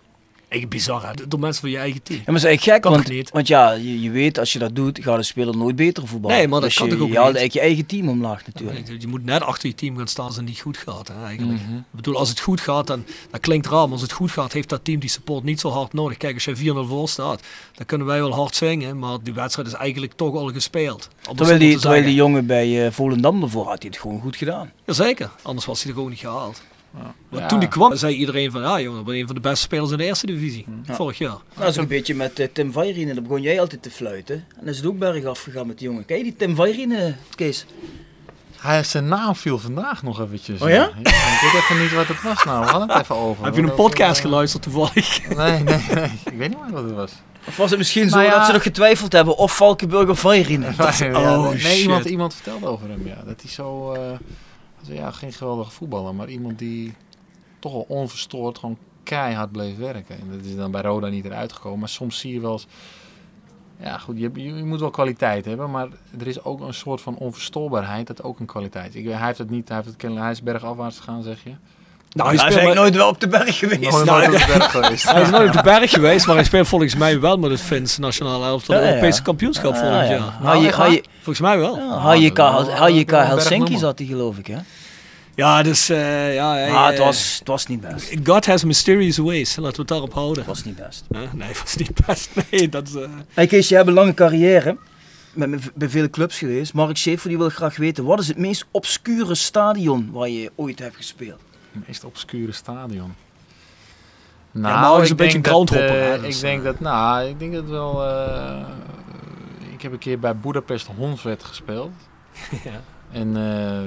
[0.52, 1.28] Echt bizar, hè?
[1.28, 2.20] Door mensen van je eigen team.
[2.20, 3.30] Ja, maar dat is eigenlijk gek, want, toch niet?
[3.30, 6.38] want ja, je, je weet als je dat doet, gaat de speler nooit beter voetballen.
[6.38, 8.46] Nee, maar dat dus kan je, toch ook je haalt eigenlijk je eigen team omlaag
[8.46, 9.02] natuurlijk.
[9.02, 11.08] Je moet net achter je team gaan staan als het niet goed gaat.
[11.08, 11.62] Hè, eigenlijk.
[11.62, 11.78] Mhm.
[11.78, 14.54] Ik bedoel, als het goed gaat, dan dat klinkt raar, maar als het goed gaat,
[14.54, 16.18] heeft dat team die support niet zo hard nodig.
[16.18, 17.42] Kijk, als je 4-0 voor staat,
[17.76, 21.10] dan kunnen wij wel hard zingen, maar die wedstrijd is eigenlijk toch al gespeeld.
[21.36, 24.36] Terwijl die, te terwijl die jongen bij eh, Volendam bijvoorbeeld had hij het gewoon goed
[24.36, 24.72] gedaan.
[24.86, 26.62] Jazeker, anders was hij er ook niet gehaald.
[27.30, 27.48] Want Ja.
[27.48, 29.92] toen die kwam, zei iedereen van, ja jongen, dat ben een van de beste spelers
[29.92, 31.30] in de eerste divisie, vorig jaar.
[31.30, 33.92] Nou, dat is ook een beetje met eh, Tim Vairine, daar begon jij altijd te
[33.92, 34.36] fluiten.
[34.36, 36.06] En dan is het ook bergaf gegaan met die jongen.
[36.06, 37.66] Kijk, die Tim Vairine, Kees.
[38.58, 40.62] Hij, zijn naam viel vandaag nog eventjes.
[40.62, 40.88] Oh ja?
[40.88, 42.66] ik weet even niet wat het was nou.
[42.66, 43.46] We hadden het even over.
[43.46, 45.20] Heb je een Dat, podcast eh, geluisterd toevallig?
[45.38, 46.04] Nee, nee, nee.
[46.26, 47.12] Ik weet niet meer wat het was.
[47.48, 48.30] Of was het misschien zo ja.
[48.38, 50.68] dat ze nog getwijfeld hebben of Valkenburg of Vairine?
[51.14, 51.78] Oh, nee, shit.
[51.82, 53.22] iemand, iemand vertelde over hem, ja.
[53.26, 53.94] Dat hij zo...
[53.94, 54.02] eh,
[54.94, 56.94] ja, geen geweldige voetballer, maar iemand die
[57.60, 60.16] toch wel onverstoord gewoon keihard bleef werken.
[60.20, 61.80] En dat is dan bij Roda niet eruit gekomen.
[61.80, 62.68] Maar soms zie je wel eens...
[63.84, 65.88] Ja, goed, je, je, je moet wel kwaliteit hebben, maar
[66.20, 69.02] er is ook een soort van onverstoorbaarheid dat ook een kwaliteit is.
[69.04, 71.50] Ik, hij heeft het niet, hij, heeft het kennelijk, hij is bergafwaarts gegaan, zeg je.
[72.14, 73.92] Nou, Hij is speelt eigenlijk maar- nooit wel op de berg geweest.
[73.92, 75.12] Nooit Nou, nooit op de berg geweest.
[75.12, 77.62] Hij is nooit op de berg geweest, maar hij speelt volgens mij wel met het
[77.62, 78.94] Fins nationale elftal Ja, de ja.
[78.94, 80.14] Europese kampioenschap Ah, volgend ja.
[80.42, 80.64] jaar.
[80.66, 81.76] Echt Haji- Volgens mij wel.
[81.78, 84.58] Ja, HJK, wel- HJK Helsinki zat hij geloof ik, hè?
[85.42, 88.14] Ja, dus eh, ja, hij, het was, het was niet best.
[88.24, 89.56] God has mysterious ways.
[89.56, 90.38] Laten we het daarop houden.
[90.38, 91.04] Het was niet best.
[91.10, 91.34] Huh?
[91.34, 92.30] Nee, het was niet best.
[92.52, 92.96] Nee, dat is...
[92.96, 94.78] eh, Hey Kees, je hebt een lange carrière.
[95.34, 96.74] Met, met- bij vele clubs geweest.
[96.74, 100.80] Mark Schaefer die wil graag weten, wat is het meest obscure stadion waar je ooit
[100.80, 101.40] hebt gespeeld?
[101.72, 103.14] Het meest obscure stadion.
[104.52, 106.64] Nou, Ja, Mark is ik een beetje denk een groundhopper, dat, eh, dus, ik denk
[106.64, 108.04] dat, nou, ik denk dat wel.
[108.06, 108.68] eh,
[109.74, 111.92] ik heb een keer bij Budapest Hondswet gespeeld.
[112.64, 112.82] Ja.
[113.12, 113.80] En eh,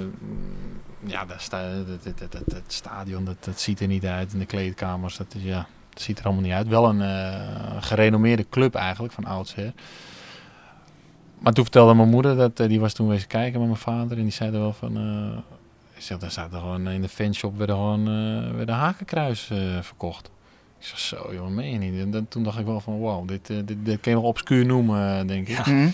[1.07, 4.32] ja, het, het, het stadion, dat, dat ziet er niet uit.
[4.32, 6.68] En de kleedkamers, dat, is, ja, dat ziet er allemaal niet uit.
[6.68, 9.72] Wel een eh, gerenommeerde club eigenlijk, van oudsher.
[11.38, 14.16] Maar toen vertelde mijn moeder, dat, eh, die was toen wezen kijken met mijn vader.
[14.16, 14.96] En die zei er wel van...
[15.94, 18.05] ik zeg, daar er gewoon in de fanshop werden gewoon
[18.57, 19.50] werden hakenkruis
[19.80, 20.30] verkocht.
[20.78, 22.14] Ik zeg, zo joh, meen je niet?
[22.14, 25.26] En toen dacht ik wel van, wow, dit, dit, dit kan je nog obscuur noemen,
[25.26, 25.66] denk ik.
[25.66, 25.88] Mhm.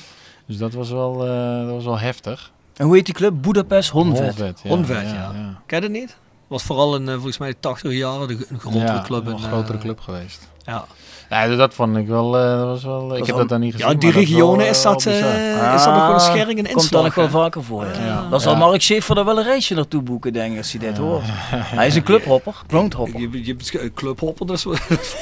[0.47, 1.17] Dus dat was wel,
[1.67, 2.53] dat was wel heftig.
[2.81, 3.35] En hoe heet die club?
[3.43, 4.21] Budapest Honvet.
[4.21, 4.69] Honvet, ja.
[4.71, 5.31] Honvet, ja, ja.
[5.35, 5.61] ja.
[5.67, 6.17] Ken je dat niet?
[6.47, 9.27] Was vooral in, eh, volgens mij, de 80 jaren een grotere Ja, club.
[9.27, 10.49] Een in, grotere eh, club geweest.
[10.65, 10.85] Ja.
[11.31, 13.73] Ja, dus dat vond ik wel, eh, dat was wel ik heb dat dan niet
[13.73, 13.87] gezien.
[13.87, 16.65] Ja, in die regionen eh, is dat, eh, is dat nog wel een schering en
[16.65, 17.05] Komt dan inslag.
[17.05, 17.85] nog wel vaker voor.
[17.87, 18.05] Ja.
[18.05, 18.29] Ja.
[18.31, 18.59] Dan zal Ja.
[18.59, 21.23] Mark Schaefer er wel een reisje naartoe boeken, denk ik, als hij dit hoort.
[21.79, 22.55] Hij is een clubhopper.
[22.67, 23.21] Groundhopper.
[23.21, 24.63] Je, je hebt een clubhopper, dus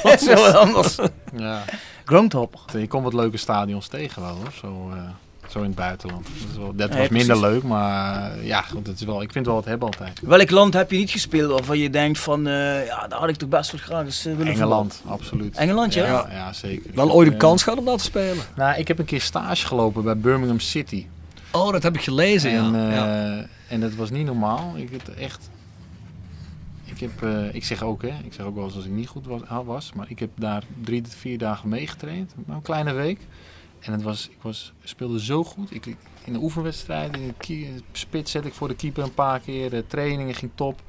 [0.03, 0.97] Dat is wel anders.
[1.37, 1.63] Ja.
[2.05, 2.59] Groundhopper.
[2.79, 5.01] Je komt wat leuke stadions tegen wel hoor, zo, eh,
[5.49, 6.23] zo in het buitenland.
[6.25, 7.53] Dat, is wel, dat Nee, was minder precies.
[7.53, 10.19] leuk, maar eh, ja, goed, het is wel, ik vind het wel wat hebben altijd.
[10.21, 13.35] Welk land heb je niet gespeeld waarvan je denkt van, eh, ja, daar had ik
[13.35, 15.55] toch best wel graag eens eh, willen Engeland, absoluut.
[15.57, 16.05] Engeland, ja?
[16.05, 16.91] Ja, ja, zeker.
[16.93, 18.43] Wel Ik ooit een kans gehad om daar te spelen.
[18.55, 21.05] Nou, ik heb een keer stage gelopen bij Birmingham City.
[21.51, 22.87] Oh, dat heb ik gelezen, En, ja.
[22.89, 23.45] eh, ja.
[23.67, 24.73] en dat was niet normaal.
[24.75, 25.49] Ik het echt.
[26.85, 29.07] Ik, heb, eh, ik zeg ook, hè, ik zeg ook wel eens als ik niet
[29.07, 32.93] goed was, was maar ik heb daar drie tot vier dagen meegetraind, nou, een kleine
[32.93, 33.19] week.
[33.79, 35.73] En het was, ik was, speelde zo goed.
[35.73, 35.85] Ik,
[36.23, 39.69] in de oefenwedstrijd, in de spits zet ik voor de keeper een paar keer.
[39.69, 40.81] De trainingen ging top.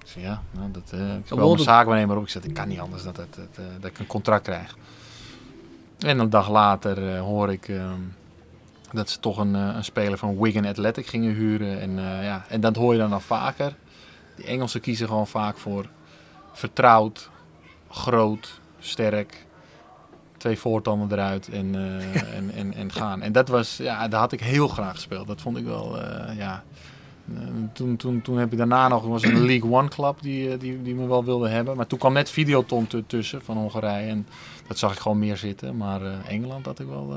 [0.00, 2.22] Ik zei, ja, nou, dat, eh ik Dan speel mijn het- zaakwaarnemer op.
[2.22, 4.76] Ik zei, ik kan niet anders dat, dat, dat, eh, dat ik een contract krijg.
[5.98, 8.00] En een dag later eh, hoor ik ehm,
[8.92, 11.80] dat ze toch een, een speler van Wigan Athletic gingen huren.
[11.80, 11.90] En,
[12.22, 13.76] ja, en dat hoor je dan al vaker.
[14.36, 15.88] Die Engelsen kiezen gewoon vaak voor
[16.52, 17.30] vertrouwd,
[17.90, 19.46] groot, sterk.
[20.44, 23.22] Twee voortanden eruit en, eh, en, en, en gaan.
[23.22, 25.26] En dat was, ja, daar had ik heel graag gespeeld.
[25.26, 26.64] Dat vond ik wel, eh, ja.
[27.34, 27.40] Eh,
[27.72, 30.94] toen, toen, toen heb ik daarna nog, was een League One club die, die, die
[30.94, 31.76] me wel wilde hebben.
[31.76, 34.08] Maar toen kwam net Videoton tussen van Hongarije.
[34.08, 34.26] En
[34.66, 35.76] dat zag ik gewoon meer zitten.
[35.76, 37.16] Maar Engeland had ik wel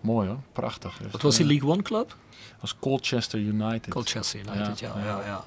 [0.00, 0.96] mooi hoor, prachtig.
[1.02, 2.08] Dus, Wat was die League One club?
[2.08, 3.92] Dat was Colchester United.
[3.92, 4.92] Colchester United, ja.
[5.04, 5.44] ja, ja.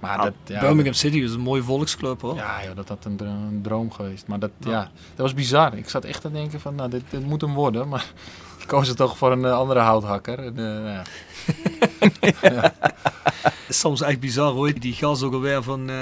[0.00, 2.34] Maar Ah, dat, ja, Birmingham City is een mooie volksclub hoor.
[2.34, 4.26] Ja, joh, dat had een, dro- een droom geweest.
[4.26, 4.80] Maar dat, ja.
[4.82, 5.76] dat was bizar.
[5.76, 7.88] Ik zat echt te denken van, nou, dit, dit moet hem worden.
[7.88, 8.12] Maar
[8.60, 10.38] ik koos er toch voor een eh, andere houthakker.
[10.38, 11.02] En, eh, nou ja.
[13.66, 14.72] Het soms echt bizar hoor.
[14.78, 15.90] Die gast ook alweer van...
[15.90, 15.96] eh,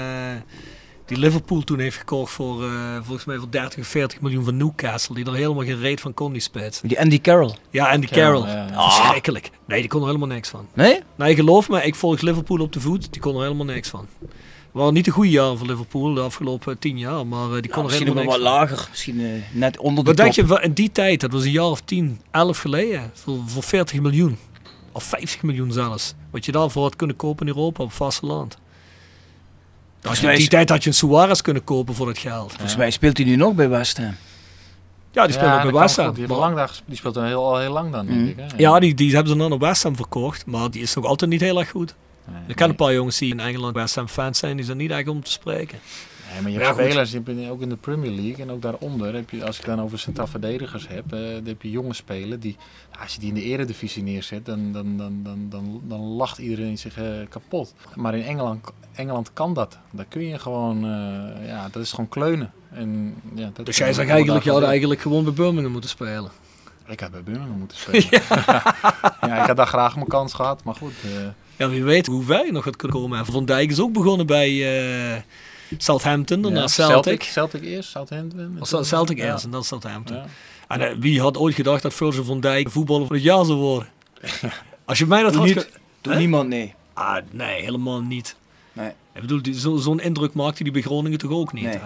[1.05, 2.69] die Liverpool toen heeft gekocht voor eh,
[3.03, 5.15] volgens mij voor 30 of 40 miljoen van Newcastle.
[5.15, 6.81] Die er helemaal geen reet van kon, die spits.
[6.81, 7.55] Die Andy Carroll.
[7.69, 8.67] Ja, Andy Carroll, Carroll.
[8.67, 8.89] ja, ja.
[8.91, 9.51] Verschrikkelijk.
[9.67, 10.67] Nee, die kon er helemaal niks van.
[10.73, 10.99] Nee?
[11.15, 13.07] Nee, geloof me, ik volg Liverpool op de voet.
[13.13, 14.07] Die kon er helemaal niks van.
[14.21, 17.61] Het waren niet de goede jaren voor Liverpool de afgelopen tien jaar, maar eh, die
[17.61, 18.77] kon Nou, er misschien nog helemaal wel niks wat van.
[18.77, 18.87] lager.
[18.89, 21.65] Misschien eh, net onder de Wat denk je in die tijd, dat was een jaar
[21.65, 24.37] of 10, 11 geleden, voor, voor 40 miljoen.
[24.91, 26.13] Of 50 miljoen zelfs.
[26.31, 28.57] Wat je daarvoor had kunnen kopen in Europa op het vasteland.
[30.05, 32.51] Volgens in mij, die tijd had je een Suarez kunnen kopen voor dat geld.
[32.51, 34.15] volgens mij speelt hij nu nog bij West Ham.
[35.11, 36.13] Ja, die speelde Ja, bij West Ham.
[36.13, 38.27] Die, lang daar die speelt al heel, al heel lang dan, denk Mm.
[38.27, 38.35] ik.
[38.37, 38.45] Hè?
[38.57, 41.29] Ja, die, die hebben ze dan naar West Ham verkocht, maar die is nog altijd
[41.31, 41.95] niet heel erg goed.
[42.25, 44.77] Nee, Ik ken een paar jongens die in Engeland West Ham fans zijn, die zijn
[44.77, 45.79] niet echt om te spreken.
[46.35, 49.13] Nee, maar je hebt spelers, je hebt ook in de Premier League en ook daaronder,
[49.13, 52.41] heb je, als ik dan over centraal verdedigers heb, eh, dan heb je jonge spelers
[52.41, 52.57] die,
[52.91, 56.37] ja, als je die in de eredivisie neerzet, dan, dan, dan, dan, dan, dan lacht
[56.37, 57.73] iedereen zich eh, kapot.
[57.95, 59.77] Maar in Engeland, Engeland kan dat.
[59.91, 62.53] Daar kun je gewoon, eh, ja, dat is gewoon kleunen.
[62.71, 66.31] En, ja, dat, Dus jij zegt eigenlijk, je had eigenlijk gewoon bij Birmingham moeten spelen.
[66.87, 68.07] Ik had bij Birmingham moeten spelen.
[69.29, 69.41] ja.
[69.41, 70.93] ik had daar graag mijn kans gehad, maar goed.
[71.57, 73.19] Ja, wie weet hoe je nog gaat kunnen komen.
[73.19, 74.51] En Van Dijk is ook begonnen bij
[75.77, 77.23] Southampton, daarna ja, Celtic.
[77.23, 78.59] Celtic eerst, Southampton.
[78.85, 79.31] Celtic Ja.
[79.31, 80.15] eerst en dan Southampton.
[80.15, 80.25] Ja.
[80.67, 83.57] En eh, wie had ooit gedacht dat Virgil van Dijk voetballer van het jaar zou
[83.57, 83.89] worden?
[84.85, 85.55] Als je mij dat Doe had...
[85.55, 85.63] niet.
[85.63, 85.69] ge-
[86.01, 86.19] Doe Hè?
[86.19, 86.73] niemand, nee.
[86.93, 88.35] Ah, nee, helemaal niet.
[88.73, 88.89] Nee.
[89.13, 91.77] Ik bedoel, die- zo- zo'n indruk maakte die bij Groningen toch ook niet, Nee.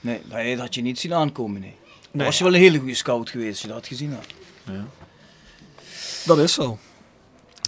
[0.00, 0.20] hè?
[0.30, 1.74] Nee, dat had je niet zien aankomen, nee.
[2.10, 4.26] Nee, was je wel een hele goede scout geweest als je dat gezien had.
[6.24, 6.78] dat is zo.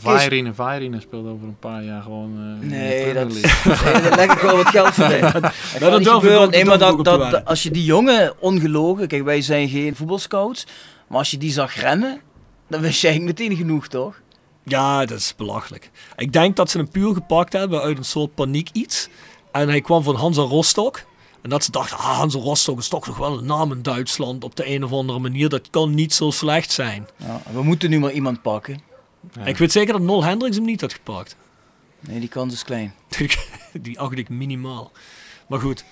[0.03, 3.29] Vairine, Vairine speelt over een paar jaar gewoon eh, de Nee, dat,
[4.03, 5.09] nee, leg ik wel wat geld voor.
[5.81, 9.41] Dat dat durf ik Nee, maar dat, dat, als je die jongen, ongelogen, kijk wij
[9.41, 10.67] zijn geen voetbalscouts,
[11.09, 12.21] maar als je die zag rennen,
[12.69, 14.21] dan wist jij meteen genoeg toch?
[14.65, 15.91] Ja, dat is belachelijk.
[16.17, 19.09] Ik denk dat ze hem puur gepakt hebben uit een soort paniek iets.
[19.53, 21.07] En hij kwam van Hansa Rostock.
[21.43, 24.45] En dat ze dachten, ah, Hansa Rostock is toch nog wel een naam in Duitsland
[24.45, 25.49] op de een of andere manier.
[25.49, 27.07] Dat kan niet zo slecht zijn.
[27.17, 28.81] Ja, we moeten nu maar iemand pakken.
[29.45, 31.37] Ik weet zeker dat Nol Hendricks hem niet had gepakt.
[32.01, 32.95] Nee, die kans is klein.
[33.81, 34.93] Die acht ik minimaal.
[35.47, 35.85] Maar goed,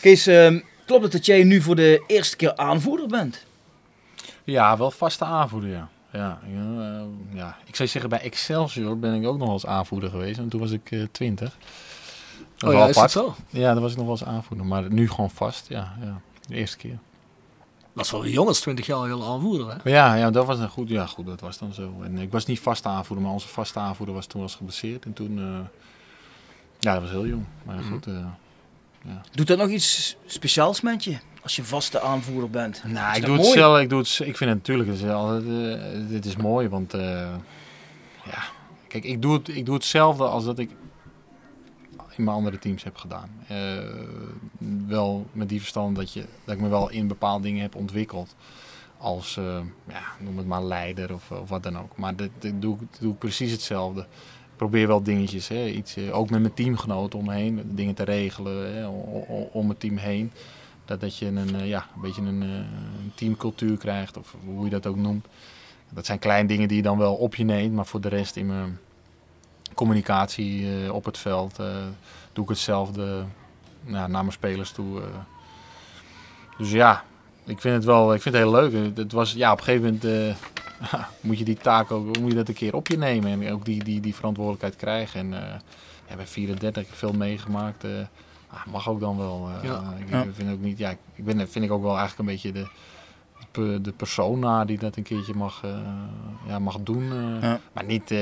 [0.00, 0.60] Kees, ehm,
[0.90, 3.46] Klopt het dat jij nu voor de eerste keer aanvoerder bent?
[4.44, 5.88] Ja, wel vaste aanvoerder, ja.
[6.12, 9.66] Ja, ja, eh, ja, ik zou zeggen, bij Excelsior ben ik ook nog wel eens
[9.66, 10.38] aanvoerder geweest.
[10.38, 11.56] En toen was ik eh 20.
[12.56, 13.34] Dat Oh was ja, is dat zo?
[13.48, 14.66] Ja, dat was ik nog wel eens aanvoerder.
[14.66, 15.96] Maar nu gewoon vast, ja.
[16.00, 16.20] ja.
[16.46, 16.98] De eerste keer.
[17.94, 19.90] Dat is wel jong als 20 jaar heel aanvoerder, hè?
[19.90, 20.88] Ja, ja, dat was een goed.
[20.88, 21.94] Ja, goed, dat was dan zo.
[22.02, 25.04] En ik was niet vast aanvoerder, maar onze vaste aanvoerder was toen was geblesseerd.
[25.04, 25.44] En toen, eh,
[26.78, 27.44] ja, dat was heel jong.
[27.62, 27.92] Maar Mhm.
[27.92, 28.12] goed, eh,
[29.04, 29.20] ja.
[29.32, 31.16] Doet dat nog iets speciaals met je?
[31.42, 32.82] Als je vaste aanvoerder bent?
[32.86, 33.78] Nou, ik doe het zelf.
[33.80, 36.94] Ik, doe het, ik vind het natuurlijk, het is altijd, eh, dit is mooi, want
[36.94, 37.28] eh,
[38.24, 38.42] ja,
[38.88, 40.70] kijk, ik doe, het, ik doe hetzelfde als dat ik
[42.20, 43.30] mijn andere teams heb gedaan.
[43.46, 43.56] Eh,
[44.86, 48.34] wel met die verstand dat, je, dat ik me wel in bepaalde dingen heb ontwikkeld.
[48.98, 51.96] Als, eh, ja, noem het maar leider of, of wat dan ook.
[51.96, 54.00] Maar dat, doe, doe ik precies hetzelfde.
[54.00, 57.94] Ik probeer wel dingetjes, hè, iets, eh, ook met mijn teamgenoten om me heen, dingen
[57.94, 58.86] te regelen hè,
[59.52, 60.32] om het team heen.
[60.90, 64.64] Dat, dat je een, eh, ja, een beetje een, eh, een teamcultuur krijgt, of hoe
[64.64, 65.26] je dat ook noemt.
[65.90, 68.36] Dat zijn kleine dingen die je dan wel op je neemt, maar voor de rest
[68.36, 68.78] in mijn
[69.74, 71.66] communicatie eh, op het veld eh,
[72.32, 73.24] doe ik hetzelfde
[73.84, 75.00] nou, naar mijn spelers toe.
[75.00, 75.06] eh.
[76.58, 77.04] Dus ja,
[77.44, 78.96] ik vind het wel ik vind het heel leuk.
[78.96, 80.36] Het was, ja, op een gegeven moment
[81.20, 83.64] moet je die taak ook, moet je dat een keer op je nemen en ook
[83.64, 85.20] die, die, die verantwoordelijkheid krijgen.
[85.20, 85.60] En
[86.08, 87.84] ja, bij 34 heb ik veel meegemaakt.
[88.50, 89.48] ah, mag ook dan wel.
[89.62, 89.82] Ja.
[89.98, 92.66] ik vind ook niet, ja, ik ben, vind ik ook wel eigenlijk een beetje de,
[93.50, 95.62] de, de persoon na die dat een keertje mag,
[96.46, 97.04] ja, mag doen.
[97.40, 97.60] Ja.
[97.72, 98.14] Maar niet,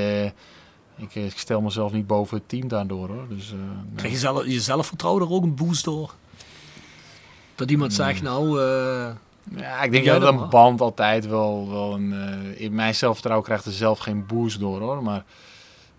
[0.99, 3.25] ik, ik stel mezelf niet boven het team daardoor hoor.
[3.29, 3.95] Dus, eh, nee.
[3.95, 6.13] Krijg je zelf, je zelfvertrouwen er ook een boost door?
[7.55, 8.61] Dat iemand zegt, nou...
[8.61, 9.09] eh,
[9.57, 10.47] Ja, ik denk dat een maar.
[10.47, 12.13] band altijd wel, wel een...
[12.13, 15.03] eh, in mijn zelfvertrouwen krijgt er zelf geen boost door hoor.
[15.03, 15.23] Maar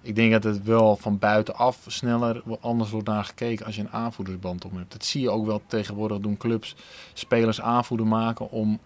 [0.02, 3.90] ik denk dat het wel van buitenaf sneller anders wordt naar gekeken als je een
[3.90, 4.92] aanvoerdersband om hebt.
[4.92, 6.74] Dat zie je ook wel tegenwoordig doen clubs
[7.12, 8.78] spelers aanvoerder maken om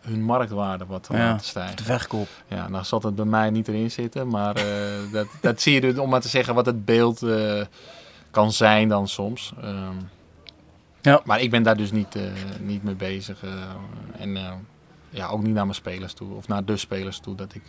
[0.00, 1.76] hun marktwaarde wat te Ja, laten stijgen.
[1.76, 2.28] De verkoop.
[2.48, 5.80] Ja, nou zal het bij mij niet erin zitten, maar eh, dat, dat zie je
[5.80, 7.64] dus om maar te zeggen wat het beeld eh,
[8.30, 9.52] kan zijn dan soms.
[9.60, 9.96] Ehm,
[11.00, 11.20] Ja.
[11.24, 12.22] Maar ik ben daar dus niet, eh,
[12.60, 13.42] niet mee bezig.
[14.18, 14.38] en
[15.10, 17.62] ja, ook niet naar mijn spelers toe, of naar de spelers toe, dat ik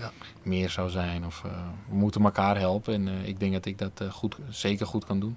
[0.00, 0.10] Ja.
[0.42, 1.26] meer zou zijn.
[1.26, 1.42] Of,
[1.88, 5.36] we moeten elkaar helpen en ik denk dat ik dat goed, zeker goed kan doen.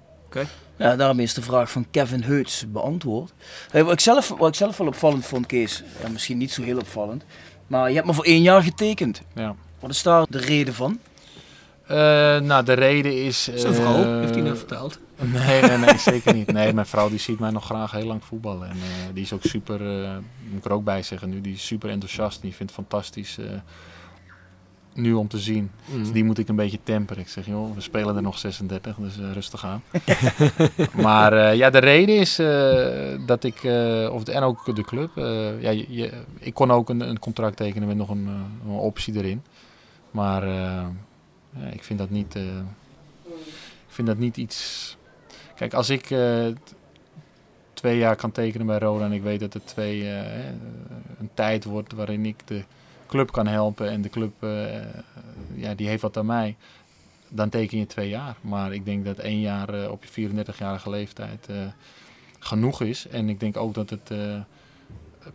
[0.76, 3.32] Ja, daarmee is de vraag van Kevin Heuts beantwoord.
[3.70, 6.62] Hey, wat, ik zelf, wat ik zelf wel opvallend vond, Kees, ja, misschien niet zo
[6.62, 7.24] heel opvallend,
[7.66, 9.22] maar je hebt me voor één jaar getekend.
[9.34, 9.54] Ja.
[9.80, 10.98] Wat is daar de reden van?
[11.86, 11.96] Eh,
[12.40, 13.42] nou, de reden is...
[13.54, 14.98] zijn vrouw, eh, heeft hij net verteld.
[15.16, 16.52] Nee, nee, nee, zeker niet.
[16.52, 18.68] Nee, mijn vrouw die ziet mij nog graag heel lang voetballen.
[18.68, 20.16] En eh, die is ook super, eh,
[20.48, 22.40] moet ik er ook bij zeggen nu, die is super enthousiast.
[22.40, 23.44] Die vindt het fantastisch eh,
[24.94, 25.70] nu om te zien.
[25.92, 27.22] Dus die moet ik een beetje temperen.
[27.22, 29.82] Ik zeg, joh, we spelen er nog 36, dus eh, rustig aan.
[31.06, 33.54] maar eh, ja, de reden is eh, dat ik,
[34.10, 35.10] of de, en ook de club,
[35.60, 38.28] ja, je, ik kon ook een, een contract tekenen met nog een,
[38.66, 39.42] een optie erin.
[40.10, 42.42] Maar ja, ik vind dat niet, ik
[43.88, 44.96] vind dat niet iets...
[45.54, 46.14] Kijk, als ik
[47.74, 50.08] twee jaar kan tekenen bij Roda en ik weet dat het twee,
[51.18, 52.64] een tijd wordt waarin ik de
[53.14, 54.50] club kan helpen en de club eh,
[55.54, 56.56] ja, die heeft wat aan mij,
[57.28, 58.36] dan teken je twee jaar.
[58.40, 61.56] Maar ik denk dat één jaar eh, op je 34-jarige leeftijd eh,
[62.38, 63.08] genoeg is.
[63.08, 64.10] En ik denk ook dat het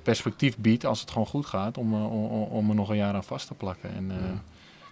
[0.04, 3.24] perspectief biedt, als het gewoon goed gaat, om, om, om- er nog een jaar aan
[3.24, 3.90] vast te plakken.
[3.96, 4.12] En,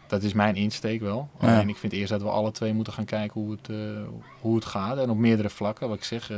[0.07, 1.29] dat is mijn insteek wel.
[1.41, 1.47] Ja.
[1.47, 3.69] Alleen ik vind eerst dat we alle twee moeten gaan kijken hoe het,
[4.41, 4.97] hoe het gaat.
[4.97, 5.87] En op meerdere vlakken.
[5.87, 6.29] Wat ik zeg,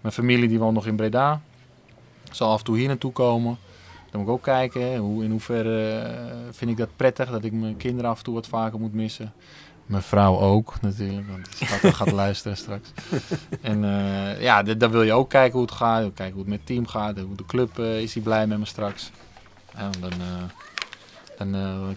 [0.00, 1.40] mijn familie die woont nog in Breda.
[2.30, 3.58] Zal af en toe hier naartoe komen.
[4.10, 7.52] Dan moet ik ook kijken, hoe, in hoeverre eh, vind ik dat prettig dat ik
[7.52, 9.32] mijn kinderen af en toe wat vaker moet missen.
[9.90, 12.92] Mijn vrouw ook natuurlijk, want ze gaat, gaat luisteren straks.
[13.60, 16.02] En eh, ja, dan wil je ook kijken hoe het gaat.
[16.14, 17.18] Kijken hoe het met het team gaat.
[17.18, 19.10] Hoe de club, eh, is die blij met me straks.
[19.74, 21.48] En dan, eh,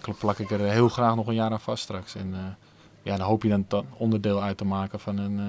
[0.02, 2.16] dan plak ik er heel graag nog een jaar aan vast straks.
[2.16, 2.58] En
[3.02, 5.40] ja, dan hoop je dan onderdeel uit te maken van een,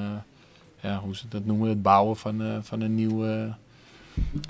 [0.81, 3.55] ja, hoe ze dat noemen, het bouwen van, van, een, nieuwe,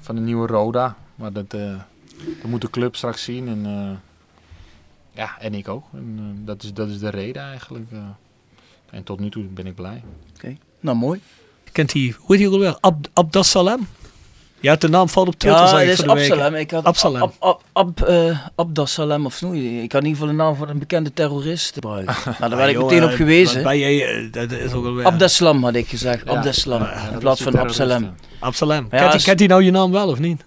[0.01, 0.97] van een nieuwe Roda.
[1.15, 1.57] Maar dat,
[2.41, 3.49] dat moet de club straks zien.
[3.49, 3.97] En, eh,
[5.23, 5.85] ja, en ik ook.
[5.93, 7.85] En, eh, dat, is, dat is de reden eigenlijk.
[7.93, 7.99] eh.
[8.91, 10.03] en tot nu toe ben ik blij.
[10.81, 11.21] Nou, mooi.
[11.73, 12.77] Kent hij, hoe heet hij ook alweer?
[12.81, 13.87] Ab, Abdassalem?
[14.61, 16.07] Ja, de naam valt op Twitter, Ja, ik is.
[16.07, 16.55] Absalem.
[16.55, 17.23] Ik had Absalem.
[17.23, 19.53] Ab, Ab, Ab, eh, Abdassalem of zo.
[19.53, 22.25] Ik had in ieder geval de naam van een bekende terrorist gebruikt.
[22.25, 23.63] nou, daar werd ik joh, meteen op gewezen.
[23.63, 25.05] Ben jij, dat is ook alweer...
[25.05, 26.25] Abdeslam had ik gezegd.
[26.27, 26.33] Ja.
[26.37, 26.83] Abdeslam.
[26.83, 28.15] Ja, in dat plaats van Absalem.
[28.39, 28.87] Absalem.
[28.91, 30.45] Ja, kent hij nou je naam wel of niet?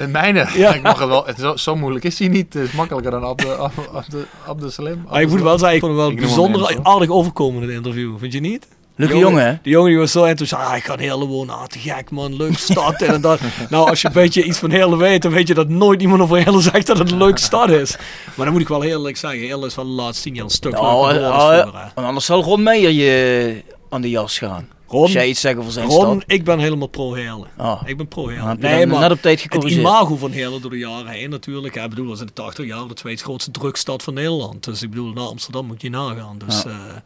[0.00, 0.46] En mijne?
[0.54, 0.74] Ja.
[0.74, 1.26] ik mag het wel.
[1.26, 2.54] Het is zo, zo moeilijk is hij niet.
[2.54, 5.04] Het is makkelijker dan Abde, Abde, Abde, Abdesalim.
[5.10, 8.18] Maar ik moet wel zeggen, ik vond hem wel bijzonder aardig overkomen in het interview.
[8.18, 8.66] Vind je niet?
[8.96, 9.54] Leuke jongen, hè?
[9.62, 10.68] Die jongen die was zo enthousiast.
[10.68, 11.54] Ah, ik ga Heerlen wonen.
[11.54, 12.36] Ah, te gek man.
[12.36, 13.02] Leuk stad.
[13.02, 13.40] en dat.
[13.70, 16.20] Nou, als je een beetje iets van Heerlen weet, dan weet je dat nooit iemand
[16.20, 17.96] over Heerlen zegt dat het een leuke stad is.
[18.34, 19.40] Maar dan moet ik wel heel eerlijk zeggen.
[19.40, 22.26] Heerlen is wel de laatste tien jaar een stuk leuker geworden eh, eh, want anders
[22.26, 24.68] zal Ron Meijer je aan de jas gaan.
[24.90, 26.22] Ron- Als jij iets zeggen over zijn Ron, stad.
[26.26, 27.48] ik ben helemaal pro-Heerlen.
[27.56, 27.82] Ah.
[27.86, 28.56] Ik ben pro-Heerlen.
[28.60, 29.80] Je dan net op tijd het gecorrigeerd.
[29.86, 31.74] imago van Heerlen door de jaren heen natuurlijk.
[31.76, 34.64] Ik bedoel, dat is in de 80 jaar de tweede grootste drugstad van Nederland.
[34.64, 36.38] Dus ik bedoel, naar Amsterdam moet je nagaan.
[36.46, 36.70] Dus, Ja.
[36.70, 36.96] eh,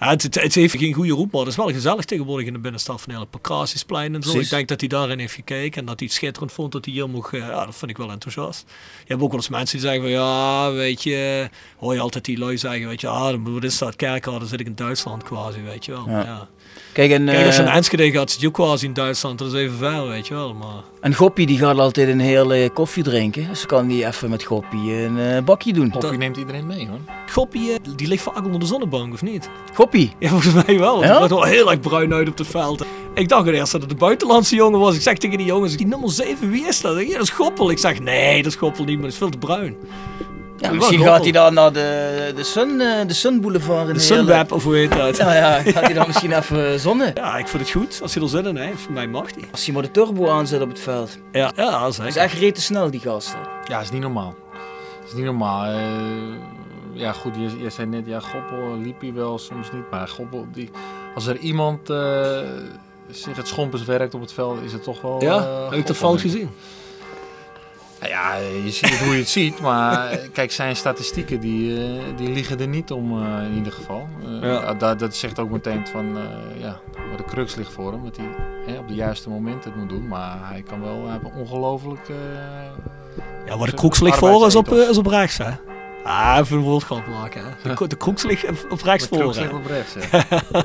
[0.00, 2.52] ja, het, het, het heeft geen goede roep, maar het is wel gezellig tegenwoordig in
[2.52, 3.28] de binnenstad van Heerlen.
[3.30, 4.30] Pakrasisplein en zo.
[4.30, 4.50] Precies.
[4.50, 6.94] Ik denk dat hij daarin heeft gekeken en dat hij het schitterend vond dat hij
[6.94, 7.32] hier mocht.
[7.34, 8.64] eh, ja, dat vind ik wel enthousiast.
[8.98, 11.48] Je hebt ook wel eens mensen die zeggen van ja, weet je,
[11.78, 14.60] hoor je altijd die lui zeggen, weet je, ah, wat is dat Kerkrade, dan zit
[14.60, 16.04] ik in Duitsland quasi, weet je wel.
[16.08, 16.20] Ja.
[16.24, 16.48] Ja.
[16.96, 19.38] Kijk, en, Kijk, als je eh, een Enschede gaat, zit je ook quasi in Duitsland,
[19.38, 20.54] dat is even ver, weet je wel.
[20.54, 20.82] Maar...
[21.00, 23.48] en Goppie die gaat altijd een hele koffie drinken.
[23.48, 25.90] Dus kan die even met Goppie een eh, bakje doen.
[25.92, 26.98] Hoppie neemt iedereen mee hoor.
[27.30, 29.48] Goppie, eh, die ligt vaak onder de zonnebank, of niet?
[29.74, 30.12] Goppie?
[30.18, 30.94] Ja, volgens mij wel.
[30.94, 31.10] want Ja?
[31.10, 32.84] Het wordt wel heel erg bruin uit op het veld.
[33.14, 34.94] Ik dacht eerst dat het een buitenlandse jongen was.
[34.94, 37.00] Ik zeg tegen die jongens, die nummer 7, wie is dat?
[37.00, 37.70] Ja, dat is Goppel.
[37.70, 39.76] Ik zeg, nee, dat is Goppel niet, maar dat is veel te bruin.
[40.58, 44.00] Ja, misschien gaat hij dan naar de, de, Sun, eh, de Sun Boulevard in De.
[44.00, 45.16] Sunweb, of hoe heet dat?
[45.16, 47.10] Ja, ja, gaat hij dan misschien even zonnen?
[47.14, 47.98] Ja, ik vind het goed.
[48.02, 49.44] Als hij er zin in heeft, voor mij mag hij.
[49.50, 51.18] Als hij maar de turbo aanzet op het veld.
[51.32, 52.08] Ja, ja Dat zeker.
[52.08, 53.38] is echt rete snel, die gasten.
[53.68, 54.34] Ja, is niet normaal.
[55.06, 55.64] is niet normaal.
[55.64, 55.76] Eh,
[56.92, 59.90] ja, goed, je, je zei net, ja, Goppel liep hij wel, soms niet.
[59.90, 60.70] Maar Goppel, die,
[61.14, 62.38] als er iemand eh,
[63.10, 65.22] zich het schompens werkt op het veld, is het toch wel.
[65.22, 66.50] Ja, eh, heb ik dat fout gezien?
[68.00, 72.28] Nou ja, je ziet hoe je het ziet, maar kijk, zijn statistieken die, eh, die
[72.30, 74.08] liegen er niet om eh, in ieder geval.
[74.24, 74.74] Eh, Ja.
[74.74, 76.18] dat, dat zegt ook meteen van,
[76.58, 78.26] ja, waar de crux ligt voor hem, dat hij
[78.66, 80.08] hè, op de juiste moment het moet doen.
[80.08, 82.08] Maar hij kan wel, hij heeft ongelooflijk...
[82.08, 82.16] eh,
[83.46, 85.50] Ja, waar de kroeks ligt voor is op, is op rechts, hè?
[86.04, 87.74] Ah, even een woordgrap maken, hè?
[87.74, 89.42] De, de kroeks ligt op- rechts De voor, crux hè?
[89.42, 90.24] ligt op rechts, ja.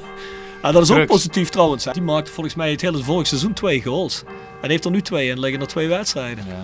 [0.62, 1.12] Ah, dat is ook Crux.
[1.12, 1.84] positief trouwens.
[1.84, 4.24] Die maakte volgens mij het hele vorig seizoen twee goals.
[4.62, 6.46] En heeft er nu twee en liggen er twee wedstrijden.
[6.48, 6.64] Ja,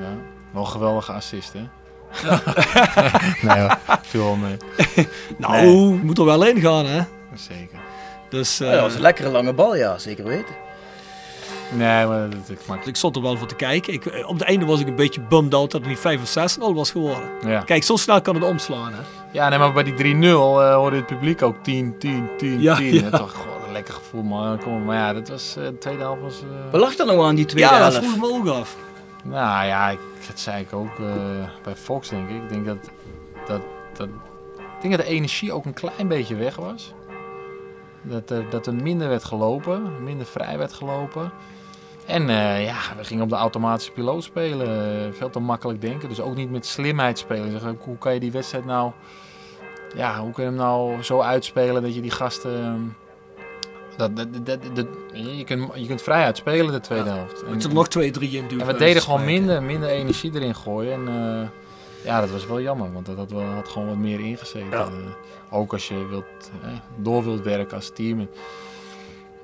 [0.00, 0.06] ja.
[0.52, 1.60] Wel een geweldige assist, hè?
[3.48, 4.56] nee hoor, viel wel mee.
[5.38, 5.66] Nou,
[6.02, 7.00] moet er wel in gaan, hè?
[7.34, 7.78] Zeker.
[8.28, 10.54] Dus, Ja, dat was een lekkere lange bal, ja, zeker weten.
[11.76, 12.84] Nee, maar dat, ik maak...
[12.86, 13.92] Ik stond er wel voor te kijken.
[13.92, 16.22] Ik, eh, op de einde was ik een beetje bummed out dat het niet 5
[16.22, 17.28] of 6 0 was geworden.
[17.46, 17.60] Ja.
[17.60, 19.00] Kijk, zo snel kan het omslaan, hè?
[19.32, 22.76] Ja, nee, maar bij die 3-0 eh, hoorde het publiek ook 10, 10, 10, Ja,
[22.76, 22.94] 10.
[22.94, 23.02] ja.
[23.02, 24.58] En toch gewoon een lekker gevoel, man.
[24.58, 26.34] Kom, maar ja, dat was, eh, de tweede helft was...
[26.40, 28.08] eh, Wat lag er nou aan die tweede Ja, dat helft?
[28.08, 28.76] vroeg me ook af.
[29.28, 32.42] Nou ja, ik, dat zei ik ook eh, bij Fox, denk ik.
[32.42, 32.90] Ik denk dat,
[33.46, 33.60] dat,
[33.96, 34.08] dat,
[34.56, 36.92] ik denk dat de energie ook een klein beetje weg was.
[38.02, 41.32] Dat er, dat er minder werd gelopen, minder vrij werd gelopen.
[42.06, 45.14] En eh, ja, we gingen op de automatische piloot spelen.
[45.14, 46.08] veel te makkelijk denken.
[46.08, 47.60] Dus ook niet met slimheid spelen.
[47.60, 48.92] Zeg, hoe kan je die wedstrijd nou...
[49.94, 52.96] Ja, hoe kun je hem nou zo uitspelen dat je die gasten...
[53.96, 57.46] Dat, dat, dat, dat- je, kunt, je kunt vrij uitspelen de tweede helft.
[57.46, 58.60] Moet er nog twee, drie in doen.
[58.60, 60.92] En we deden gewoon minder, minder energie erin gooien.
[60.92, 61.08] En
[61.42, 61.48] eh,
[62.04, 64.70] ja, dat was wel jammer, want dat had, wel, had gewoon wat meer ingezeten.
[64.70, 64.84] Ja.
[64.84, 64.90] Eh,
[65.50, 66.24] ook als je wilt,
[66.62, 68.18] eh, door wilt werken als team.
[68.20, 68.28] En,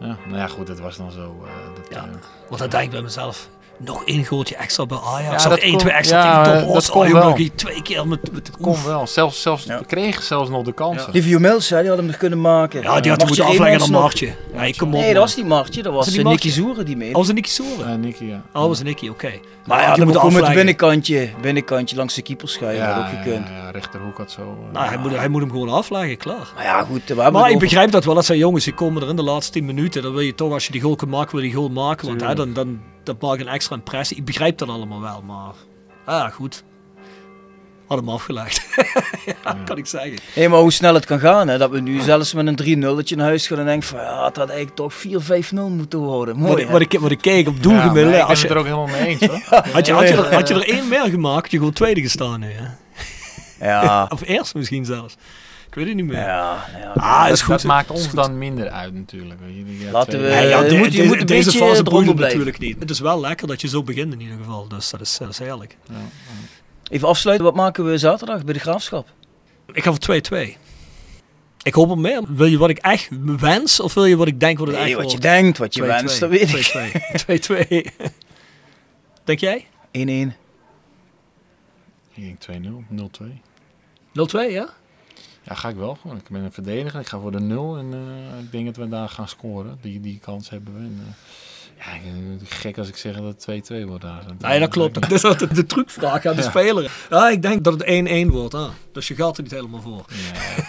[0.01, 1.37] ja, nou ja, goed, het was dan zo.
[1.75, 2.09] dat, Ja.
[2.49, 5.43] Want dan denk ik bij mezelf, nog één goaltje extra bij Ajax.
[5.43, 6.91] Ja, dat één, kon- twee extra ja, tegen eh, Top Os.
[6.91, 9.07] Oh, nog die twee keer met, met kon wel.
[9.07, 11.13] Zelfs, zelfs, We kregen zelfs nog de kansen.
[11.13, 12.83] Livio Mills, hè, die had hem nog kunnen maken.
[12.83, 14.01] Ja, die had moeten afleggen nog.
[14.01, 14.35] Martje.
[14.55, 15.01] Nee, kom op.
[15.01, 16.51] Nee, dat was niet Martje, dat was, het eh, Nicky?
[16.51, 17.09] Zoeren die mee.
[17.11, 17.89] Oh, was het Nicky Soren?
[17.91, 18.43] Ja, Nicky, ja.
[18.53, 19.27] Oh, was het Nicky, oké.
[19.29, 19.41] Maar
[19.79, 20.55] Maar ja, die moet gewoon met het afleggen.
[20.55, 22.77] binnenkantje, binnenkantje langs de keeperschuif.
[22.77, 23.49] Ja, had ook gekund.
[23.49, 24.41] ja, ja, rechterhoek had zo.
[24.41, 26.53] eh, Nou, hij moet, hij moet hem gewoon afleggen, klaar.
[26.55, 28.15] Maar ja, goed, we hebben Maar het ik begrijp dat wel.
[28.15, 30.03] Dat zijn jongens die komen er in de laatste 10 minuten.
[30.03, 32.07] Dan wil je toch, als je die goal kunt maken, wil je die goal maken.
[32.07, 32.21] Want
[32.55, 34.17] dan dat maakt een extra impressie.
[34.17, 35.53] Ik begrijp dat allemaal wel, maar...
[36.05, 36.65] Ah, goed.
[37.87, 38.67] Had hem afgelegd.
[39.45, 40.19] ja, kan ik zeggen.
[40.33, 41.59] Hé, maar hoe snel het kan gaan, hè?
[41.59, 44.37] Dat we nu zelfs met een 3-0 naar huis gaan en denken van ja, het
[44.37, 46.37] had eigenlijk toch 4-5-0 moeten worden.
[46.37, 48.11] Mooi, Wat, ik- wat, ik, wat ik keek op ja, doelgemiddelde.
[48.17, 49.41] ben als het je, er ook helemaal mee eens hoor.
[49.73, 52.41] had, je, had, je er, had je er één meer gemaakt, je gewoon tweede gestaan
[52.41, 52.49] nu.
[52.51, 52.67] Hè?
[53.69, 55.15] Ja, Of eerst misschien zelfs.
[55.73, 56.19] Ik weet het niet meer.
[56.19, 56.93] ja, ja.
[56.93, 57.55] Ah, dat, is goed.
[57.55, 58.15] dat maakt Is ons goed.
[58.17, 59.41] dan minder uit natuurlijk.
[59.47, 59.79] je.
[59.79, 62.15] Ja, Laten we- Nee, ja, je de- moet- je de- moet een deze fase boeit
[62.15, 62.79] natuurlijk niet.
[62.81, 64.69] Het is wel lekker dat je zo begint in ieder geval.
[64.69, 65.77] Dus dat is, dat is heerlijk.
[66.91, 69.09] Even afsluiten, wat maken we zaterdag bij de Graafschap?
[69.73, 70.57] Ik ga voor 2-2.
[71.63, 72.23] Ik hoop op meer.
[72.29, 73.09] Wil je wat ik echt
[73.39, 75.23] wens of wil je wat ik denk wat het Nee, echt wat je wordt?
[75.23, 75.87] denkt, wat je 2-2.
[75.87, 76.65] wenst, dat weet ik.
[77.27, 77.39] 2-2.
[77.39, 77.87] 2-2.
[79.25, 79.67] Denk jij?
[79.91, 80.35] 1-1.
[82.15, 83.41] Ik denk 2-0, 0-2.
[84.13, 84.69] 0-2, ja?
[85.43, 85.99] Ja, ga ik wel.
[86.17, 87.01] Ik ben een verdediger.
[87.01, 89.79] Ik ga voor de 0 en eh, ik denk dat we daar gaan scoren.
[89.81, 90.81] Die, die kans hebben we.
[90.81, 91.15] Eh,
[91.85, 91.91] Ja,
[92.45, 94.25] gek als ik zeg dat het 2-2 wordt daar.
[94.39, 94.95] Nee, dat klopt.
[95.01, 96.49] Dat is altijd de trucvraag aan de Ja.
[96.49, 96.91] speler.
[97.11, 98.55] Ja, ik denk dat het 1-1 wordt.
[98.55, 98.69] Ah.
[98.93, 100.05] Dus je gaat er niet helemaal voor.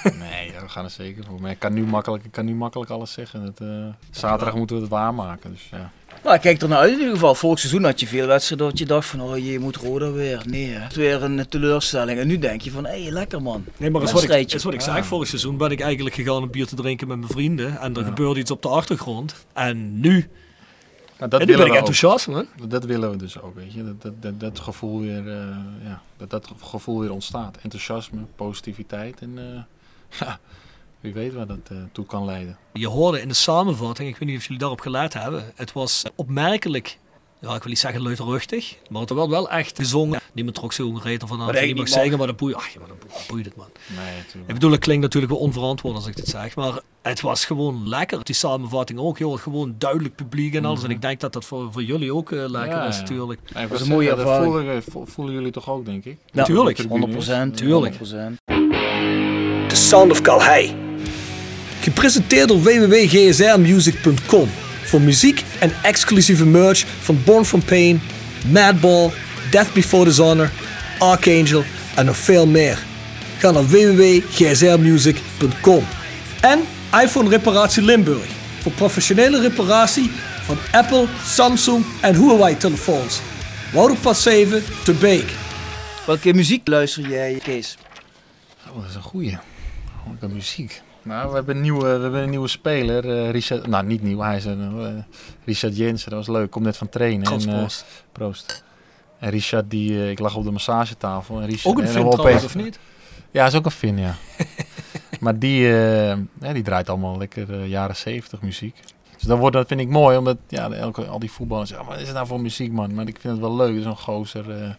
[0.03, 1.41] Nee, nee we gaan er zeker voor.
[1.41, 3.45] Maar ik kan nu makkelijk, ik kan nu makkelijk alles zeggen.
[3.45, 3.67] Dat, eh,
[4.11, 5.51] zaterdag moeten we het waarmaken.
[5.51, 5.91] Dus, ja.
[6.23, 7.35] Nou, kijk er naar uit in ieder geval.
[7.35, 10.41] Vorig seizoen had je veel wedstrijden dat je dacht van, oh je moet Roda weer.
[10.45, 10.79] Nee, hè.
[10.79, 12.19] het is weer een teleurstelling.
[12.19, 13.65] En nu denk je van, hé, hey, lekker man.
[13.77, 15.03] Nee, maar dat is wat ik, is wat ik zei.
[15.03, 17.79] Vorig seizoen ben ik eigenlijk gegaan een bier te drinken met mijn vrienden.
[17.79, 19.45] En er gebeurde iets op de achtergrond.
[19.53, 20.29] En nu,
[21.23, 22.27] Nou, dat en nu ben willen ik ook.
[22.27, 22.69] man.
[22.69, 23.83] Dat willen we dus ook, weet je.
[23.83, 27.57] Dat, dat, dat, dat gevoel weer, eh, ja, dat dat gevoel weer ontstaat.
[27.61, 30.39] Enthousiasme, positiviteit en eh, ja,
[30.99, 32.57] wie weet waar dat eh, toe kan leiden.
[32.73, 35.51] Je hoorde in de samenvatting, ik weet niet of jullie daarop gelet hebben.
[35.55, 36.97] Het was opmerkelijk,
[37.49, 38.75] ja, ik wil niet zeggen luidruchtig.
[38.89, 40.19] Maar het was wel echt gezongen.
[40.33, 41.47] Niemand trok zo'n reet van aan.
[41.47, 42.97] dat niet zeggen, maar dat boeit, ach, ja, maar dat
[43.27, 43.67] boeit, dat het, man.
[43.87, 44.47] Nee, natuurlijk.
[44.47, 47.87] Ik bedoel, het klinkt natuurlijk wel onverantwoord als ik dit zeg, maar het was gewoon
[47.89, 48.23] lekker.
[48.23, 50.83] Die samenvatting ook, joh, gewoon duidelijk publiek en alles.
[50.83, 52.77] En ik denk dat dat voor, voor jullie ook eh, lekker Mhm.
[52.81, 53.39] Ja, is natuurlijk.
[53.53, 54.53] Ja, was wil een mooie dat ervaring.
[54.53, 56.17] voelen, vo- voelen jullie toch ook, denk ik?
[56.31, 56.77] Ja, Tuurlijk.
[56.77, 57.27] De tribunes.
[57.27, 57.55] 100%.
[57.57, 57.95] Tuurlijk.
[57.95, 58.41] 100%.
[59.67, 60.75] The Sound of Calhei.
[61.81, 64.49] Gepresenteerd door www.gsrmusic.com
[64.93, 68.01] voor muziek en exclusieve merch van Born From Pain,
[68.47, 69.11] Madball,
[69.51, 70.51] Death Before Dishonor,
[70.99, 71.63] Archangel
[71.95, 72.83] en nog veel meer.
[73.37, 75.83] Ga naar www.gsrmusic.com
[76.41, 76.59] En
[77.03, 78.27] iPhone Reparatie Limburg
[78.61, 80.11] voor professionele reparatie
[80.43, 83.19] van Apple, Samsung en Huawei telefoons.
[83.71, 85.31] Wouderpad 7 te Beek.
[86.05, 87.77] Welke muziek luister jij, Kees?
[88.69, 89.37] Oh, dat is een goeie.
[90.05, 90.81] Welke muziek.
[91.03, 93.09] Nou, we hebben een nieuwe, we hebben een nieuwe speler.
[93.09, 94.19] eh, Richard, nou, niet nieuw.
[94.19, 94.87] Hij is een, eh,
[95.45, 96.09] Richard Jensen.
[96.09, 96.51] Dat was leuk.
[96.51, 97.31] Komt net van trainen.
[97.31, 97.85] En, eh, proost.
[98.11, 98.63] proost.
[99.19, 101.39] En Richard, die, ik lag op de massagetafel.
[101.39, 102.79] En Richard, Ook een we trouwens, of niet?
[103.31, 104.15] Ja, is ook een Fin, ja.
[105.19, 108.75] maar die, ja, die draait allemaal lekker jaren zeventig muziek.
[109.17, 111.95] Dus dat, wordt, dat vind ik mooi, omdat ja, elke, al die voetballers zeggen, "Maar
[111.95, 112.93] wat is het nou voor muziek, man?
[112.93, 114.75] Maar ik vind het wel leuk, zo'n gozer,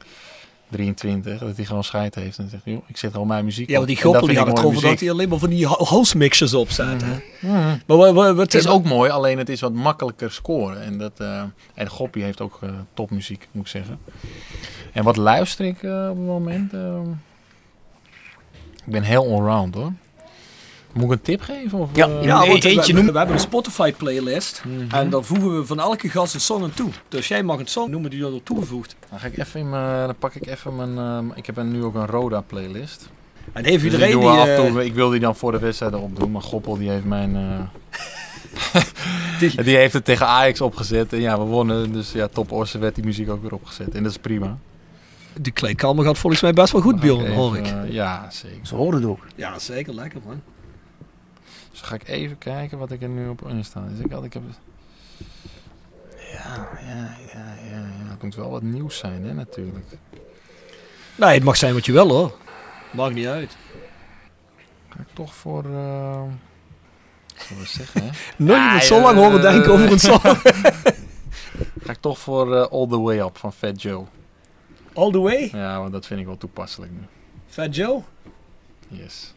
[0.76, 2.38] 23, dat hij gewoon scheid heeft.
[2.38, 3.94] En zegt, joh, ik zet gewoon mijn muziek Ja, want op.
[3.94, 6.16] die goppel die had ik het over dat hij alleen maar van die ho- house
[6.16, 7.02] mixers opzet.
[7.02, 7.16] hè.
[7.40, 7.52] Mhm.
[7.86, 10.82] Maar wat, wat, wat Het is ook mooi, alleen het is wat makkelijker scoren.
[10.82, 11.42] En, dat, eh,
[11.74, 13.98] en Goppie heeft ook eh, topmuziek, moet ik zeggen.
[14.92, 16.72] En wat luister ik eh, op het moment?
[16.72, 17.00] Eh,
[18.86, 19.92] ik ben heel allround hoor.
[20.94, 21.78] Moet ik een tip geven?
[21.78, 23.12] Of, Ja, eh, je Ja, want we, eentje we, noemen.
[23.12, 24.94] we hebben een Spotify playlist Mhm.
[24.94, 26.90] en daar voegen we van elke gast een song aan toe.
[27.08, 28.96] Dus jij mag een song noemen die er toegevoegd.
[29.10, 30.98] Dan, ga ik even in mijn, dan pak ik even mijn...
[30.98, 33.08] eh, ik heb er nu ook een Roda playlist.
[33.52, 34.30] En heeft Dus die iedereen doen die...
[34.30, 36.76] we af en eh, toe, ik wil die dan voor de wedstrijden opdoen, maar Goppel
[36.78, 37.36] die heeft mijn...
[37.36, 37.60] eh,
[39.38, 41.92] Die- die heeft het tegen Ajax opgezet en ja, we wonnen.
[41.92, 43.94] Dus ja, top Orsen werd die muziek ook weer opgezet.
[43.94, 44.58] En dat is prima.
[45.40, 47.66] die kleedkamer gaat volgens mij best wel goed, Dan Bjorn, hoor ik.
[47.88, 48.58] ja, zeker.
[48.66, 49.26] Ze horen het ook.
[49.36, 49.94] Ja, zeker.
[49.94, 50.40] Lekker, man.
[51.74, 53.84] Dus dan ga ik even kijken wat ik er nu op in sta.
[53.88, 54.42] Dus ik had, ik heb...
[56.32, 58.10] Ja, ja, ja, ja, ja.
[58.10, 59.86] Het moet wel wat nieuws zijn, hè, natuurlijk.
[61.16, 62.38] Nee, het mag zijn wat je wil, hoor.
[62.92, 63.56] Maakt niet uit.
[64.88, 65.62] Ga ik toch voor...
[65.62, 66.30] wat
[67.36, 68.10] zullen we zeggen, hè?
[68.44, 70.20] Nooit zo lang horen eh, denken over een song.
[71.80, 74.04] Ga ik toch voor eh, All The Way Up van Fat Joe.
[74.92, 75.50] All the way.
[75.52, 77.00] Ja, want dat vind ik wel toepasselijk nu.
[77.48, 78.02] Fat Joe.
[78.88, 79.33] Yes.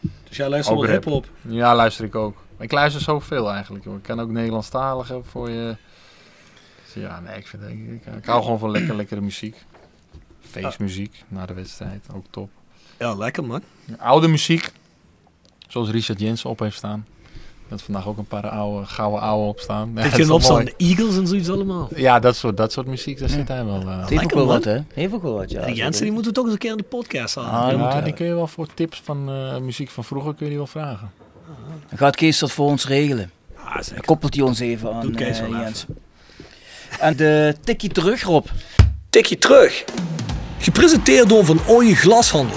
[0.00, 1.26] Dus jij luistert Ook wel hip-hop.
[1.40, 2.36] Ja, luister ik ook.
[2.58, 3.96] Ik luister zoveel eigenlijk, joh.
[3.96, 5.76] Ik kan ook Nederlandstalige voor je...
[6.84, 9.64] Dus ja, nee, ik, vind, ik, ik, ik hou gewoon van lekker, lekkere muziek.
[10.40, 12.50] Feestmuziek na de wedstrijd, ook top.
[12.98, 13.62] Ja, lekker, man.
[13.98, 14.70] Oude muziek,
[15.68, 17.06] zoals Richard Jensen op heeft staan.
[17.68, 19.90] Dat vandaag ook een paar oude, gouden oude op staan.
[19.94, 20.64] Ja, Heeft dat je opstaan?
[20.64, 21.88] De Eagles en zoiets allemaal.
[21.96, 23.80] Ja, dat soort, dat soort muziek, daar zit hij wel.
[23.80, 24.78] eh, Het heeft ook wel wat, hè?
[24.94, 25.66] Heeft ook wel wat, ja.
[25.66, 27.50] die Jensen die moeten toch eens een keer in de podcast halen.
[27.74, 30.44] Ah, ja, moet die kun je wel voor tips van eh, muziek van vroeger kun
[30.44, 31.10] je die wel vragen.
[31.88, 33.30] Dan gaat Kees dat voor ons regelen.
[33.64, 35.60] Ah, Dan koppelt hij ons even aan Doet Kees eh, wel even.
[35.64, 35.86] Jens.
[37.00, 38.46] En de tikkie terug, Rob.
[39.10, 39.84] Tikje terug.
[40.58, 42.56] Gepresenteerd door Van Ooyen Glashandel.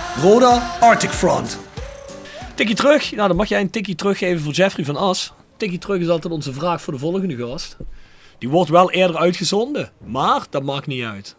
[0.17, 1.57] Roda Arctic Front.
[2.55, 3.11] Tikkie terug.
[3.11, 5.33] Nou, dan mag jij een tikkie teruggeven voor Jeffrey van As.
[5.57, 7.77] Tikkie terug is altijd onze vraag voor de volgende gast.
[8.37, 11.35] Die wordt wel eerder uitgezonden, maar dat maakt niet uit.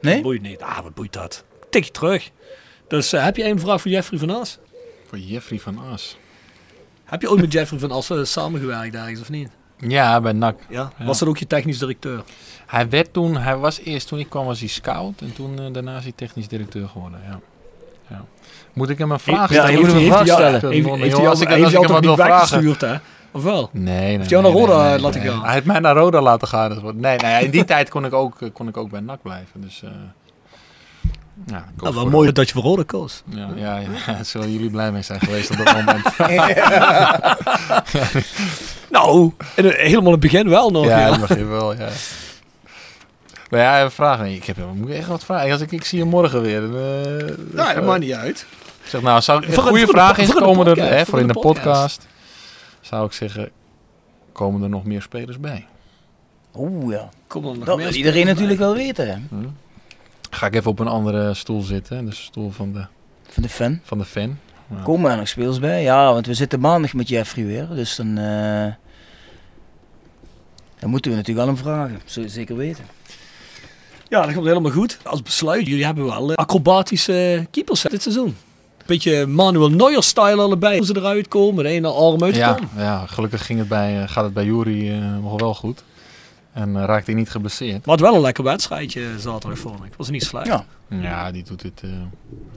[0.00, 0.14] Nee?
[0.14, 0.62] Dat boeit niet.
[0.62, 1.44] Ah, wat boeit dat?
[1.70, 2.30] Tikkie terug.
[2.88, 4.58] Dus eh, heb jij een vraag voor Jeffrey van As?
[5.08, 6.16] Voor Jeffrey van As.
[7.04, 9.48] Heb je ooit met Jeffrey van As eh, samengewerkt ergens of niet?
[9.78, 10.58] Ja, bij NAC.
[10.68, 10.92] Ja?
[10.98, 11.04] Ja.
[11.04, 12.24] Was dat ook je technisch directeur?
[12.66, 15.72] Hij werd toen, hij was eerst, toen ik kwam was hij scout en toen eh,
[15.72, 17.20] daarna is hij technisch directeur geworden.
[17.28, 17.40] Ja.
[18.08, 18.24] Ja.
[18.72, 19.70] Moet ik hem een vraag Ja, stellen?
[19.72, 20.52] je moet hem een vraag stellen.
[20.52, 22.16] Heeft, hij niet wil vragen.
[22.16, 22.94] weggestuurd, hè?
[23.32, 23.68] Of wel?
[23.72, 25.30] Nee, nee, Heeft hij naar Roda nee, laten nee.
[25.30, 25.44] gaan?
[25.44, 26.68] Hij heeft mij naar Roda laten gaan.
[26.68, 29.22] dus Nee, nee, in die tijd kon ik ook, eh, kon ik ook bij NAC
[29.22, 29.60] blijven.
[29.60, 29.90] Dus, eh,
[31.46, 33.22] ja, Nou, wel mooi dat je voor Roda koos.
[33.28, 36.04] Ja, ja, ja, daar zullen jullie blij mee zijn geweest op dat moment.
[38.90, 40.84] Nou, in het- helemaal in het begin wel nog.
[40.86, 41.88] ja, Ja, dat begin wel, ja.
[43.50, 44.20] Maar ja, een vraag.
[44.20, 45.52] Nee, ik heb moet ik echt wat vragen.
[45.52, 46.60] Als ik, ik zie je morgen weer.
[46.60, 48.46] dan, eh, Ja, dat eh, maakt niet uit.
[48.82, 50.76] Ik zeg, nou, zou, een Voor- goede voor de- vraag is, voor de komen er,
[50.82, 51.64] hè, voor voor in de de podcast.
[51.64, 52.06] podcast,
[52.80, 53.50] zou ik zeggen,
[54.32, 55.66] komen er nog meer spelers bij?
[56.54, 57.08] Oeh ja.
[57.26, 59.08] Kom dan nog Dat wil iedereen spelers natuurlijk wel weten.
[59.08, 59.16] Hè?
[60.30, 62.86] Ga ik even op een andere stoel zitten, de stoel van de,
[63.28, 63.80] Van de fan.
[63.84, 64.38] van de fan.
[64.70, 64.82] Ja.
[64.82, 65.82] Komen er nog speels bij?
[65.82, 67.68] Ja, want we zitten maandag met Jeffrey weer.
[67.68, 68.72] Dus dan, eh,
[70.78, 72.00] dan moeten we natuurlijk al hem vragen.
[72.04, 72.84] Zul je zeker weten.
[74.08, 74.98] Ja, dat komt helemaal goed.
[75.04, 78.36] Als besluit, jullie hebben wel eh, acrobatische keepers dit seizoen.
[78.86, 80.76] Beetje Manuel Neuer-style allebei.
[80.76, 84.08] Hoe ze eruit komen, de ene arm uit Ja, ja, gelukkig ging het bij, eh,
[84.08, 85.82] gaat het bij Jury eh, nog wel goed.
[86.52, 87.86] En eh, raakte hij niet geblesseerd.
[87.86, 89.92] Maar het wel een lekker wedstrijdje zaterdag vond ik.
[89.96, 90.46] Was niet slecht.
[90.46, 90.64] Ja.
[90.88, 91.90] Ja, die doet het, eh,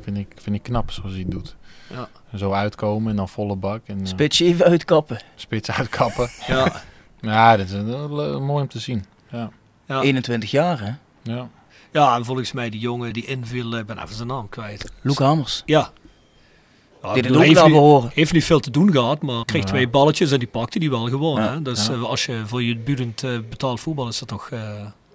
[0.02, 1.56] vind, ik, vind ik knap zoals hij het doet.
[1.94, 2.10] Ja.
[2.38, 3.82] Zo uitkomen en dan volle bak.
[3.86, 5.20] En, eh, Spitsje even uitkappen.
[5.36, 6.30] spits uitkappen.
[6.48, 6.72] Ja.
[7.22, 9.06] Ja, dat is eh, mooi om te zien.
[9.32, 9.50] Ja.
[9.88, 10.02] Ja.
[10.02, 10.92] 21 jaar hè.
[11.22, 11.50] Ja.
[11.91, 14.91] ja, en volgens mij die jongen die inviel, eh, ik ben even zijn naam kwijt.
[15.02, 15.64] Luke Hammers.
[15.66, 15.91] Ja.
[17.02, 18.14] Ja, het bedoel, heeft niet-.
[18.14, 19.68] Heeft niet veel te doen gehad, maar kreeg Ja.
[19.68, 21.41] twee balletjes en die pakte die wel gewoon.
[21.41, 21.52] Ja.
[21.54, 21.62] Hè?
[21.62, 21.94] Dus Ja.
[21.94, 24.60] eh, als je voor je budend eh, betaald voetbal is dat toch eh,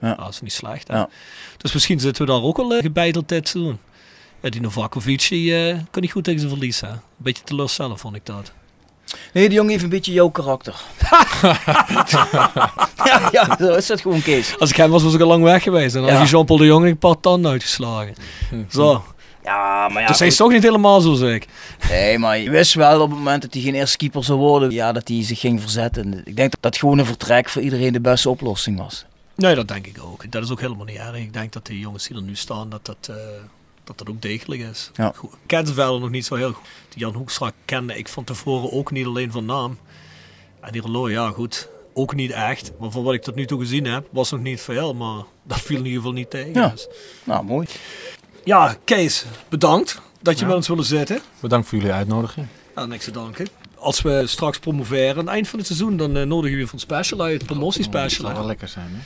[0.00, 0.14] Ja.
[0.18, 0.28] ja.
[0.28, 0.88] is niet slecht.
[0.88, 0.94] Hè?
[0.96, 1.08] Ja.
[1.56, 3.78] Dus misschien zitten we daar ook wel uh, gebeiteld dit te doen.
[4.42, 6.82] Ja, die Novakovic die, eh, kon niet goed tegen zijn verlies.
[6.82, 8.52] Een beetje teleurstellend vond ik dat.
[9.32, 10.74] Nee, die jongen heeft een beetje jouw karakter.
[13.04, 14.58] ja, ja, zo is dat gewoon Kees.
[14.58, 15.94] Als ik hem was, was ik al lang weg geweest.
[15.94, 16.16] En dan Ja.
[16.18, 18.14] had je Jean-Paul de Jong een paar tanden uitgeslagen.
[18.70, 19.04] Zo.
[19.44, 20.08] Ja, maar ja.
[20.08, 21.50] dus hij is toch niet helemaal zo zeker.
[21.88, 24.70] Nee, maar je wist wel op het moment dat hij geen eerste keeper zou worden,
[24.70, 26.22] ja, dat hij zich ging verzetten.
[26.24, 29.04] Ik denk dat dat gewoon een vertrek voor iedereen de beste oplossing was.
[29.36, 30.32] Nee, dat denk ik ook.
[30.32, 31.16] Dat is ook helemaal niet erg.
[31.16, 33.14] Ik denk dat de jongens die er nu staan, dat dat, eh,
[33.84, 34.90] dat, dat ook degelijk is.
[34.94, 35.12] Ja.
[35.16, 36.66] Goed, ik ken ze verder nog niet zo heel goed.
[36.88, 39.78] Die Jan Hoekstra kende ik van tevoren ook niet alleen van naam.
[40.60, 42.72] En die Relo, ja goed, ook niet echt.
[42.78, 44.94] Maar van wat ik tot nu toe gezien heb, was nog niet veel.
[44.94, 46.54] Maar dat viel in ieder geval niet tegen.
[46.54, 46.68] Ja.
[46.68, 46.86] Dus.
[47.24, 47.66] Nou, mooi.
[48.44, 50.46] ja Kees, bedankt dat je Ja.
[50.46, 51.20] met ons willen zitten.
[51.40, 52.46] Bedankt voor jullie uitnodiging.
[52.76, 53.46] Ja, niks te danken.
[53.84, 56.68] Als we straks promoveren aan het eind van het seizoen, dan eh, nodigen we je
[56.72, 58.08] een special uit, een promotiespecial.
[58.08, 58.34] Dat zal hè.
[58.34, 59.02] wel lekker zijn,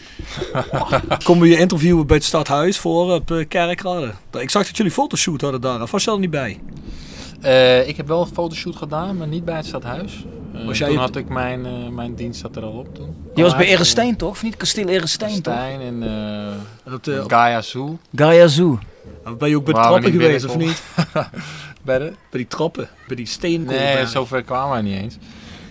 [0.53, 1.17] hè?
[1.25, 4.13] Komen we je interviewen bij het stadhuis voor op uh, Kerkrade.
[4.39, 5.83] Ik zag dat jullie fotoshoot hadden daar.
[5.83, 6.61] Of was je er niet bij?
[7.41, 10.25] Eh, ik heb wel een fotoshoot gedaan, maar niet bij het stadhuis.
[10.55, 13.17] Eh, Was jij toen had ik mijn, eh, mijn dienst zat er al op toen.
[13.35, 14.31] Die was bij Erestein toch?
[14.31, 14.57] Of niet?
[14.57, 15.55] Kasteel Erestein toch?
[15.55, 16.49] En eh
[16.85, 17.99] En op de, op- Gaia Zoo.
[18.15, 18.79] Gaia Zoo.
[19.39, 20.83] ben je ook bij de trappen geweest of niet?
[21.89, 22.05] Bij de?
[22.05, 23.77] Bij die trappen, bij die steenkool.
[23.77, 25.16] Nee, zover kwamen wij niet eens.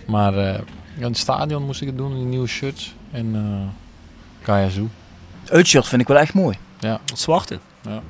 [0.06, 0.60] Maar eh,
[0.96, 2.94] in het stadion moest ik het doen, die nieuwe shirts.
[3.10, 4.88] En eh Gaia Zoo.
[5.40, 6.56] Het uitshirt vind ik wel echt mooi.
[6.80, 7.00] Ja.
[7.06, 7.58] Het zwarte.
[7.82, 8.02] Ja.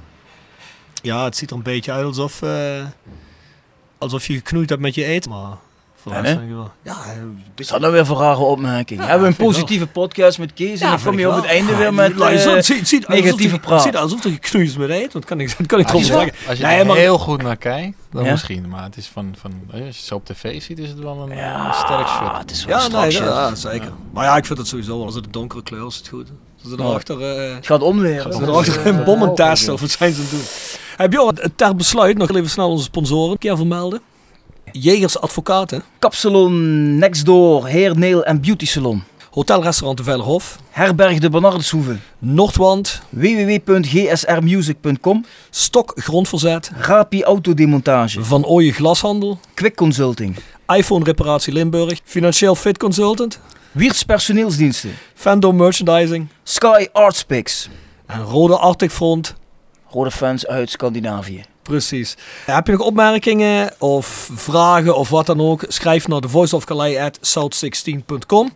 [1.02, 2.85] Ja, het ziet er een beetje uit alsof, eh,
[3.98, 5.30] alsof je geknoeid hebt met je eten.
[5.30, 5.56] Maar
[6.05, 6.70] wel.
[6.83, 9.01] Ja, eh, een Is dat nou weer voor rare opmerking?
[9.01, 11.73] Ja, Hebben we een positieve podcast met Kees en dan kom je op het einde
[11.73, 13.73] Ja, weer met eh, het ziet, het ziet negatieve alsof het- praat.
[13.85, 15.11] Het ziet alsof er geknoeid is met eten.
[15.12, 16.33] Dat kan ik, kan ik toch zeggen.
[16.49, 18.31] als je Nee, er maar- heel goed naar kijkt, dan Ja?
[18.31, 18.69] misschien.
[18.69, 20.99] Maar het is van, van, eh, als je het zo op tv ziet, is het
[20.99, 22.39] wel een, Ja, een sterk shirt.
[22.39, 23.93] het is wel Ja, een nee, strak ja, zeker.
[24.12, 25.05] Maar ja, ik vind het sowieso wel.
[25.07, 26.27] Als het een donkere kleur is, is het goed.
[26.62, 26.87] Als het Ja.
[26.87, 27.20] erachter...
[27.20, 28.33] eh Het gaat hè?
[28.33, 30.45] ze erachter een bommen testen of wat zijn ze aan het doen.
[30.97, 34.01] Heb je ook ter besluit nog even snel onze sponsoren een keer vermelden?
[34.73, 39.03] Jegers Advocaten, Kapsalon, Next Door, Heer Neel en Beauty Salon.
[39.31, 41.97] Hotelrestaurant de Veilerhof, Herberg de Bernardeshoeve.
[42.19, 45.24] Noordwand, www.gsrmusic.com.
[45.51, 48.24] Stok Grondverzet, Rapi Autodemontage.
[48.24, 50.36] Van Ooyen Glashandel, Quick Consulting.
[50.77, 53.40] iPhone Reparatie Limburg, Financieel Fit Consultant,
[53.73, 54.90] Wiert's Personeelsdiensten.
[55.15, 57.69] Fendo Merchandising Sky Artspix.
[58.07, 59.35] en Rode Arctic Front.
[59.90, 61.43] Rode fans uit Scandinavië.
[61.69, 62.16] Precies.
[62.45, 65.65] Heb je nog opmerkingen of vragen of wat dan ook?
[65.69, 68.53] Schrijf naar thevoiceofcalais@south16.com.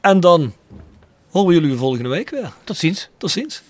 [0.00, 0.52] En dan
[1.30, 2.52] horen we jullie volgende week weer.
[2.64, 3.08] Tot ziens.
[3.16, 3.62] Tot ziens.